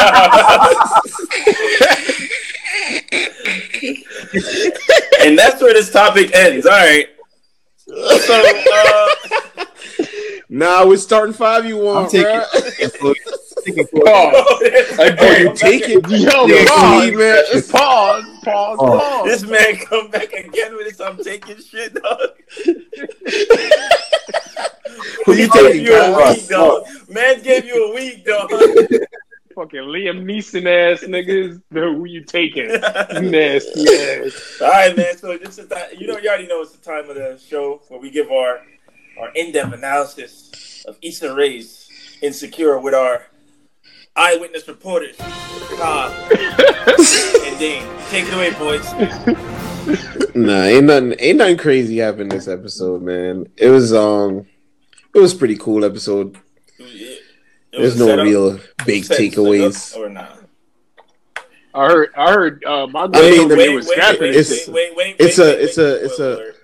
and 5.28 5.38
that's 5.38 5.62
where 5.62 5.74
this 5.74 5.92
topic 5.92 6.34
ends. 6.36 6.66
All 6.66 6.72
right. 6.72 7.08
So, 7.88 8.44
uh, 8.74 9.08
Nah, 10.50 10.86
we're 10.86 10.98
starting 10.98 11.34
five. 11.34 11.66
You 11.66 11.78
want? 11.78 12.06
I'm 12.06 12.10
taking. 12.12 12.40
bruh. 13.00 13.14
Pause. 13.66 13.66
Oh, 14.98 15.36
you 15.40 15.54
take 15.56 15.84
it? 15.88 16.08
Yo, 16.10 16.46
Yeah, 16.46 16.66
pause. 16.68 17.04
sweet, 17.04 17.16
man. 17.18 17.44
Pause. 17.72 18.26
Pause. 18.44 18.78
Oh. 18.80 19.00
Pause. 19.00 19.26
This 19.26 19.44
man 19.50 19.76
come 19.78 20.10
back 20.12 20.32
again 20.34 20.76
with 20.76 20.88
this. 20.88 21.00
I'm 21.02 21.18
taking 21.24 21.58
shit, 21.58 21.94
dog. 21.96 22.20
Who 25.26 25.34
you 25.34 25.44
He 25.44 25.48
gave 25.48 25.52
taking, 25.52 25.86
you 25.86 25.96
a 25.96 26.32
week, 26.34 26.48
dog. 26.48 26.84
Man 27.10 27.42
gave 27.42 27.66
you 27.66 27.92
a 27.92 27.96
week, 27.96 28.26
dog. 28.26 28.52
Fucking 29.56 29.84
Liam 29.84 30.24
Neeson 30.24 30.66
ass 30.68 31.04
niggas. 31.04 31.62
Who 31.72 32.04
you 32.06 32.26
taking? 32.26 32.68
Nasty 32.68 33.88
ass. 33.90 34.58
All 34.62 34.68
right, 34.70 34.96
man. 34.96 35.18
So 35.18 35.38
this 35.38 35.58
is 35.58 35.68
that. 35.70 36.00
You 36.00 36.08
know, 36.08 36.18
you 36.18 36.28
already 36.28 36.48
know 36.48 36.62
it's 36.62 36.74
the 36.74 36.84
time 36.84 37.10
of 37.10 37.16
the 37.16 37.38
show 37.38 37.82
where 37.88 38.00
we 38.00 38.10
give 38.10 38.30
our 38.32 38.62
our 39.18 39.32
in-depth 39.34 39.74
analysis 39.74 40.84
of 40.88 40.98
Issa 41.02 41.34
Rae's 41.34 41.90
Insecure 42.22 42.80
with 42.80 42.94
our 42.94 43.28
eyewitness 44.16 44.68
reporters. 44.68 45.16
Cobb 45.78 46.12
and 46.32 47.60
Dane. 47.60 47.88
Take 48.10 48.26
it 48.28 48.34
away, 48.34 48.52
boys. 48.54 48.86
Nah, 50.36 50.64
ain't 50.64 50.86
nothing 50.86 51.16
ain't 51.20 51.38
nothing 51.38 51.58
crazy 51.58 51.98
happened 51.98 52.32
this 52.32 52.50
episode, 52.50 53.02
man. 53.02 53.48
It 53.56 53.70
was 53.70 53.94
um 53.94 54.46
it 55.14 55.20
was 55.20 55.34
pretty 55.34 55.56
cool 55.56 55.86
episode. 55.86 56.38
It 57.76 57.80
There's 57.82 58.00
no 58.00 58.06
set 58.08 58.20
real 58.20 58.60
big 58.86 59.04
set- 59.06 59.18
set 59.18 59.32
takeaways. 59.34 59.98
Or 59.98 60.10
not. 60.10 60.40
I 61.74 61.88
heard. 61.88 62.10
I 62.16 62.32
heard. 62.32 62.64
Uh, 62.64 62.88
my 62.88 63.04
I 63.04 63.08
mean, 63.08 63.36
told 63.38 63.52
the- 63.52 63.56
Wait, 63.56 63.58
they 63.58 63.70
wait, 63.70 63.76
was 63.76 63.88
wait, 63.88 63.94
scrapping 63.98 64.22
wait, 64.22 64.28
and 64.30 64.36
It's- 64.38 64.68
wait, 64.70 64.96
wait, 64.96 65.16
it's 65.20 65.38
wait, 65.38 65.46
a- 65.46 65.50
wait, 65.58 65.62
it's 65.64 65.78
a- 65.78 66.06
it's 66.06 66.20
a- 66.20 66.36
alert. 66.36 66.56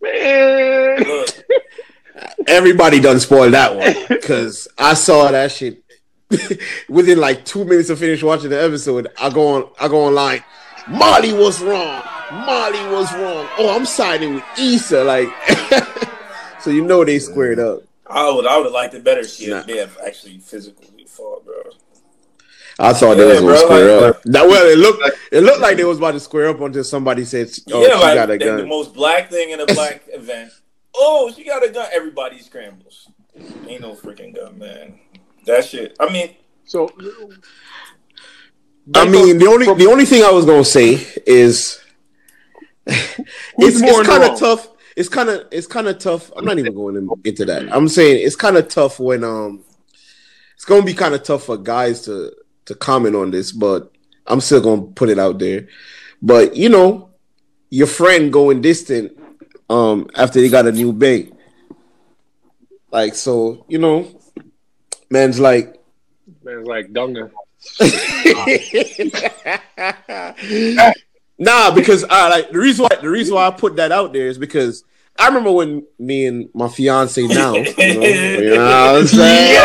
Man. 0.00 1.24
Everybody 2.46 3.00
done 3.00 3.20
spoiled 3.20 3.54
that 3.54 3.74
one 3.76 3.94
because 4.08 4.68
I 4.78 4.94
saw 4.94 5.30
that 5.30 5.52
shit 5.52 5.82
within 6.88 7.18
like 7.18 7.44
two 7.44 7.64
minutes 7.64 7.88
of 7.90 7.98
finish 7.98 8.22
watching 8.22 8.50
the 8.50 8.62
episode. 8.62 9.08
I 9.20 9.30
go 9.30 9.48
on, 9.48 9.70
I 9.80 9.88
go 9.88 10.04
online. 10.04 10.42
Molly 10.88 11.32
was 11.32 11.62
wrong. 11.62 12.02
Molly 12.32 12.80
was 12.92 13.12
wrong. 13.14 13.46
Oh, 13.58 13.74
I'm 13.76 13.86
siding 13.86 14.34
with 14.34 14.44
Issa. 14.58 15.04
Like, 15.04 15.28
so 16.60 16.70
you 16.70 16.84
know 16.84 17.04
they 17.04 17.18
squared 17.20 17.60
up. 17.60 17.82
I 18.12 18.30
would, 18.30 18.46
I 18.46 18.56
would 18.56 18.64
have 18.64 18.72
liked 18.72 18.94
it 18.94 19.02
better. 19.04 19.20
if 19.20 19.30
She 19.30 19.48
Nah. 19.48 19.56
had, 19.58 19.66
they 19.66 19.78
have 19.78 19.96
actually 20.06 20.38
physically 20.38 21.04
fought, 21.06 21.44
bro. 21.44 21.54
I 22.78 22.92
thought 22.94 23.16
they 23.16 23.24
was 23.26 23.40
gonna 23.40 23.46
bro, 23.52 23.56
square 23.64 24.00
like- 24.00 24.10
up. 24.16 24.22
That 24.24 24.48
well, 24.48 24.66
it 24.66 24.78
looked 24.78 25.02
it 25.30 25.40
looked 25.42 25.60
like 25.60 25.76
they 25.76 25.84
was 25.84 25.98
about 25.98 26.12
to 26.12 26.20
square 26.20 26.48
up 26.48 26.60
until 26.60 26.84
somebody 26.84 27.24
said, 27.24 27.50
"Oh, 27.70 27.82
yeah, 27.82 27.96
she 27.96 28.02
like 28.02 28.14
got 28.14 28.30
a 28.30 28.38
gun." 28.38 28.56
the 28.58 28.66
most 28.66 28.94
black 28.94 29.30
thing 29.30 29.50
in 29.50 29.60
a 29.60 29.66
black 29.74 30.02
event. 30.08 30.50
Oh, 30.94 31.30
she 31.34 31.44
got 31.44 31.64
a 31.66 31.70
gun. 31.70 31.88
Everybody 31.92 32.38
scrambles. 32.38 33.08
Ain't 33.66 33.80
no 33.82 33.94
freaking 33.94 34.34
gun, 34.34 34.58
man. 34.58 34.98
That 35.46 35.64
shit. 35.64 35.96
I 36.00 36.10
mean, 36.12 36.34
So. 36.64 36.88
I 38.94 39.08
mean, 39.08 39.38
the 39.38 39.46
only 39.46 39.66
the 39.74 39.86
only 39.90 40.04
thing 40.04 40.24
I 40.24 40.30
was 40.30 40.44
gonna 40.44 40.64
say 40.64 41.06
is 41.26 41.78
it's, 42.86 43.18
it's 43.58 44.08
kind 44.08 44.24
of 44.24 44.38
tough. 44.38 44.68
It's 44.96 45.08
kind 45.08 45.28
of 45.28 45.46
it's 45.50 45.66
kind 45.66 45.88
of 45.88 45.98
tough. 45.98 46.30
I'm 46.36 46.44
not 46.44 46.58
even 46.58 46.74
going 46.74 47.08
into 47.24 47.44
that. 47.46 47.74
I'm 47.74 47.88
saying 47.88 48.24
it's 48.24 48.36
kind 48.36 48.56
of 48.56 48.68
tough 48.68 48.98
when 48.98 49.24
um 49.24 49.64
it's 50.54 50.64
gonna 50.64 50.84
be 50.84 50.94
kind 50.94 51.14
of 51.14 51.22
tough 51.22 51.44
for 51.44 51.56
guys 51.56 52.02
to 52.02 52.32
to 52.66 52.74
comment 52.74 53.16
on 53.16 53.30
this, 53.30 53.52
but 53.52 53.90
I'm 54.26 54.40
still 54.40 54.60
gonna 54.60 54.82
put 54.82 55.08
it 55.08 55.18
out 55.18 55.38
there. 55.38 55.68
But 56.20 56.56
you 56.56 56.68
know, 56.68 57.10
your 57.70 57.86
friend 57.86 58.32
going 58.32 58.60
distant 58.60 59.18
um 59.70 60.08
after 60.14 60.40
they 60.40 60.48
got 60.48 60.66
a 60.66 60.72
new 60.72 60.92
babe. 60.92 61.32
Like 62.90 63.14
so, 63.14 63.64
you 63.68 63.78
know, 63.78 64.20
man's 65.10 65.40
like 65.40 65.80
man's 66.44 66.66
like 66.66 66.92
Dunga. 66.92 67.30
nah, 71.42 71.74
because 71.74 72.04
I 72.08 72.28
like 72.28 72.50
the 72.50 72.58
reason 72.58 72.84
why 72.84 72.96
the 73.00 73.08
reason 73.10 73.34
why 73.34 73.46
I 73.46 73.50
put 73.50 73.76
that 73.76 73.92
out 73.92 74.12
there 74.12 74.28
is 74.28 74.38
because 74.38 74.84
I 75.18 75.26
remember 75.28 75.52
when 75.52 75.86
me 75.98 76.26
and 76.26 76.48
my 76.54 76.68
fiance 76.68 77.20
now, 77.26 77.54
you 77.54 77.64
know, 77.64 77.78
you 77.78 78.54
know 78.56 78.92
what 78.92 79.00
I'm 79.00 79.06
saying? 79.06 79.58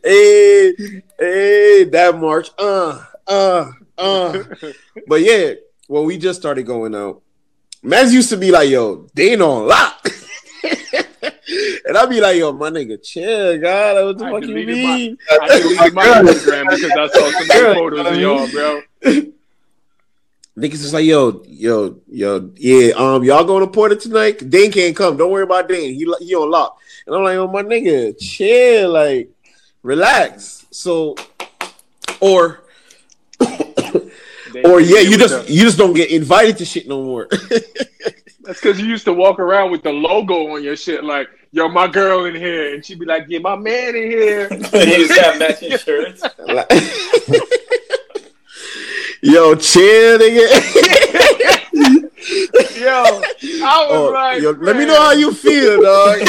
Hey, 0.02 0.74
hey, 1.18 1.84
that 1.84 2.18
March, 2.18 2.50
uh, 2.58 3.04
uh, 3.26 3.70
uh. 3.98 4.42
But 5.06 5.20
yeah, 5.20 5.52
when 5.88 6.04
we 6.04 6.16
just 6.16 6.40
started 6.40 6.64
going 6.64 6.94
out, 6.94 7.22
man's 7.82 8.14
used 8.14 8.30
to 8.30 8.38
be 8.38 8.50
like, 8.50 8.70
yo, 8.70 9.06
they 9.14 9.32
ain't 9.32 9.42
on 9.42 9.66
lock. 9.68 10.06
and 11.84 11.98
I'd 11.98 12.08
be 12.08 12.20
like, 12.20 12.38
yo, 12.38 12.52
my 12.52 12.70
nigga, 12.70 13.02
chill, 13.02 13.58
God, 13.60 14.06
what 14.06 14.18
the 14.18 14.24
I 14.24 14.30
fuck 14.30 14.40
you 14.42 14.48
deleted 14.48 14.84
my- 14.84 14.96
mean? 14.96 15.18
I 15.30 15.48
deleted 15.60 15.94
my 15.94 16.04
Instagram 16.06 16.70
because 16.70 16.90
I 16.92 17.08
saw 17.08 17.30
some 17.30 17.48
new 17.48 17.74
photos 17.74 18.06
of 18.06 18.16
y'all, 18.16 18.48
bro. 18.50 18.80
Niggas 20.60 20.74
is 20.74 20.92
like, 20.92 21.06
yo, 21.06 21.42
yo, 21.46 21.96
yo, 22.06 22.50
yeah, 22.56 22.92
um, 22.94 23.24
y'all 23.24 23.44
going 23.44 23.64
to 23.64 23.70
Porter 23.70 23.96
tonight? 23.96 24.48
Dane 24.50 24.70
can't 24.70 24.94
come. 24.94 25.16
Don't 25.16 25.30
worry 25.30 25.44
about 25.44 25.68
Dane. 25.68 25.94
He 25.94 26.12
he 26.20 26.34
on 26.34 26.50
lock. 26.50 26.78
And 27.06 27.16
I'm 27.16 27.22
like, 27.22 27.36
oh 27.36 27.48
my 27.48 27.62
nigga, 27.62 28.14
chill, 28.20 28.90
like, 28.92 29.30
relax. 29.82 30.66
So, 30.70 31.16
or 32.20 32.62
or 34.64 34.80
yeah, 34.80 35.00
you 35.00 35.16
just 35.16 35.46
the- 35.46 35.52
you 35.52 35.62
just 35.62 35.78
don't 35.78 35.94
get 35.94 36.10
invited 36.10 36.58
to 36.58 36.66
shit 36.66 36.86
no 36.86 37.02
more. 37.02 37.26
That's 38.42 38.60
because 38.60 38.80
you 38.80 38.86
used 38.86 39.04
to 39.04 39.12
walk 39.12 39.38
around 39.38 39.70
with 39.70 39.82
the 39.82 39.92
logo 39.92 40.54
on 40.54 40.62
your 40.62 40.76
shit, 40.76 41.04
like, 41.04 41.28
yo, 41.52 41.68
my 41.68 41.86
girl 41.86 42.24
in 42.24 42.34
here. 42.34 42.74
And 42.74 42.84
she'd 42.84 42.98
be 42.98 43.06
like, 43.06 43.24
yeah, 43.28 43.38
my 43.38 43.56
man 43.56 43.94
in 43.94 44.10
here. 44.10 44.48
you 44.52 44.58
just 45.06 45.20
have 45.20 45.38
matching 45.38 45.78
shirts. 45.78 46.22
Yo, 49.22 49.54
chill, 49.54 50.18
nigga. 50.18 50.46
Yo, 52.80 52.92
I 52.92 53.86
was 53.86 53.90
Oh, 53.90 54.10
like, 54.12 54.40
yo, 54.42 54.50
let 54.52 54.76
me 54.76 54.86
know 54.86 54.96
how 55.00 55.12
you 55.12 55.32
feel, 55.34 55.80
dog. 55.82 56.18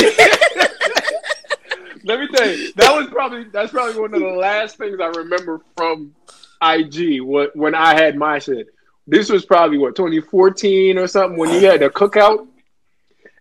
Let 2.03 2.19
me 2.19 2.27
tell 2.33 2.49
you, 2.49 2.73
that 2.77 2.95
was 2.95 3.07
probably 3.11 3.43
that's 3.45 3.71
probably 3.71 3.99
one 4.01 4.13
of 4.15 4.19
the 4.21 4.27
last 4.27 4.77
things 4.77 4.99
I 4.99 5.05
remember 5.07 5.61
from 5.77 6.15
IG. 6.61 7.21
What 7.21 7.55
when 7.55 7.75
I 7.75 7.93
had 7.93 8.17
my 8.17 8.39
shit. 8.39 8.67
This 9.07 9.29
was 9.29 9.45
probably 9.45 9.77
what 9.77 9.95
2014 9.95 10.97
or 10.97 11.05
something 11.07 11.37
when 11.37 11.51
you 11.51 11.59
had 11.67 11.81
the 11.81 11.89
cookout, 11.91 12.47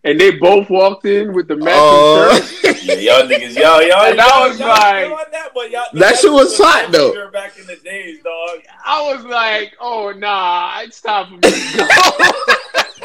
and 0.04 0.18
they 0.20 0.30
both 0.32 0.70
walked 0.70 1.04
in 1.04 1.32
with 1.34 1.48
the 1.48 1.56
matching 1.56 1.72
Oh. 1.76 2.40
shirt. 2.62 2.82
Yeah, 2.82 2.94
y'all 2.94 3.22
niggas, 3.28 3.54
y'all, 3.54 3.82
y'all, 3.82 4.06
And 4.06 4.16
y'all, 4.18 4.48
was 4.48 4.58
y'all 4.58 4.68
like- 4.68 5.04
still 5.04 5.12
on 5.14 5.24
that, 5.32 5.50
but 5.54 5.70
y'all, 5.70 5.84
That 5.92 6.16
shit 6.18 6.32
was 6.32 6.58
y'all 6.58 6.68
hot, 6.68 6.92
though. 6.92 7.30
Back 7.30 7.58
in 7.58 7.66
the 7.66 7.76
days, 7.76 8.18
dog. 8.22 8.60
I 8.84 9.02
was 9.12 9.24
like, 9.24 9.74
oh 9.80 10.12
nah, 10.16 10.80
it's 10.82 11.00
time 11.00 11.26
for 11.26 11.32
me 11.34 11.40
to 11.40 11.76
go. 11.76 11.86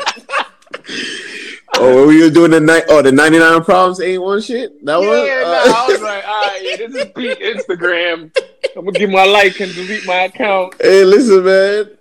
oh, 1.77 1.95
when 1.95 2.07
we 2.07 2.23
were 2.23 2.29
doing 2.29 2.51
the 2.51 2.59
night, 2.59 2.83
oh, 2.89 3.01
the 3.01 3.11
99 3.11 3.63
problems 3.63 3.99
ain't 4.01 4.21
one 4.21 4.41
shit. 4.41 4.83
That 4.85 4.97
was? 4.99 5.27
yeah, 5.27 5.41
one. 5.43 5.51
nah, 5.51 5.57
uh, 5.57 5.83
I 5.83 5.87
was 5.91 6.01
like, 6.01 6.23
all 6.27 6.41
right, 6.47 6.61
yeah, 6.63 6.87
this 6.87 6.95
is 6.95 7.05
peak 7.13 7.39
Instagram. 7.39 8.31
I'm 8.75 8.85
gonna 8.85 8.97
give 8.99 9.09
my 9.09 9.25
like 9.25 9.59
and 9.59 9.73
delete 9.73 10.05
my 10.05 10.23
account. 10.23 10.75
hey, 10.81 11.03
listen, 11.03 11.43
man. 11.43 11.94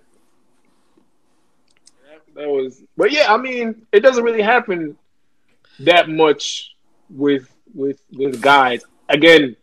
That 2.35 2.49
was, 2.49 2.83
but 2.97 3.11
yeah, 3.11 3.33
I 3.33 3.37
mean, 3.37 3.87
it 3.91 4.01
doesn't 4.01 4.23
really 4.23 4.41
happen 4.41 4.97
that 5.79 6.09
much 6.09 6.75
with 7.09 7.49
with 7.73 8.01
with 8.11 8.41
guys. 8.41 8.83
Again, 9.07 9.55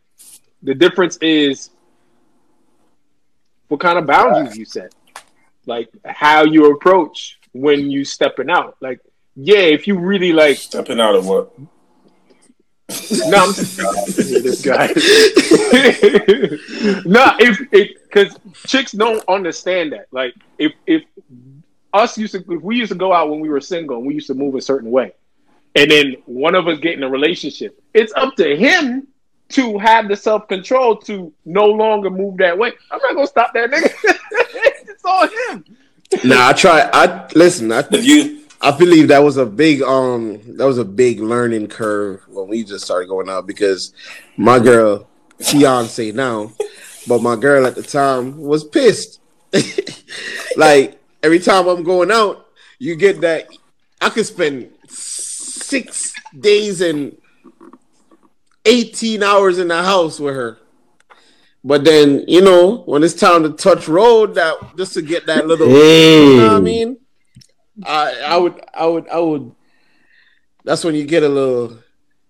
the 0.63 0.75
difference 0.75 1.17
is 1.19 1.71
what 3.69 3.81
kind 3.81 3.99
of 3.99 4.07
boundaries 4.07 4.57
you 4.57 4.65
set, 4.65 4.95
like 5.67 5.91
how 6.05 6.45
you 6.45 6.73
approach 6.73 7.39
when 7.53 7.91
you 7.91 8.05
stepping 8.05 8.49
out. 8.49 8.77
Like, 8.81 9.01
yeah, 9.37 9.59
if 9.59 9.87
you 9.87 9.99
really 9.99 10.33
like, 10.33 10.57
Stepping 10.57 11.01
out 11.01 11.15
of 11.15 11.27
what? 11.27 11.53
no, 13.27 13.45
I'm 13.45 13.53
this 13.53 14.63
guy. 14.63 14.87
no, 17.07 17.33
if 17.39 17.61
it 17.73 18.03
because 18.03 18.37
chicks 18.67 18.93
don't 18.93 19.25
understand 19.29 19.93
that. 19.93 20.07
Like, 20.11 20.35
if 20.59 20.73
if 20.87 21.03
us 21.93 22.17
used 22.17 22.35
to 22.35 22.45
if 22.53 22.63
we 22.63 22.77
used 22.77 22.93
to 22.93 22.99
go 22.99 23.13
out 23.13 23.31
when 23.31 23.41
we 23.41 23.49
were 23.49 23.61
single 23.61 23.99
and 23.99 24.07
we 24.07 24.15
used 24.15 24.27
to 24.29 24.35
move 24.35 24.55
a 24.55 24.61
certain 24.61 24.91
way, 24.91 25.13
and 25.75 25.91
then 25.91 26.17
one 26.27 26.55
of 26.55 26.69
us 26.69 26.79
get 26.79 26.95
in 26.95 27.03
a 27.03 27.09
relationship, 27.09 27.81
it's 27.95 28.13
up 28.15 28.35
to 28.37 28.57
him 28.57 29.07
to 29.51 29.79
have 29.79 30.09
the 30.09 30.17
self 30.17 30.49
control 30.49 30.97
to 30.97 31.33
no 31.45 31.67
longer 31.67 32.11
move 32.11 32.39
that 32.39 32.57
way. 32.57 32.73
I'm 32.91 33.01
not 33.03 33.15
gonna 33.15 33.27
stop 33.27 33.53
that 33.55 33.71
nigga. 33.71 33.93
it's 34.89 35.05
on 35.05 35.29
him. 35.29 35.77
Nah, 36.25 36.49
I 36.49 36.53
try. 36.53 36.91
I 36.93 37.29
listen. 37.35 37.73
I 37.73 37.85
If 37.91 38.05
you, 38.05 38.45
I 38.61 38.71
believe 38.71 39.09
that 39.09 39.23
was 39.23 39.37
a 39.37 39.47
big 39.47 39.83
um 39.83 40.41
that 40.57 40.67
was 40.67 40.79
a 40.79 40.85
big 40.85 41.21
learning 41.21 41.69
curve 41.69 42.23
when 42.29 42.49
we 42.49 42.65
just 42.65 42.85
started 42.85 43.09
going 43.09 43.29
out 43.29 43.47
because 43.47 43.93
my 44.37 44.59
girl 44.59 45.09
fiance 45.41 46.13
now, 46.13 46.53
but 47.07 47.23
my 47.23 47.37
girl 47.37 47.67
at 47.67 47.75
the 47.75 47.83
time 47.83 48.39
was 48.39 48.65
pissed. 48.65 49.21
like 50.57 51.02
every 51.23 51.39
time 51.39 51.67
I'm 51.69 51.83
going 51.83 52.11
out, 52.11 52.47
you 52.79 52.97
get 52.97 53.21
that 53.21 53.49
I 54.01 54.11
could 54.11 54.27
spend 54.27 54.73
six 54.89 56.13
days 56.39 56.81
and 56.81 57.17
eighteen 58.65 59.23
hours 59.23 59.59
in 59.59 59.69
the 59.69 59.83
house 59.83 60.19
with 60.19 60.35
her. 60.35 60.59
But 61.65 61.85
then, 61.85 62.25
you 62.27 62.41
know, 62.41 62.79
when 62.87 63.05
it's 63.05 63.15
time 63.15 63.45
to 63.45 63.51
touch 63.51 63.87
road, 63.87 64.35
that 64.35 64.57
just 64.77 64.95
to 64.95 65.03
get 65.03 65.27
that 65.27 65.47
little 65.47 65.69
you 65.69 66.37
know 66.39 66.49
what 66.49 66.57
I 66.57 66.61
mean? 66.61 66.99
I 67.85 68.21
I 68.27 68.37
would 68.37 68.65
I 68.75 68.87
would 68.87 69.09
I 69.09 69.19
would 69.19 69.55
that's 70.65 70.85
when 70.85 70.95
you 70.95 71.05
get 71.05 71.23
a 71.23 71.29
little 71.29 71.79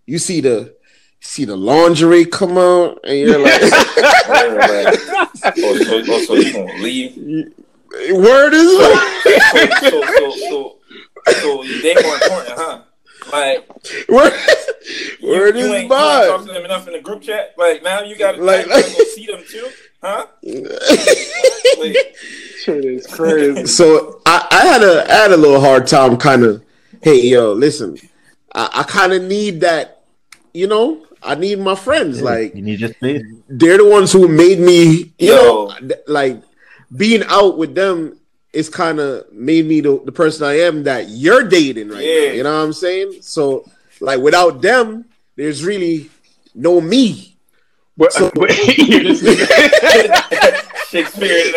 you 0.07 0.19
see 0.19 0.41
the 0.41 0.77
see 1.21 1.45
the 1.45 1.57
lingerie 1.57 2.25
come 2.25 2.59
out 2.59 3.01
and 3.05 3.19
you're 3.19 3.39
like 3.39 3.61
oh, 3.63 5.31
so, 5.35 6.03
oh, 6.09 6.25
so 6.25 6.35
you 6.35 6.53
gonna 6.53 6.75
leave? 6.75 7.55
word 8.15 8.53
is 8.55 8.79
So, 8.79 10.03
so, 10.03 10.03
so, 10.03 10.31
so, 10.31 10.79
so 11.33 11.63
they 11.83 11.95
more 12.03 12.15
important, 12.15 12.55
huh? 12.59 12.83
Like, 13.31 13.69
Word, 14.09 14.33
you, 15.21 15.29
word 15.29 15.57
you 15.57 15.65
is 15.65 15.71
ain't, 15.71 15.75
you 15.75 15.75
ain't 15.75 15.89
talk 15.91 16.41
to 16.47 16.53
them 16.53 16.65
enough 16.65 16.87
in 16.89 16.95
the 16.95 17.01
group 17.01 17.23
chat. 17.23 17.55
Like 17.57 17.83
now 17.83 18.03
you 18.03 18.17
got 18.17 18.33
to 18.33 18.43
Like- 18.43 18.67
like, 18.67 18.85
go 18.85 19.05
see 19.05 19.27
them 19.27 19.43
too, 19.49 19.69
huh? 20.03 20.27
Wait, 21.79 21.97
Shit 22.63 22.85
is 22.85 23.07
crazy. 23.07 23.67
so 23.67 24.21
I, 24.27 24.47
I 24.51 24.67
had 24.67 24.83
a 24.83 25.11
I 25.11 25.15
had 25.15 25.33
a 25.33 25.37
little 25.37 25.61
hard 25.61 25.87
time 25.87 26.17
kind 26.17 26.45
of 26.45 26.63
hey 27.03 27.21
yo 27.29 27.53
listen 27.53 27.97
I, 28.55 28.69
I 28.73 28.83
kind 28.85 29.13
of 29.13 29.23
need 29.23 29.61
that 29.63 30.03
you 30.55 30.67
know 30.69 31.05
I 31.23 31.35
need 31.35 31.59
my 31.59 31.75
friends 31.75 32.23
like 32.23 32.55
you 32.55 32.63
need 32.63 32.81
your 32.81 32.91
space. 32.91 33.23
they're 33.49 33.79
the 33.79 33.89
ones 33.89 34.13
who 34.13 34.29
made 34.29 34.59
me 34.61 35.13
you 35.19 35.33
Yo. 35.35 35.35
know 35.69 35.77
like 36.07 36.41
being 36.97 37.23
out 37.29 37.57
with 37.59 37.75
them 37.75 38.19
is 38.53 38.69
kind 38.69 39.01
of 39.01 39.33
made 39.33 39.65
me 39.67 39.81
the, 39.81 40.01
the 40.05 40.13
person 40.13 40.47
I 40.47 40.59
am 40.61 40.83
that 40.85 41.09
you're 41.09 41.45
dating 41.45 41.89
right 41.89 42.05
Yeah. 42.05 42.27
now 42.29 42.33
you 42.35 42.43
know 42.43 42.53
what 42.59 42.65
I'm 42.65 42.73
saying 42.73 43.19
so 43.23 43.65
like 44.01 44.21
without 44.21 44.61
them 44.63 45.07
there's 45.37 45.65
really 45.65 46.11
no 46.55 46.81
me 46.81 47.29
But, 47.97 48.13
So- 48.13 48.31
but 48.35 48.51
hear 48.51 49.03
this 49.03 49.23
nigga. 49.23 50.69
Shakespeare. 50.89 51.53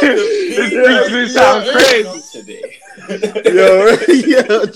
this 0.00 0.72
makes 0.72 1.12
me 1.12 1.28
sound 1.28 1.66
crazy. 1.70 2.20
Today. 2.32 2.78
yo 3.44 3.96
yo. 4.08 4.66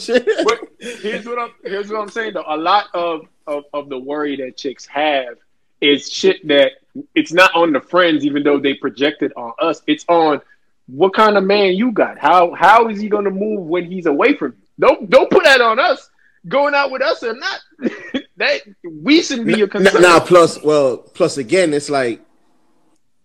But 0.44 0.60
here's 0.78 1.26
what 1.26 1.38
I'm 1.38 1.50
here's 1.64 1.90
what 1.90 2.00
I'm 2.00 2.10
saying 2.10 2.34
though. 2.34 2.44
A 2.46 2.56
lot 2.56 2.86
of, 2.94 3.28
of 3.46 3.64
of 3.72 3.88
the 3.88 3.98
worry 3.98 4.36
that 4.36 4.56
chicks 4.56 4.84
have 4.86 5.36
is 5.80 6.10
shit 6.10 6.46
that 6.48 6.72
it's 7.14 7.32
not 7.32 7.54
on 7.54 7.72
the 7.72 7.80
friends, 7.80 8.24
even 8.24 8.42
though 8.42 8.58
they 8.58 8.74
projected 8.74 9.32
on 9.36 9.52
us. 9.60 9.82
It's 9.86 10.04
on 10.08 10.40
what 10.86 11.14
kind 11.14 11.36
of 11.36 11.44
man 11.44 11.74
you 11.74 11.92
got. 11.92 12.18
How 12.18 12.52
how 12.54 12.88
is 12.88 13.00
he 13.00 13.08
gonna 13.08 13.30
move 13.30 13.60
when 13.66 13.84
he's 13.84 14.06
away 14.06 14.34
from 14.36 14.52
you? 14.52 14.58
Don't 14.80 15.10
don't 15.10 15.30
put 15.30 15.44
that 15.44 15.60
on 15.60 15.78
us. 15.78 16.10
Going 16.46 16.74
out 16.74 16.90
with 16.90 17.02
us 17.02 17.22
or 17.22 17.34
not, 17.34 17.60
that 18.36 18.60
we 18.84 19.22
shouldn't 19.22 19.48
be 19.48 19.60
a 19.60 19.64
N- 19.64 19.68
concern. 19.68 20.02
Now, 20.02 20.20
plus, 20.20 20.62
well, 20.62 20.96
plus 20.98 21.36
again, 21.36 21.74
it's 21.74 21.90
like, 21.90 22.22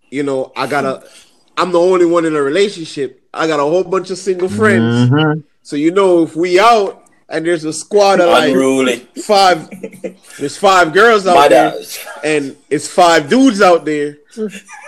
you 0.09 0.23
know, 0.23 0.51
I 0.55 0.67
gotta. 0.67 1.07
I'm 1.55 1.71
the 1.71 1.79
only 1.79 2.07
one 2.07 2.25
in 2.25 2.35
a 2.35 2.41
relationship. 2.41 3.21
I 3.31 3.45
got 3.47 3.59
a 3.59 3.63
whole 3.63 3.83
bunch 3.83 4.09
of 4.09 4.17
single 4.17 4.49
friends. 4.49 5.09
Mhm. 5.09 5.43
So 5.61 5.75
you 5.75 5.91
know, 5.91 6.23
if 6.23 6.35
we 6.35 6.59
out 6.59 7.02
and 7.33 7.45
there's 7.45 7.65
a 7.65 7.73
squad 7.73 8.21
of 8.21 8.29
like 8.29 8.51
Unruly. 8.51 8.99
five, 9.25 9.67
there's 10.39 10.55
five 10.57 10.93
girls 10.93 11.25
out 11.27 11.35
My 11.35 11.47
there, 11.49 11.71
dogs. 11.71 11.99
and 12.23 12.55
it's 12.69 12.87
five 12.87 13.27
dudes 13.27 13.61
out 13.61 13.83
there. 13.85 14.19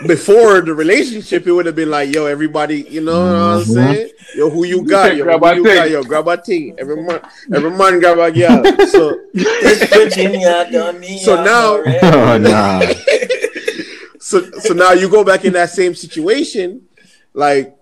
Before 0.07 0.61
the 0.61 0.73
relationship, 0.73 1.45
it 1.45 1.51
would 1.51 1.65
have 1.67 1.75
been 1.75 1.89
like, 1.91 2.13
yo, 2.13 2.25
everybody, 2.25 2.81
you 2.89 3.01
know 3.01 3.19
what 3.19 3.35
I'm 3.35 3.61
Mhm. 3.61 3.73
saying? 3.73 4.09
Yo, 4.35 4.49
who 4.49 4.65
you 4.65 4.81
got? 4.83 5.15
Yo, 5.15 5.23
Grab 5.25 5.39
who 5.39 5.45
our 5.45 5.55
you 5.55 5.63
thing. 5.63 5.75
got? 5.75 5.89
Yo, 5.91 6.03
grab 6.03 6.27
a 6.27 6.37
thing. 6.37 6.75
Every 6.79 7.01
month, 7.03 7.23
every 7.53 7.69
month, 7.71 7.99
grab 8.01 8.17
a 8.19 8.31
girl. 8.31 8.63
So, 8.87 9.19
Virginia 9.33 10.67
done 10.71 10.99
me 10.99 11.19
So 11.19 11.43
now- 11.43 11.77
Oh 12.01 12.37
nah. 12.37 12.81
so 14.19 14.41
so 14.59 14.73
now 14.73 14.91
you 14.93 15.09
go 15.09 15.23
back 15.23 15.45
in 15.45 15.53
that 15.53 15.69
same 15.69 15.93
situation 15.95 16.81
like 17.33 17.74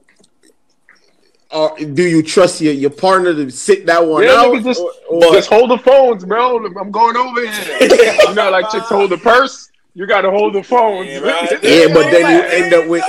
or 1.54 1.78
do 1.78 2.04
you 2.04 2.22
trust 2.24 2.60
your, 2.62 2.74
your 2.74 2.90
partner 2.90 3.34
to 3.34 3.50
sit 3.52 3.86
that 3.86 4.06
one 4.06 4.24
Yeah, 4.24 4.32
out 4.32 4.48
nigga, 4.54 4.64
just- 4.64 4.82
or, 4.82 4.92
or- 5.10 5.34
Just 5.34 5.50
hold 5.50 5.70
the 5.72 5.78
phones, 5.78 6.26
bro. 6.26 6.66
I'm 6.66 6.92
going 6.92 7.16
over 7.16 7.42
here. 7.42 7.78
you 8.28 8.34
know, 8.36 8.50
like 8.52 8.70
chicks 8.72 8.88
hold 8.90 9.12
the 9.12 9.18
purse. 9.18 9.70
You 9.96 10.08
got 10.08 10.22
to 10.22 10.32
hold 10.32 10.56
the 10.56 10.64
phones. 10.64 11.08
Yeah, 11.08 11.20
right. 11.20 11.52
yeah 11.64 11.94
but 11.94 12.10
then 12.12 12.22
you 12.32 12.42
end 12.66 12.74
up 12.74 12.88
with 12.88 13.04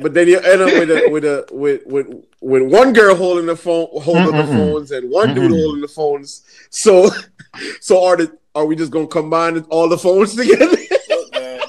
but 0.00 0.12
then 0.14 0.28
you 0.28 0.38
end 0.40 0.60
up 0.62 0.68
with 0.72 0.90
a 0.90 1.08
with 1.10 1.24
a 1.24 1.46
with 1.52 1.86
with, 1.86 2.24
with 2.40 2.62
one 2.70 2.92
girl 2.92 3.14
holding 3.14 3.46
the 3.46 3.56
phone 3.56 3.88
holding 4.02 4.26
the 4.36 4.42
Mm-mm. 4.42 4.72
phones 4.72 4.90
and 4.90 5.10
one 5.10 5.34
dude 5.34 5.50
Mm-mm. 5.50 5.58
holding 5.62 5.80
the 5.80 5.88
phones 5.88 6.42
so 6.70 7.08
so 7.80 8.04
are 8.04 8.16
the 8.18 8.38
are 8.54 8.66
we 8.66 8.76
just 8.76 8.90
gonna 8.92 9.06
combine 9.06 9.58
all 9.70 9.88
the 9.88 9.96
phones 9.98 10.34
together 10.34 10.66
Look, 11.08 11.32
man, 11.34 11.60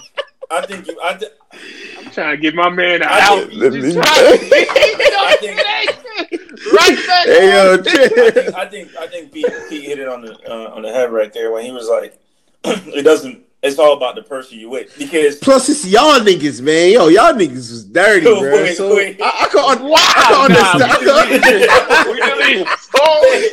I 0.52 0.66
think 0.66 0.88
you. 0.88 0.98
I, 1.02 1.14
th- 1.16 1.32
I'm 2.00 2.12
trying 2.12 2.36
to 2.36 2.42
get 2.42 2.54
my 2.56 2.70
man 2.70 3.02
I 3.04 3.20
out. 3.22 3.50
Think- 5.04 5.58
Just 5.60 5.60
trying 5.60 5.88
to- 5.88 5.94
I 6.18 6.24
think. 6.26 6.74
right 6.74 7.08
back. 7.08 7.26
hey 7.26 7.52
yo 7.52 7.74
I 7.74 7.78
think 7.78 8.56
I 8.56 8.66
think 8.66 8.96
I 8.98 9.08
think 9.08 9.32
Pete, 9.32 9.46
Pete 9.70 9.84
hit 9.86 10.00
it 10.00 10.08
on 10.08 10.22
the 10.22 10.34
uh, 10.50 10.74
on 10.76 10.82
the 10.84 10.92
head 10.92 11.12
right 11.12 11.32
there 11.34 11.52
when 11.52 11.64
he 11.66 11.72
was 11.72 11.88
like, 11.90 12.18
it 12.64 13.04
doesn't. 13.04 13.42
It's 13.64 13.80
all 13.80 13.94
about 13.96 14.16
the 14.16 14.24
person 14.24 14.60
you 14.60 14.70
with 14.70 14.94
because 14.98 15.38
Plus, 15.38 15.70
it's 15.70 15.88
y'all 15.88 16.20
niggas, 16.20 16.60
man. 16.62 16.92
Yo, 16.92 17.08
y'all 17.08 17.32
niggas 17.32 17.56
was 17.72 17.86
dirty, 17.86 18.26
Wait, 18.28 18.40
bro. 18.42 18.66
So 18.74 18.94
wait. 18.94 19.22
I, 19.22 19.46
I 19.46 19.48
can, 19.48 19.60
un- 19.60 19.90
Wow. 19.90 19.98
I 19.98 20.48
can 20.50 20.52
understand. 20.52 20.84
I 20.84 22.04
can- 22.04 22.12
we 22.12 22.20
delete. 22.20 22.68
Oh, 23.00 23.50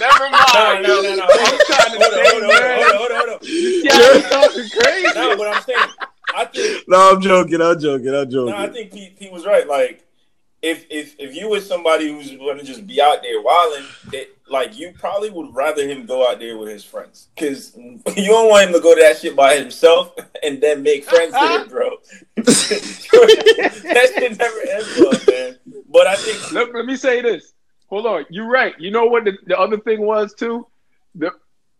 never 0.00 0.30
mind. 0.30 0.82
No, 0.86 1.02
no, 1.02 1.02
no, 1.02 1.16
no. 1.16 1.26
I'm 1.28 1.58
trying 1.66 1.92
to 1.92 2.00
Hold 2.00 2.14
on, 2.14 2.16
say, 2.16 2.30
hold 2.30 2.42
on, 2.42 2.96
hold 2.96 3.10
on, 3.10 3.16
hold 3.18 3.28
on. 3.28 3.38
Yeah, 3.42 4.14
you 4.14 4.22
talking 4.22 4.68
crazy. 4.70 5.14
No, 5.14 5.36
but 5.36 5.46
I'm 5.54 5.62
saying, 5.64 5.78
I 6.34 6.44
think 6.46 6.88
no, 6.88 7.10
I'm 7.12 7.20
joking. 7.20 7.60
I'm 7.60 7.78
joking. 7.78 8.14
I'm 8.14 8.30
No, 8.30 8.56
I 8.56 8.68
think 8.68 8.92
Pete, 8.92 9.18
Pete 9.18 9.30
was 9.32 9.44
right. 9.44 9.68
Like, 9.68 10.02
if 10.62 10.86
if 10.90 11.16
if 11.18 11.34
you 11.34 11.48
was 11.48 11.66
somebody 11.66 12.12
who's 12.12 12.30
going 12.32 12.58
to 12.58 12.64
just 12.64 12.86
be 12.86 13.00
out 13.00 13.22
there 13.22 13.40
wilding, 13.40 13.84
that 14.10 14.28
like 14.48 14.78
you 14.78 14.92
probably 14.92 15.30
would 15.30 15.54
rather 15.54 15.88
him 15.88 16.04
go 16.04 16.28
out 16.28 16.38
there 16.38 16.58
with 16.58 16.68
his 16.68 16.84
friends 16.84 17.28
because 17.34 17.74
you 17.76 18.26
don't 18.26 18.48
want 18.50 18.66
him 18.66 18.74
to 18.74 18.80
go 18.80 18.94
to 18.94 19.00
that 19.00 19.18
shit 19.18 19.34
by 19.34 19.56
himself 19.56 20.14
and 20.42 20.60
then 20.60 20.82
make 20.82 21.04
friends 21.04 21.32
with 21.32 21.62
it, 21.62 21.70
bro. 21.70 21.90
that 22.36 24.12
shit 24.14 24.38
never 24.38 24.60
ends 24.70 24.98
well, 24.98 25.20
man. 25.28 25.58
But 25.88 26.06
I 26.06 26.16
think 26.16 26.52
let, 26.52 26.74
let 26.74 26.84
me 26.84 26.96
say 26.96 27.22
this. 27.22 27.54
Hold 27.86 28.06
on. 28.06 28.26
You're 28.28 28.48
right. 28.48 28.78
You 28.78 28.90
know 28.90 29.06
what 29.06 29.24
the, 29.24 29.32
the 29.46 29.58
other 29.58 29.78
thing 29.78 30.02
was 30.02 30.34
too? 30.34 30.66
The 31.14 31.32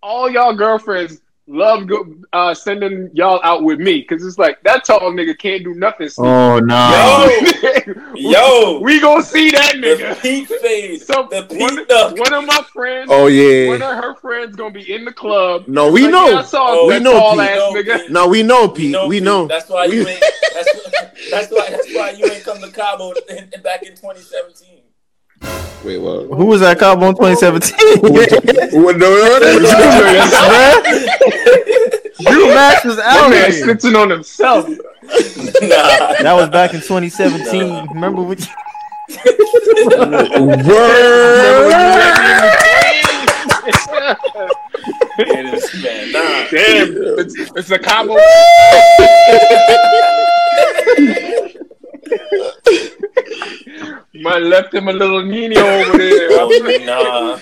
all 0.03 0.31
y'all 0.31 0.55
girlfriends 0.55 1.21
love 1.51 1.87
go, 1.87 2.15
uh, 2.33 2.55
sending 2.55 3.11
y'all 3.13 3.41
out 3.43 3.63
with 3.65 3.81
me 3.81 4.01
because 4.01 4.25
it's 4.25 4.39
like 4.39 4.63
that 4.63 4.85
tall 4.85 5.01
nigga 5.13 5.37
can't 5.39 5.65
do 5.65 5.75
nothing. 5.75 6.09
Oh 6.19 6.59
nah. 6.61 7.27
yo, 7.27 7.95
yo, 8.15 8.81
we 8.81 9.01
gonna 9.01 9.23
see 9.23 9.51
that 9.51 9.73
the 9.75 9.79
nigga. 9.79 10.21
Pete 10.23 10.49
face, 10.49 11.07
So 11.07 11.27
the 11.31 11.47
one, 11.59 11.85
duck. 11.87 12.17
one 12.17 12.33
of 12.33 12.45
my 12.47 12.63
friends, 12.73 13.09
Oh 13.11 13.27
yeah. 13.27 13.69
One 13.69 13.83
of 13.83 13.95
her 14.03 14.15
friends 14.17 14.55
gonna 14.57 14.71
be 14.73 14.93
in 14.93 15.05
the 15.05 15.13
club. 15.13 15.67
No, 15.67 15.91
we 15.91 16.03
Like, 16.03 16.13
know. 16.13 16.29
yeah, 16.31 16.39
I 16.39 16.43
saw 16.43 16.67
Oh, 16.71 16.87
we 16.89 16.99
know, 17.01 17.13
tall 17.13 17.33
Pete. 17.33 17.41
ass 17.41 17.57
No, 17.59 17.73
nigga. 17.75 17.97
Pete. 18.01 18.11
No, 18.11 18.29
we 18.29 18.43
know, 18.43 18.67
We 18.69 18.75
Pete. 18.75 18.91
know, 18.93 19.07
we 19.09 19.17
Pete. 19.17 19.25
know. 19.25 19.47
That's 19.49 19.69
why 19.69 19.85
you 19.87 20.07
ain't. 20.07 20.21
That's, 20.55 20.73
that's 21.31 21.51
why. 21.53 21.71
That's 21.71 21.93
why 21.93 22.11
you 22.11 22.25
ain't 22.27 22.45
come 22.45 22.61
to 22.61 22.71
Cabo 22.71 23.13
in, 23.29 23.51
in- 23.53 23.63
back 23.63 23.83
in 23.83 23.91
2017. 23.97 24.80
Wait, 25.85 25.99
what? 25.99 26.27
Who 26.27 26.47
was 26.47 26.61
that 26.61 26.79
Cabo 26.79 27.09
in 27.09 27.15
2017? 27.15 28.01
What? 28.01 28.97
No, 28.97 29.09
no, 29.09 29.39
no, 29.39 29.59
no. 29.59 29.71
Drew 32.31 32.49
Max 32.49 32.85
was 32.85 32.99
out 32.99 33.31
man 33.31 33.51
here. 33.51 33.67
snitching 33.67 34.01
on 34.01 34.11
himself. 34.11 34.69
nah. 34.69 34.77
That 36.23 36.35
was 36.35 36.51
back 36.51 36.75
in 36.75 36.81
2017. 36.81 37.89
Remember 37.95 38.23
what? 38.23 38.47
It 45.19 45.55
is, 45.55 45.83
man. 45.83 46.13
Nah. 46.13 46.49
Damn, 46.51 46.95
it's, 47.19 47.35
it's 47.57 47.71
a 47.71 47.79
combo. 47.79 48.17
Man 54.13 54.51
left 54.51 54.75
him 54.75 54.89
a 54.89 54.93
little 54.93 55.23
Nino 55.25 55.61
over 55.61 55.99
there. 55.99 56.31
Oh, 56.41 56.49
nah. 56.85 57.39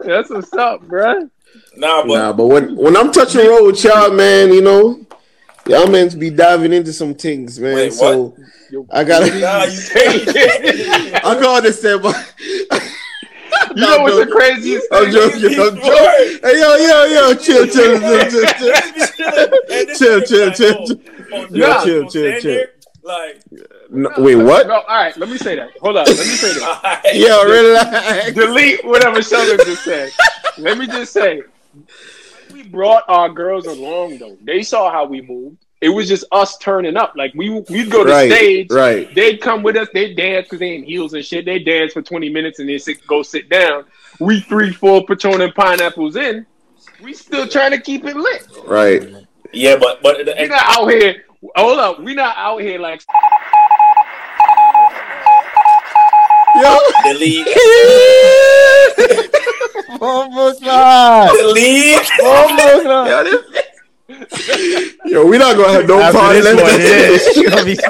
That's 0.00 0.30
what's 0.30 0.52
up, 0.54 0.82
bruh. 0.82 1.30
Nah, 1.76 2.02
but 2.02 2.14
Nah, 2.14 2.32
but 2.32 2.46
when 2.46 2.76
when 2.76 2.96
I'm 2.96 3.12
touching 3.12 3.46
road 3.46 3.66
with 3.66 3.84
y'all, 3.84 4.10
man, 4.10 4.52
you 4.52 4.60
know, 4.60 5.06
y'all 5.66 5.86
meant 5.86 6.10
to 6.10 6.16
be 6.16 6.30
diving 6.30 6.72
into 6.72 6.92
some 6.92 7.14
things, 7.14 7.60
man. 7.60 7.76
Wait, 7.76 7.92
so 7.92 8.36
I 8.90 9.04
gotta, 9.04 9.26
nah, 9.38 9.64
you 9.64 9.80
can't. 9.86 10.28
I 11.24 11.34
can 11.34 11.44
understand, 11.44 12.02
but 12.02 12.34
You 13.76 13.82
know 13.82 14.02
what's 14.02 14.16
the 14.16 14.26
craziest 14.26 14.86
I'm 14.90 15.10
joking. 15.12 15.60
I'm 15.60 15.76
joking. 15.76 16.38
Hey, 16.42 16.60
yo, 16.60 16.76
yo, 16.76 17.04
yo, 17.04 17.34
chill, 17.34 17.66
chill, 17.66 18.00
chill, 18.00 18.30
chill, 18.30 18.46
chill. 18.58 19.20
Chill, 19.96 20.20
chill, 20.22 20.50
chill, 20.52 20.86
chill. 20.86 21.00
Nah. 21.50 21.84
chill, 21.84 22.08
chill, 22.08 22.40
chill. 22.40 22.64
Like, 23.02 23.42
No, 23.90 24.10
wait, 24.18 24.36
what? 24.36 24.66
No, 24.66 24.74
all 24.74 24.82
right, 24.96 25.16
let 25.16 25.28
me 25.28 25.38
say 25.38 25.54
that. 25.56 25.70
Hold 25.80 25.96
on, 25.96 26.04
let 26.06 26.16
me 26.18 26.24
say 26.24 26.54
that. 26.60 27.02
Yo, 27.14 27.44
relax. 27.44 28.32
Delete 28.32 28.84
whatever 28.84 29.22
Sheldon 29.22 29.58
just 29.64 29.84
said. 29.84 30.10
Let 30.58 30.78
me 30.78 30.86
just 30.86 31.12
say, 31.12 31.42
we 32.52 32.62
brought 32.64 33.04
our 33.08 33.28
girls 33.28 33.66
along 33.66 34.18
though. 34.18 34.36
They 34.42 34.62
saw 34.62 34.90
how 34.90 35.04
we 35.04 35.20
moved. 35.20 35.58
It 35.80 35.90
was 35.90 36.08
just 36.08 36.24
us 36.32 36.56
turning 36.58 36.96
up. 36.96 37.12
Like 37.16 37.32
we 37.34 37.50
we'd 37.68 37.90
go 37.90 38.02
to 38.02 38.10
Right, 38.10 38.32
stage. 38.32 38.70
right. 38.70 39.14
They'd 39.14 39.40
come 39.40 39.62
with 39.62 39.76
us. 39.76 39.88
They'd 39.92 40.16
dance 40.16 40.46
because 40.46 40.60
they 40.60 40.74
in 40.74 40.82
heels 40.84 41.12
and 41.12 41.24
shit. 41.24 41.44
They 41.44 41.58
dance 41.58 41.92
for 41.92 42.00
twenty 42.02 42.30
minutes 42.30 42.58
and 42.58 42.68
then 42.68 42.78
sit, 42.78 43.06
go 43.06 43.22
sit 43.22 43.48
down. 43.50 43.84
We 44.18 44.40
three, 44.40 44.72
four 44.72 45.04
Patron 45.04 45.42
and 45.42 45.54
pineapples 45.54 46.16
in. 46.16 46.46
We 47.02 47.12
still 47.12 47.46
trying 47.46 47.72
to 47.72 47.80
keep 47.80 48.06
it 48.06 48.16
lit. 48.16 48.46
Right. 48.64 49.06
yeah, 49.52 49.76
but 49.76 50.02
but 50.02 50.16
We're 50.26 50.48
not 50.48 50.62
out 50.78 50.86
here. 50.90 51.24
Hold 51.56 51.78
up. 51.78 52.00
We're 52.00 52.14
not 52.14 52.36
out 52.38 52.62
here 52.62 52.78
like 52.78 53.02
Yo, 56.62 56.78
Delete. 57.04 57.46
Almost 60.00 60.62
not. 60.62 61.32
Delete. 61.36 61.98
Almost 62.22 62.84
not. 62.84 63.06
yo, 63.08 63.24
this- 63.24 63.62
yo, 65.04 65.26
we 65.26 65.36
not 65.38 65.56
gonna 65.56 65.72
have 65.72 65.86
no 65.88 66.00
After 66.00 66.18
party. 66.18 66.40
this 66.40 66.54
Let's 66.54 67.36
yeah, 67.36 67.64
it's 67.66 67.82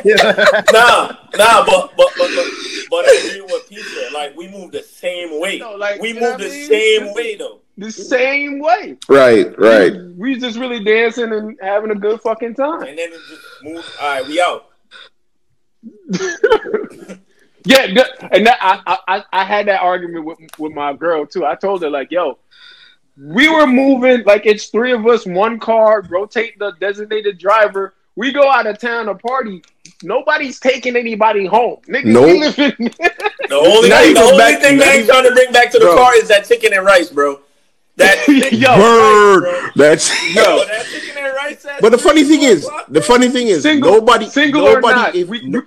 Nah, 0.72 1.12
nah, 1.36 1.64
but 1.64 1.92
but 1.96 2.10
but 2.18 2.30
but, 2.34 2.46
but 2.90 3.04
I 3.04 3.06
agree 3.28 3.42
with 3.42 3.68
Pizza. 3.68 4.08
Like 4.12 4.34
we 4.36 4.48
move 4.48 4.72
the 4.72 4.82
same 4.82 5.38
way. 5.40 5.58
No, 5.58 5.74
like, 5.76 6.00
we 6.00 6.12
move 6.14 6.38
the 6.38 6.48
mean? 6.48 6.66
same 6.68 7.14
way 7.14 7.36
though. 7.36 7.60
The 7.78 7.92
same 7.92 8.58
way. 8.60 8.96
Right, 9.08 9.56
right. 9.58 9.92
We 10.16 10.32
was 10.34 10.42
just 10.42 10.58
really 10.58 10.82
dancing 10.82 11.30
and 11.32 11.56
having 11.60 11.90
a 11.90 11.94
good 11.94 12.20
fucking 12.22 12.54
time. 12.54 12.82
And 12.82 12.96
then 12.98 13.12
it 13.12 13.20
just 13.28 13.42
move. 13.62 13.84
All 14.00 14.08
right, 14.08 14.26
we 14.26 14.40
out. 14.40 14.70
Yeah, 17.66 17.82
and 18.32 18.46
that, 18.46 18.58
I, 18.60 18.98
I 19.08 19.24
I 19.32 19.44
had 19.44 19.66
that 19.66 19.82
argument 19.82 20.24
with 20.24 20.38
with 20.58 20.72
my 20.72 20.92
girl 20.92 21.26
too. 21.26 21.44
I 21.44 21.54
told 21.56 21.82
her 21.82 21.90
like, 21.90 22.10
yo, 22.12 22.38
we 23.18 23.48
were 23.48 23.66
moving 23.66 24.22
like 24.24 24.46
it's 24.46 24.66
three 24.66 24.92
of 24.92 25.06
us, 25.06 25.26
one 25.26 25.58
car, 25.58 26.02
rotate 26.08 26.58
the 26.58 26.72
designated 26.80 27.38
driver. 27.38 27.94
We 28.14 28.32
go 28.32 28.48
out 28.50 28.66
of 28.66 28.78
town 28.78 29.06
to 29.06 29.14
party. 29.14 29.62
Nobody's 30.02 30.58
taking 30.60 30.96
anybody 30.96 31.44
home. 31.44 31.78
Nigga, 31.88 32.04
we 32.04 32.12
Nope. 32.12 32.56
live 32.56 32.58
in 32.78 32.90
The 33.48 33.54
only 33.54 33.88
Not 33.90 34.02
thing, 34.04 34.14
the 34.14 34.20
only 34.20 34.38
back- 34.38 34.60
thing 34.62 34.78
they 34.78 34.90
ain't 35.00 35.06
trying 35.08 35.24
to 35.24 35.32
bring 35.32 35.52
back 35.52 35.70
to 35.72 35.78
the 35.78 35.86
Bro. 35.86 35.96
car 35.96 36.14
is 36.16 36.28
that 36.28 36.46
chicken 36.46 36.72
and 36.72 36.84
rice, 36.86 37.10
bro. 37.10 37.40
That 37.96 38.26
Yo, 38.52 38.70
and 38.72 38.80
Word. 38.82 39.42
rice. 39.44 39.72
That's 39.76 40.34
Yo. 40.34 40.42
Yo, 40.42 40.64
that 40.66 40.86
chicken 40.86 41.24
and 41.24 41.34
rice. 41.34 41.64
at 41.66 41.80
But 41.82 41.92
the 41.92 41.98
funny 41.98 42.24
thing 42.24 42.42
is, 42.42 42.68
the 42.88 43.02
funny 43.02 43.28
thing 43.28 43.48
is, 43.48 43.62
Single- 43.62 43.92
nobody, 43.92 44.28
single 44.28 44.62
or 44.66 44.74
nobody, 44.76 44.94
not, 44.94 45.14
if, 45.14 45.28
we- 45.28 45.46
no- 45.46 45.62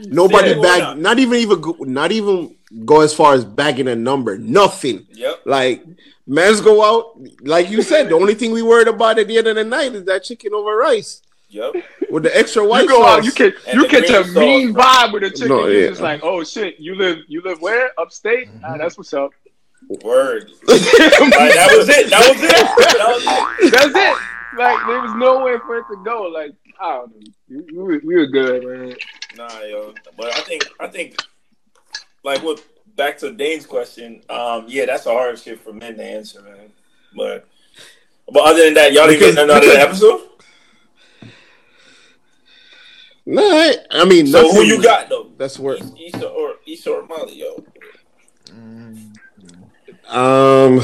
nobody 0.00 0.48
Single 0.50 0.64
or 0.64 0.68
bag, 0.68 0.80
not. 0.80 0.98
not 0.98 1.18
even 1.18 1.38
even, 1.38 1.62
not 1.80 2.12
even 2.12 2.54
go 2.84 3.00
as 3.00 3.12
far 3.14 3.34
as 3.34 3.44
bagging 3.44 3.88
a 3.88 3.96
number. 3.96 4.38
Nothing. 4.38 5.06
Yep. 5.12 5.40
Like, 5.46 5.84
men's 6.26 6.60
go 6.60 6.82
out, 6.84 7.18
like 7.42 7.70
you 7.70 7.82
said. 7.82 8.08
The 8.08 8.14
only 8.14 8.34
thing 8.34 8.52
we 8.52 8.62
worried 8.62 8.88
about 8.88 9.18
at 9.18 9.26
the 9.28 9.38
end 9.38 9.46
of 9.48 9.56
the 9.56 9.64
night 9.64 9.94
is 9.94 10.04
that 10.04 10.24
chicken 10.24 10.52
over 10.54 10.76
rice 10.76 11.22
Yep. 11.50 11.76
with 12.10 12.24
the 12.24 12.36
extra 12.36 12.62
white 12.66 12.82
you 12.82 12.88
go 12.88 13.00
sauce. 13.00 13.18
out, 13.20 13.24
you 13.24 13.32
can 13.32 13.52
And 13.66 13.80
you 13.80 13.88
catch 13.88 14.10
a 14.10 14.22
green 14.32 14.34
mean 14.66 14.74
sauce, 14.74 14.84
vibe 15.08 15.12
with 15.14 15.22
a 15.24 15.30
chicken. 15.30 15.48
No, 15.48 15.66
You're 15.66 15.88
just 15.88 16.02
like, 16.02 16.20
oh 16.22 16.44
shit, 16.44 16.78
you 16.78 16.94
live 16.94 17.18
you 17.26 17.40
live 17.42 17.60
where? 17.62 17.90
Upstate? 17.98 18.48
Ah, 18.62 18.76
that's 18.76 18.98
what's 18.98 19.14
up. 19.14 19.30
Word. 20.04 20.50
Like, 20.68 20.80
that 20.80 21.74
was 21.76 21.88
it. 21.88 22.10
That 22.10 22.28
was 22.28 22.42
it. 22.42 22.50
That 22.98 23.08
was 23.08 23.64
it. 23.64 23.72
That's 23.72 23.86
it. 23.94 24.58
Like 24.58 24.86
there 24.86 25.00
was 25.00 25.14
nowhere 25.16 25.60
for 25.60 25.78
it 25.78 25.84
to 25.90 25.96
go. 26.04 26.22
Like 26.24 26.52
I 26.80 26.90
don't 26.96 27.14
know. 27.14 27.22
We, 27.48 27.82
we, 27.82 27.98
we 28.04 28.14
were 28.16 28.26
good, 28.26 28.64
man. 28.66 28.96
Nah, 29.36 29.60
yo. 29.60 29.94
But 30.16 30.34
I 30.34 30.40
think 30.40 30.64
I 30.80 30.86
think 30.88 31.16
like 32.24 32.42
what 32.42 32.64
back 32.96 33.18
to 33.18 33.32
Dane's 33.32 33.66
question, 33.66 34.22
um, 34.28 34.64
yeah, 34.68 34.86
that's 34.86 35.06
a 35.06 35.10
hard 35.10 35.38
shit 35.38 35.60
for 35.60 35.72
men 35.72 35.96
to 35.96 36.04
answer, 36.04 36.42
man. 36.42 36.70
But 37.14 37.46
but 38.32 38.42
other 38.44 38.64
than 38.64 38.74
that, 38.74 38.92
y'all 38.92 39.06
didn't 39.06 39.20
Because- 39.20 39.34
get 39.36 39.46
none 39.46 39.56
out 39.56 39.64
of 39.64 39.70
the 39.72 39.80
episode? 39.80 40.20
Nah, 43.26 43.42
I, 43.42 43.76
I 43.90 44.04
mean, 44.06 44.26
So 44.26 44.50
who 44.50 44.62
you 44.62 44.82
got 44.82 45.10
though? 45.10 45.30
That's 45.36 45.58
where. 45.58 45.74
Issa 45.74 45.92
Issa 45.98 46.28
or 46.28 46.54
Issa 46.66 46.90
or 46.90 47.06
Molly, 47.06 47.34
yo. 47.40 47.62
Um, 50.08 50.80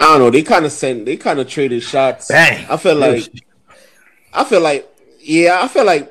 I 0.00 0.04
don't 0.06 0.18
know. 0.18 0.30
They 0.30 0.42
kind 0.42 0.64
of 0.66 0.72
sent. 0.72 1.06
They 1.06 1.16
kind 1.16 1.38
of 1.38 1.48
traded 1.48 1.84
shots. 1.84 2.26
Bang. 2.26 2.66
I 2.68 2.76
feel 2.76 2.96
like. 2.96 3.22
I 4.32 4.42
feel 4.44 4.60
like. 4.60 4.88
Yeah, 5.20 5.60
I 5.62 5.68
feel 5.68 5.84
like 5.84 6.10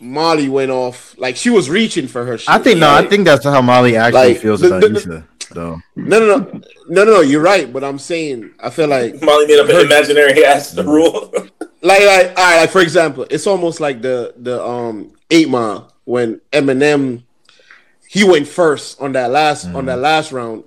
Molly 0.00 0.48
went 0.48 0.70
off. 0.70 1.14
Like 1.18 1.36
she 1.36 1.50
was 1.50 1.68
reaching 1.70 2.06
for 2.08 2.24
her. 2.24 2.38
Shit. 2.38 2.48
I 2.48 2.58
think 2.58 2.78
no, 2.80 2.90
I 2.90 3.06
think 3.06 3.24
that's 3.24 3.44
how 3.44 3.60
Molly 3.62 3.96
actually 3.96 4.34
Like, 4.34 4.38
feels 4.38 4.60
the- 4.60 4.66
about 4.68 4.80
the- 4.82 4.88
the- 4.90 4.96
Issa. 4.98 5.28
Though 5.52 5.78
No, 5.94 6.18
no, 6.18 6.26
no, 6.38 6.60
no, 6.88 7.04
no, 7.04 7.04
no. 7.04 7.20
You're 7.20 7.40
right, 7.40 7.72
but 7.72 7.84
I'm 7.84 8.00
saying 8.00 8.50
I 8.58 8.68
feel 8.70 8.88
like, 8.88 9.22
Molly 9.22 9.46
made 9.46 9.60
up 9.60 9.68
an 9.68 9.76
imaginary 9.86 10.44
ass 10.44 10.72
the 10.72 10.82
rule. 10.82 11.30
like, 11.82 12.02
like, 12.02 12.28
all 12.36 12.44
right, 12.44 12.60
like 12.62 12.70
for 12.70 12.80
example, 12.80 13.26
it's 13.30 13.46
almost 13.46 13.78
like 13.78 14.02
the 14.02 14.34
the 14.36 14.60
um 14.64 15.12
Eight 15.30 15.48
Mile 15.48 15.92
when 16.04 16.40
Eminem 16.52 17.22
he 18.08 18.24
went 18.24 18.48
first 18.48 19.00
on 19.00 19.12
that 19.12 19.30
last 19.30 19.66
on 19.66 19.86
that 19.86 19.98
last 20.00 20.32
round 20.32 20.64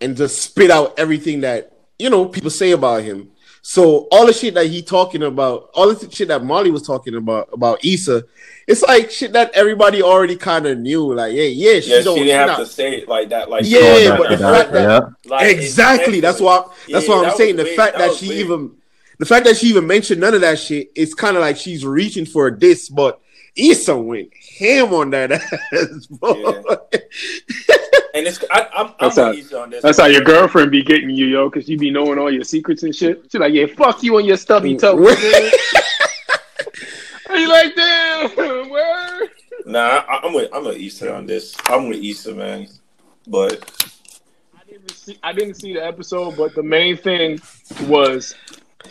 and 0.00 0.16
just 0.16 0.40
spit 0.40 0.70
out 0.70 0.98
everything 0.98 1.42
that 1.42 1.72
you 1.98 2.08
know 2.08 2.24
people 2.24 2.50
say 2.50 2.70
about 2.70 3.02
him. 3.02 3.30
So 3.64 4.08
all 4.10 4.26
the 4.26 4.32
shit 4.32 4.54
that 4.54 4.66
he 4.66 4.82
talking 4.82 5.22
about, 5.22 5.70
all 5.72 5.94
the 5.94 6.10
shit 6.10 6.26
that 6.28 6.42
Molly 6.44 6.72
was 6.72 6.82
talking 6.82 7.14
about 7.14 7.48
about 7.52 7.84
Issa, 7.84 8.24
it's 8.66 8.82
like 8.82 9.10
shit 9.12 9.32
that 9.34 9.52
everybody 9.54 10.02
already 10.02 10.34
kind 10.36 10.66
of 10.66 10.78
knew. 10.78 11.14
Like, 11.14 11.32
yeah, 11.32 11.44
yeah, 11.44 11.78
she 11.80 11.90
yeah, 11.92 12.02
don't. 12.02 12.18
she 12.18 12.24
didn't 12.24 12.38
have 12.40 12.58
not- 12.58 12.58
to 12.58 12.66
say 12.66 12.96
it 12.98 13.08
like 13.08 13.28
that. 13.28 13.48
Like 13.48 13.62
Yeah, 13.64 14.16
but 14.18 14.30
the 14.30 14.38
fact 14.38 14.72
that- 14.72 14.82
yeah. 14.82 15.30
like, 15.30 15.56
exactly. 15.56 16.18
That's 16.18 16.40
why. 16.40 16.64
That's 16.90 17.06
Yeah, 17.06 17.14
what 17.14 17.18
I'm 17.18 17.24
that 17.30 17.36
saying. 17.36 17.54
The 17.56 17.64
big. 17.64 17.76
fact 17.76 17.98
That 17.98 18.10
that, 18.10 18.16
she 18.16 18.28
big. 18.30 18.38
even, 18.38 18.72
the 19.20 19.26
fact 19.26 19.46
that 19.46 19.56
she 19.56 19.68
even 19.68 19.86
mentioned 19.86 20.20
none 20.20 20.34
of 20.34 20.40
that 20.40 20.58
shit, 20.58 20.90
it's 20.96 21.14
kind 21.14 21.36
of 21.36 21.40
like 21.42 21.56
she's 21.56 21.86
reaching 21.86 22.26
for 22.26 22.50
this. 22.50 22.88
But 22.88 23.20
Issa 23.56 23.96
went 23.96 24.30
ham 24.58 24.92
on 24.94 25.10
that 25.10 25.32
ass, 25.72 26.06
bro. 26.06 26.62
And 28.14 28.26
it's 28.26 28.42
I, 28.50 28.68
I'm 28.74 28.86
I'm 28.86 28.94
That's 29.00 29.16
how- 29.16 29.32
Issa 29.32 29.60
on 29.60 29.70
this. 29.70 29.82
That's 29.82 29.98
one. 29.98 30.06
how 30.06 30.12
your 30.12 30.22
girlfriend 30.22 30.70
be 30.70 30.82
getting 30.82 31.10
you, 31.10 31.26
yo, 31.26 31.48
because 31.48 31.68
you 31.68 31.78
be 31.78 31.90
knowing 31.90 32.18
all 32.18 32.32
your 32.32 32.44
secrets 32.44 32.82
and 32.82 32.94
shit. 32.94 33.30
She 33.30 33.38
like, 33.38 33.52
yeah, 33.52 33.66
fuck 33.66 34.02
you 34.02 34.16
on 34.16 34.24
your 34.24 34.36
stubby 34.36 34.74
mm. 34.74 34.80
toe. 34.80 34.96
man. 34.96 35.52
And 37.30 37.40
you 37.40 37.48
like, 37.48 37.74
damn, 37.74 38.68
word. 38.68 39.30
Nah, 39.64 40.04
I, 40.06 40.20
I'm 40.24 40.34
with 40.34 40.50
I'm 40.52 40.64
with 40.64 40.76
Issa 40.76 41.14
on 41.14 41.26
this. 41.26 41.56
I'm 41.66 41.88
with 41.88 42.02
Issa, 42.02 42.34
man. 42.34 42.68
But 43.26 43.96
I 44.54 44.64
didn't 44.70 44.90
see, 44.90 45.18
I 45.22 45.32
didn't 45.32 45.54
see 45.54 45.72
the 45.72 45.84
episode, 45.84 46.36
but 46.36 46.54
the 46.54 46.62
main 46.62 46.96
thing 46.96 47.40
was 47.84 48.34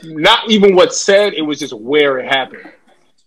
not 0.03 0.49
even 0.49 0.75
what's 0.75 0.99
said; 0.99 1.33
it 1.33 1.41
was 1.41 1.59
just 1.59 1.73
where 1.73 2.17
it 2.19 2.33
happened. 2.33 2.71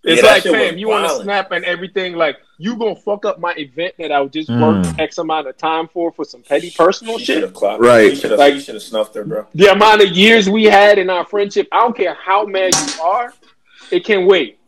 It's 0.04 0.22
Yeah, 0.22 0.28
like, 0.28 0.42
shit 0.42 0.52
was 0.52 0.60
fam, 0.60 0.78
you 0.78 0.88
want 0.88 1.08
to 1.08 1.22
snap 1.22 1.50
and 1.52 1.64
everything. 1.64 2.14
Like, 2.14 2.36
you 2.58 2.76
gonna 2.76 2.94
fuck 2.94 3.24
up 3.24 3.40
my 3.40 3.54
event 3.54 3.94
that 3.98 4.12
I 4.12 4.24
just 4.26 4.50
Mm. 4.50 4.84
worked 4.84 5.00
X 5.00 5.16
amount 5.18 5.48
of 5.48 5.56
time 5.56 5.88
for 5.88 6.12
for 6.12 6.24
some 6.24 6.42
petty 6.42 6.70
personal 6.70 7.18
she 7.18 7.24
should 7.24 7.54
shit. 7.56 7.80
Right. 7.80 8.10
She 8.10 8.16
should 8.16 8.30
have. 8.32 8.38
Like- 8.38 8.54
she 8.54 8.60
should 8.60 8.74
have 8.74 8.82
snuffed 8.82 9.14
her, 9.14 9.24
bro. 9.24 9.46
The 9.54 9.72
amount 9.72 10.02
of 10.02 10.08
years 10.10 10.48
we 10.48 10.64
had 10.64 10.98
in 10.98 11.08
our 11.08 11.24
friendship, 11.24 11.68
I 11.72 11.78
don't 11.78 11.96
care 11.96 12.14
how 12.14 12.44
mad 12.44 12.74
you 12.74 13.02
are, 13.02 13.32
it 13.90 14.04
can 14.04 14.26
wait. 14.26 14.58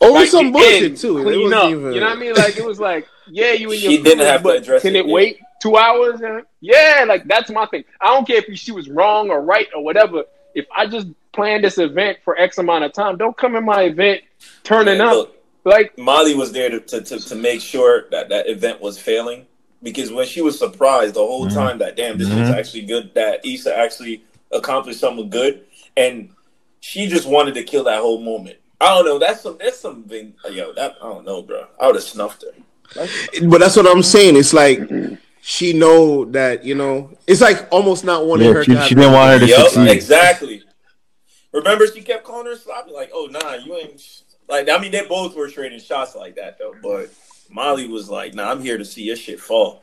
Over 0.00 0.12
Like, 0.20 0.28
some 0.28 0.52
bullshit 0.52 0.82
end, 0.84 0.96
too. 0.98 1.18
It 1.18 1.22
Clean 1.24 1.42
wasn't 1.42 1.60
up. 1.60 1.70
even- 1.70 1.92
You 1.92 2.00
know 2.00 2.06
what 2.08 2.16
I 2.16 2.20
mean? 2.20 2.34
Like 2.34 2.56
it 2.58 2.64
was 2.64 2.78
like, 2.78 3.06
yeah, 3.28 3.52
you 3.52 3.72
and 3.72 3.80
your 3.82 3.90
She 3.92 4.02
didn't 4.02 4.24
have 4.26 4.40
to 4.42 4.44
but 4.44 4.56
address 4.58 4.82
Can 4.82 4.94
it, 4.94 5.00
it 5.00 5.06
wait 5.08 5.38
two 5.60 5.76
hours? 5.76 6.20
Yeah, 6.60 7.04
like 7.08 7.26
that's 7.26 7.50
my 7.50 7.66
thing. 7.66 7.84
I 8.00 8.08
don't 8.14 8.26
care 8.26 8.42
if 8.46 8.58
she 8.58 8.72
was 8.72 8.88
wrong 8.88 9.30
or 9.30 9.40
right 9.42 9.66
or 9.74 9.82
whatever. 9.82 10.24
If 10.54 10.66
I 10.74 10.86
just 10.86 11.08
planned 11.32 11.64
this 11.64 11.76
event 11.78 12.18
for 12.24 12.38
X 12.38 12.58
amount 12.58 12.84
of 12.84 12.92
time, 12.92 13.16
don't 13.16 13.36
come 13.36 13.56
in 13.56 13.64
my 13.64 13.82
event 13.84 14.22
turning 14.64 14.98
Yeah, 14.98 15.06
up 15.10 15.16
look, 15.16 15.36
like 15.64 15.96
Molly 15.98 16.34
was 16.34 16.52
there 16.52 16.70
to, 16.70 16.80
to, 16.80 17.00
to, 17.00 17.18
to 17.20 17.34
make 17.34 17.60
sure 17.60 18.06
that 18.10 18.28
that 18.28 18.48
event 18.48 18.80
was 18.80 18.98
failing 18.98 19.46
because 19.82 20.10
when 20.10 20.26
she 20.26 20.40
was 20.40 20.58
surprised 20.58 21.14
the 21.14 21.20
whole 21.20 21.46
Mhm. 21.46 21.54
time 21.54 21.78
that 21.78 21.96
damn 21.96 22.18
this 22.18 22.28
was 22.28 22.48
Mhm. 22.48 22.58
actually 22.58 22.82
good 22.82 23.10
that 23.14 23.44
Issa 23.44 23.76
actually 23.76 24.22
accomplished 24.52 25.00
something 25.00 25.28
good 25.28 25.64
and 25.96 26.30
she 26.80 27.06
just 27.08 27.26
wanted 27.26 27.54
to 27.54 27.62
kill 27.64 27.84
that 27.84 28.00
whole 28.00 28.20
moment. 28.20 28.56
I 28.80 28.94
don't 28.94 29.04
know. 29.06 29.18
That's 29.18 29.40
some. 29.40 29.56
That's 29.58 29.78
something. 29.78 30.34
Yo, 30.50 30.72
that 30.74 30.96
I 31.02 31.08
don't 31.08 31.24
know, 31.24 31.42
bro. 31.42 31.66
I 31.80 31.86
would 31.86 31.94
have 31.96 32.04
snuffed 32.04 32.44
her. 32.44 33.06
But 33.42 33.58
that's 33.58 33.74
what 33.74 33.86
I'm 33.86 34.02
saying. 34.02 34.36
It's 34.36 34.52
like 34.52 34.80
she 35.40 35.72
know 35.72 36.26
that 36.26 36.62
you 36.64 36.74
know. 36.74 37.10
It's 37.26 37.40
like 37.40 37.66
almost 37.72 38.04
not 38.04 38.26
wanting 38.26 38.48
Yeah, 38.48 38.52
her. 38.54 38.64
she, 38.64 38.74
to 38.74 38.82
she 38.82 38.94
didn't 38.94 39.14
want 39.14 39.32
her 39.32 39.38
to 39.46 39.46
Yup, 39.50 39.68
succeed. 39.70 39.88
exactly. 39.88 40.62
Remember, 41.52 41.86
she 41.86 42.02
kept 42.02 42.24
calling 42.24 42.46
her 42.46 42.56
sloppy. 42.56 42.92
Like, 42.92 43.10
oh 43.14 43.26
nah, 43.30 43.54
you 43.54 43.74
ain't. 43.76 44.00
Like, 44.48 44.68
I 44.68 44.78
mean, 44.78 44.92
they 44.92 45.04
both 45.06 45.34
were 45.34 45.48
trading 45.48 45.80
shots 45.80 46.14
like 46.14 46.36
that 46.36 46.58
though. 46.58 46.74
But 46.82 47.10
Molly 47.50 47.88
was 47.88 48.08
like, 48.08 48.34
nah, 48.34 48.50
I'm 48.50 48.62
here 48.62 48.78
to 48.78 48.84
see 48.84 49.02
your 49.02 49.16
shit 49.16 49.40
fall. 49.40 49.82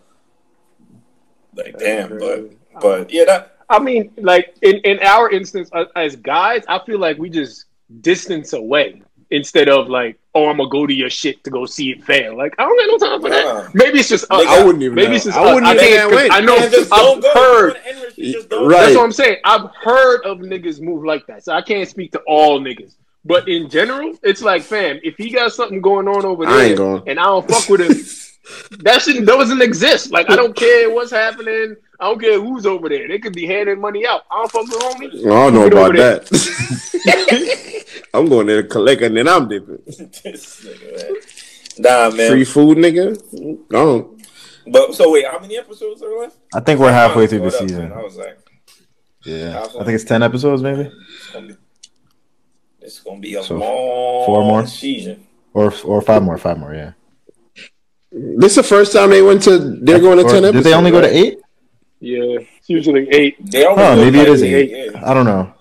Like, 1.55 1.77
damn. 1.77 2.17
But 2.17 2.51
but 2.81 3.11
yeah, 3.11 3.25
that 3.25 3.57
I 3.69 3.79
mean, 3.79 4.11
like 4.17 4.55
in, 4.61 4.77
in 4.77 4.99
our 4.99 5.29
instance 5.29 5.69
uh, 5.73 5.85
as 5.95 6.15
guys, 6.15 6.63
I 6.67 6.79
feel 6.85 6.99
like 6.99 7.17
we 7.17 7.29
just 7.29 7.65
distance 8.01 8.53
away 8.53 9.01
instead 9.29 9.67
of 9.69 9.87
like, 9.87 10.19
oh, 10.35 10.47
I'm 10.47 10.57
gonna 10.57 10.69
go 10.69 10.87
to 10.87 10.93
your 10.93 11.09
shit 11.09 11.43
to 11.43 11.49
go 11.51 11.65
see 11.65 11.91
it 11.91 12.03
fail. 12.03 12.35
Like 12.37 12.55
I 12.57 12.63
don't 12.63 12.77
got 12.79 12.87
no 13.01 13.09
time 13.09 13.21
for 13.21 13.29
that. 13.29 13.45
Nah. 13.45 13.69
Maybe 13.73 13.99
it's 13.99 14.09
just 14.09 14.25
us. 14.31 14.45
I 14.47 14.63
wouldn't 14.63 14.83
even. 14.83 14.95
Maybe 14.95 15.09
know. 15.09 15.15
it's 15.15 15.25
just 15.25 15.37
I 15.37 15.43
us. 15.43 15.53
wouldn't 15.53 15.67
I 15.67 15.73
even. 15.75 15.85
can't- 15.87 16.09
that 16.11 16.15
way. 16.15 16.29
I 16.31 16.41
know. 16.41 16.59
Man, 16.59 16.71
just 16.71 16.93
I've 16.93 16.99
don't 16.99 17.21
go. 17.21 17.33
heard- 17.33 17.59
You 17.59 17.67
wanna 17.67 17.79
end 17.87 17.97
her, 17.99 18.11
just 18.31 18.49
don't. 18.49 18.67
Right. 18.67 18.81
That's 18.81 18.95
what 18.95 19.03
I'm 19.03 19.11
saying. 19.11 19.37
I've 19.43 19.69
heard 19.81 20.21
of 20.25 20.39
niggas 20.39 20.81
move 20.81 21.03
like 21.03 21.27
that, 21.27 21.43
so 21.43 21.53
I 21.53 21.61
can't 21.61 21.87
speak 21.87 22.11
to 22.13 22.19
all 22.27 22.59
niggas. 22.59 22.95
But 23.25 23.47
in 23.47 23.69
general, 23.69 24.17
it's 24.23 24.41
like, 24.41 24.63
fam, 24.63 24.99
if 25.03 25.15
he 25.17 25.29
got 25.29 25.53
something 25.53 25.79
going 25.81 26.07
on 26.07 26.25
over 26.25 26.45
I 26.45 26.51
there, 26.57 26.65
ain't 26.67 26.77
going. 26.77 27.03
and 27.07 27.19
I 27.19 27.23
don't 27.25 27.49
fuck 27.49 27.69
with 27.69 27.79
him, 27.81 28.77
that 28.83 29.01
shit 29.01 29.25
doesn't 29.25 29.61
exist. 29.61 30.11
Like, 30.11 30.29
I 30.29 30.35
don't 30.35 30.55
care 30.55 30.89
what's 30.93 31.11
happening. 31.11 31.75
I 32.01 32.05
don't 32.09 32.19
care 32.19 32.39
who's 32.41 32.65
over 32.65 32.89
there. 32.89 33.07
They 33.07 33.19
could 33.19 33.31
be 33.33 33.45
handing 33.47 33.79
money 33.79 34.05
out. 34.05 34.23
I 34.29 34.39
don't 34.39 34.51
fuck 34.51 34.63
with 34.63 34.81
homies. 34.81 35.21
I 35.21 35.29
don't 35.29 35.53
know 35.53 35.67
about 35.67 35.95
that. 35.95 36.27
I'm 38.13 38.27
going 38.27 38.47
there 38.47 38.61
to 38.63 38.67
collect 38.67 39.01
and 39.01 39.15
then 39.15 39.27
I'm 39.27 39.47
dipping. 39.47 39.79
This 39.87 40.65
nigga, 40.65 40.97
man. 40.97 41.15
Nah, 41.79 42.09
man. 42.15 42.29
Free 42.31 42.43
food, 42.45 42.77
nigga. 42.77 43.17
I 43.71 43.71
don't. 43.71 44.27
But 44.67 44.93
so 44.95 45.11
wait, 45.11 45.25
how 45.25 45.39
many 45.39 45.57
episodes 45.57 46.01
are 46.03 46.19
left? 46.19 46.37
I 46.53 46.59
think 46.59 46.79
we're 46.79 46.91
halfway 46.91 47.27
through 47.27 47.39
the 47.39 47.45
What 47.45 47.53
up, 47.55 47.61
season. 47.61 47.89
man? 47.89 47.97
I 47.97 48.01
was 48.03 48.15
like, 48.17 48.37
Yeah, 49.23 49.61
I 49.63 49.67
think 49.83 49.89
it's 49.95 50.03
ten 50.03 50.21
episodes, 50.23 50.61
maybe, 50.61 50.91
it's 52.83 52.99
gonna 52.99 53.19
be, 53.19 53.33
it's 53.33 53.47
gonna 53.47 53.59
be 53.59 53.65
a 53.65 53.67
So, 53.69 53.73
long 53.75 54.25
four 54.25 54.43
more? 54.43 54.67
season. 54.67 55.25
or 55.53 55.73
or 55.85 56.01
five 56.01 56.21
more, 56.23 56.37
five 56.37 56.57
more. 56.57 56.73
Yeah. 56.73 56.91
This 58.11 58.51
is 58.51 58.55
the 58.57 58.63
first 58.63 58.93
time 58.93 59.09
they 59.09 59.21
went 59.21 59.41
to. 59.43 59.57
They're 59.57 59.99
going 59.99 60.17
to 60.19 60.25
Or 60.25 60.29
ten 60.29 60.41
Did 60.43 60.49
episodes. 60.49 60.65
they 60.65 60.73
only 60.73 60.91
go 60.91 61.01
to 61.01 61.07
eight? 61.07 61.39
Yeah, 61.99 62.37
it's 62.57 62.69
usually 62.69 63.07
eight. 63.09 63.37
They 63.51 63.65
always 63.65 63.85
Oh, 63.85 63.95
go 63.95 64.03
maybe 64.03 64.19
it 64.19 64.27
is 64.27 64.43
eight, 64.43 64.53
eight. 64.71 64.91
yeah. 64.93 65.09
I 65.09 65.13
don't 65.15 65.25
know. 65.25 65.53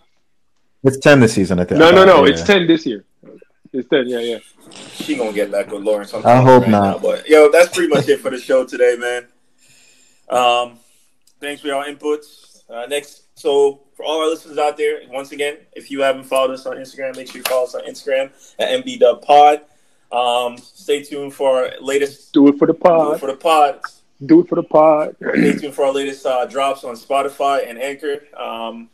It's 0.85 0.99
ten 0.99 1.21
this 1.21 1.33
season. 1.35 1.61
I 1.61 1.65
think. 1.65 1.79
No, 1.79 1.91
no, 1.93 2.05
no. 2.05 2.25
Yeah. 2.27 2.33
It's 2.33 2.43
ten 2.43 2.67
this 2.67 2.85
year. 2.85 3.05
It's 3.73 3.89
ten. 3.89 4.07
Yeah, 4.09 4.19
yeah. 4.19 4.39
She 4.95 5.17
gonna 5.17 5.33
get 5.33 5.51
that 5.53 5.69
good 5.69 5.83
Lawrence. 5.83 6.13
I'm 6.13 6.21
I 6.21 6.23
telling 6.35 6.47
you 6.47 6.53
hope 6.53 6.63
right 6.63 6.71
not. 6.71 6.83
now. 6.97 6.99
But 6.99 7.29
yo, 7.29 7.51
that's 7.51 7.75
pretty 7.75 7.89
much 7.95 8.09
it 8.09 8.21
for 8.21 8.31
the 8.31 8.39
show 8.39 8.67
today, 8.67 8.97
man. 8.99 9.29
Um, 10.29 10.79
thanks 11.41 11.61
for 11.63 11.69
your 11.69 11.85
inputs. 11.85 12.63
Uh, 12.69 12.87
next, 12.87 13.22
so 13.43 13.81
for 13.95 14.05
all 14.05 14.21
our 14.23 14.29
listeners 14.29 14.57
out 14.57 14.77
there, 14.77 15.01
once 15.11 15.33
again, 15.33 15.57
if 15.73 15.91
you 15.91 16.01
haven't 16.01 16.23
followed 16.23 16.53
us 16.53 16.65
on 16.65 16.77
Instagram, 16.77 17.17
make 17.17 17.27
sure 17.27 17.39
you 17.39 17.43
follow 17.43 17.65
us 17.65 17.75
on 17.75 17.83
Instagram 17.83 18.31
at 18.61 18.85
MBDubPod. 18.85 19.63
Um, 20.13 20.57
stay 20.59 21.03
tuned 21.03 21.35
for 21.35 21.65
our 21.65 21.71
latest 21.81 22.33
Do 22.33 22.47
it 22.47 22.57
for 22.57 22.69
the 22.69 22.73
do 22.73 22.79
it 22.79 22.83
pod. 22.83 23.19
for 23.21 23.27
the 23.27 23.37
pod. 23.37 23.81
Do 24.25 24.41
it 24.43 24.49
for 24.49 24.55
the 24.55 24.63
pod. 24.63 25.17
Stay 25.21 25.55
tuned 25.57 25.75
for 25.75 25.87
our 25.87 25.93
latest 25.93 26.25
uh, 26.25 26.47
drops 26.47 26.85
on 26.85 26.95
Spotify 26.95 27.69
and 27.69 27.83
Anchor. 27.83 28.23
Um, 28.39 28.89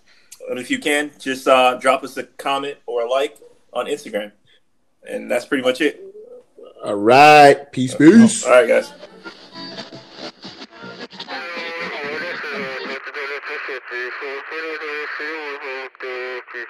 and 0.48 0.58
if 0.58 0.70
you 0.70 0.78
can, 0.78 1.10
just 1.18 1.46
uh, 1.46 1.74
drop 1.74 2.02
us 2.02 2.16
a 2.16 2.22
comment 2.22 2.78
or 2.86 3.02
a 3.02 3.10
like 3.10 3.36
on 3.74 3.84
Instagram. 3.84 4.32
And 5.06 5.30
that's 5.30 5.44
pretty 5.44 5.62
much 5.62 5.82
it. 5.82 6.02
All 6.82 6.94
right, 6.94 7.70
peace, 7.70 7.94
peace. 7.94 8.46
All 8.46 8.52
right, 8.52 8.66
guys. 8.66 8.90
Good. 16.52 16.66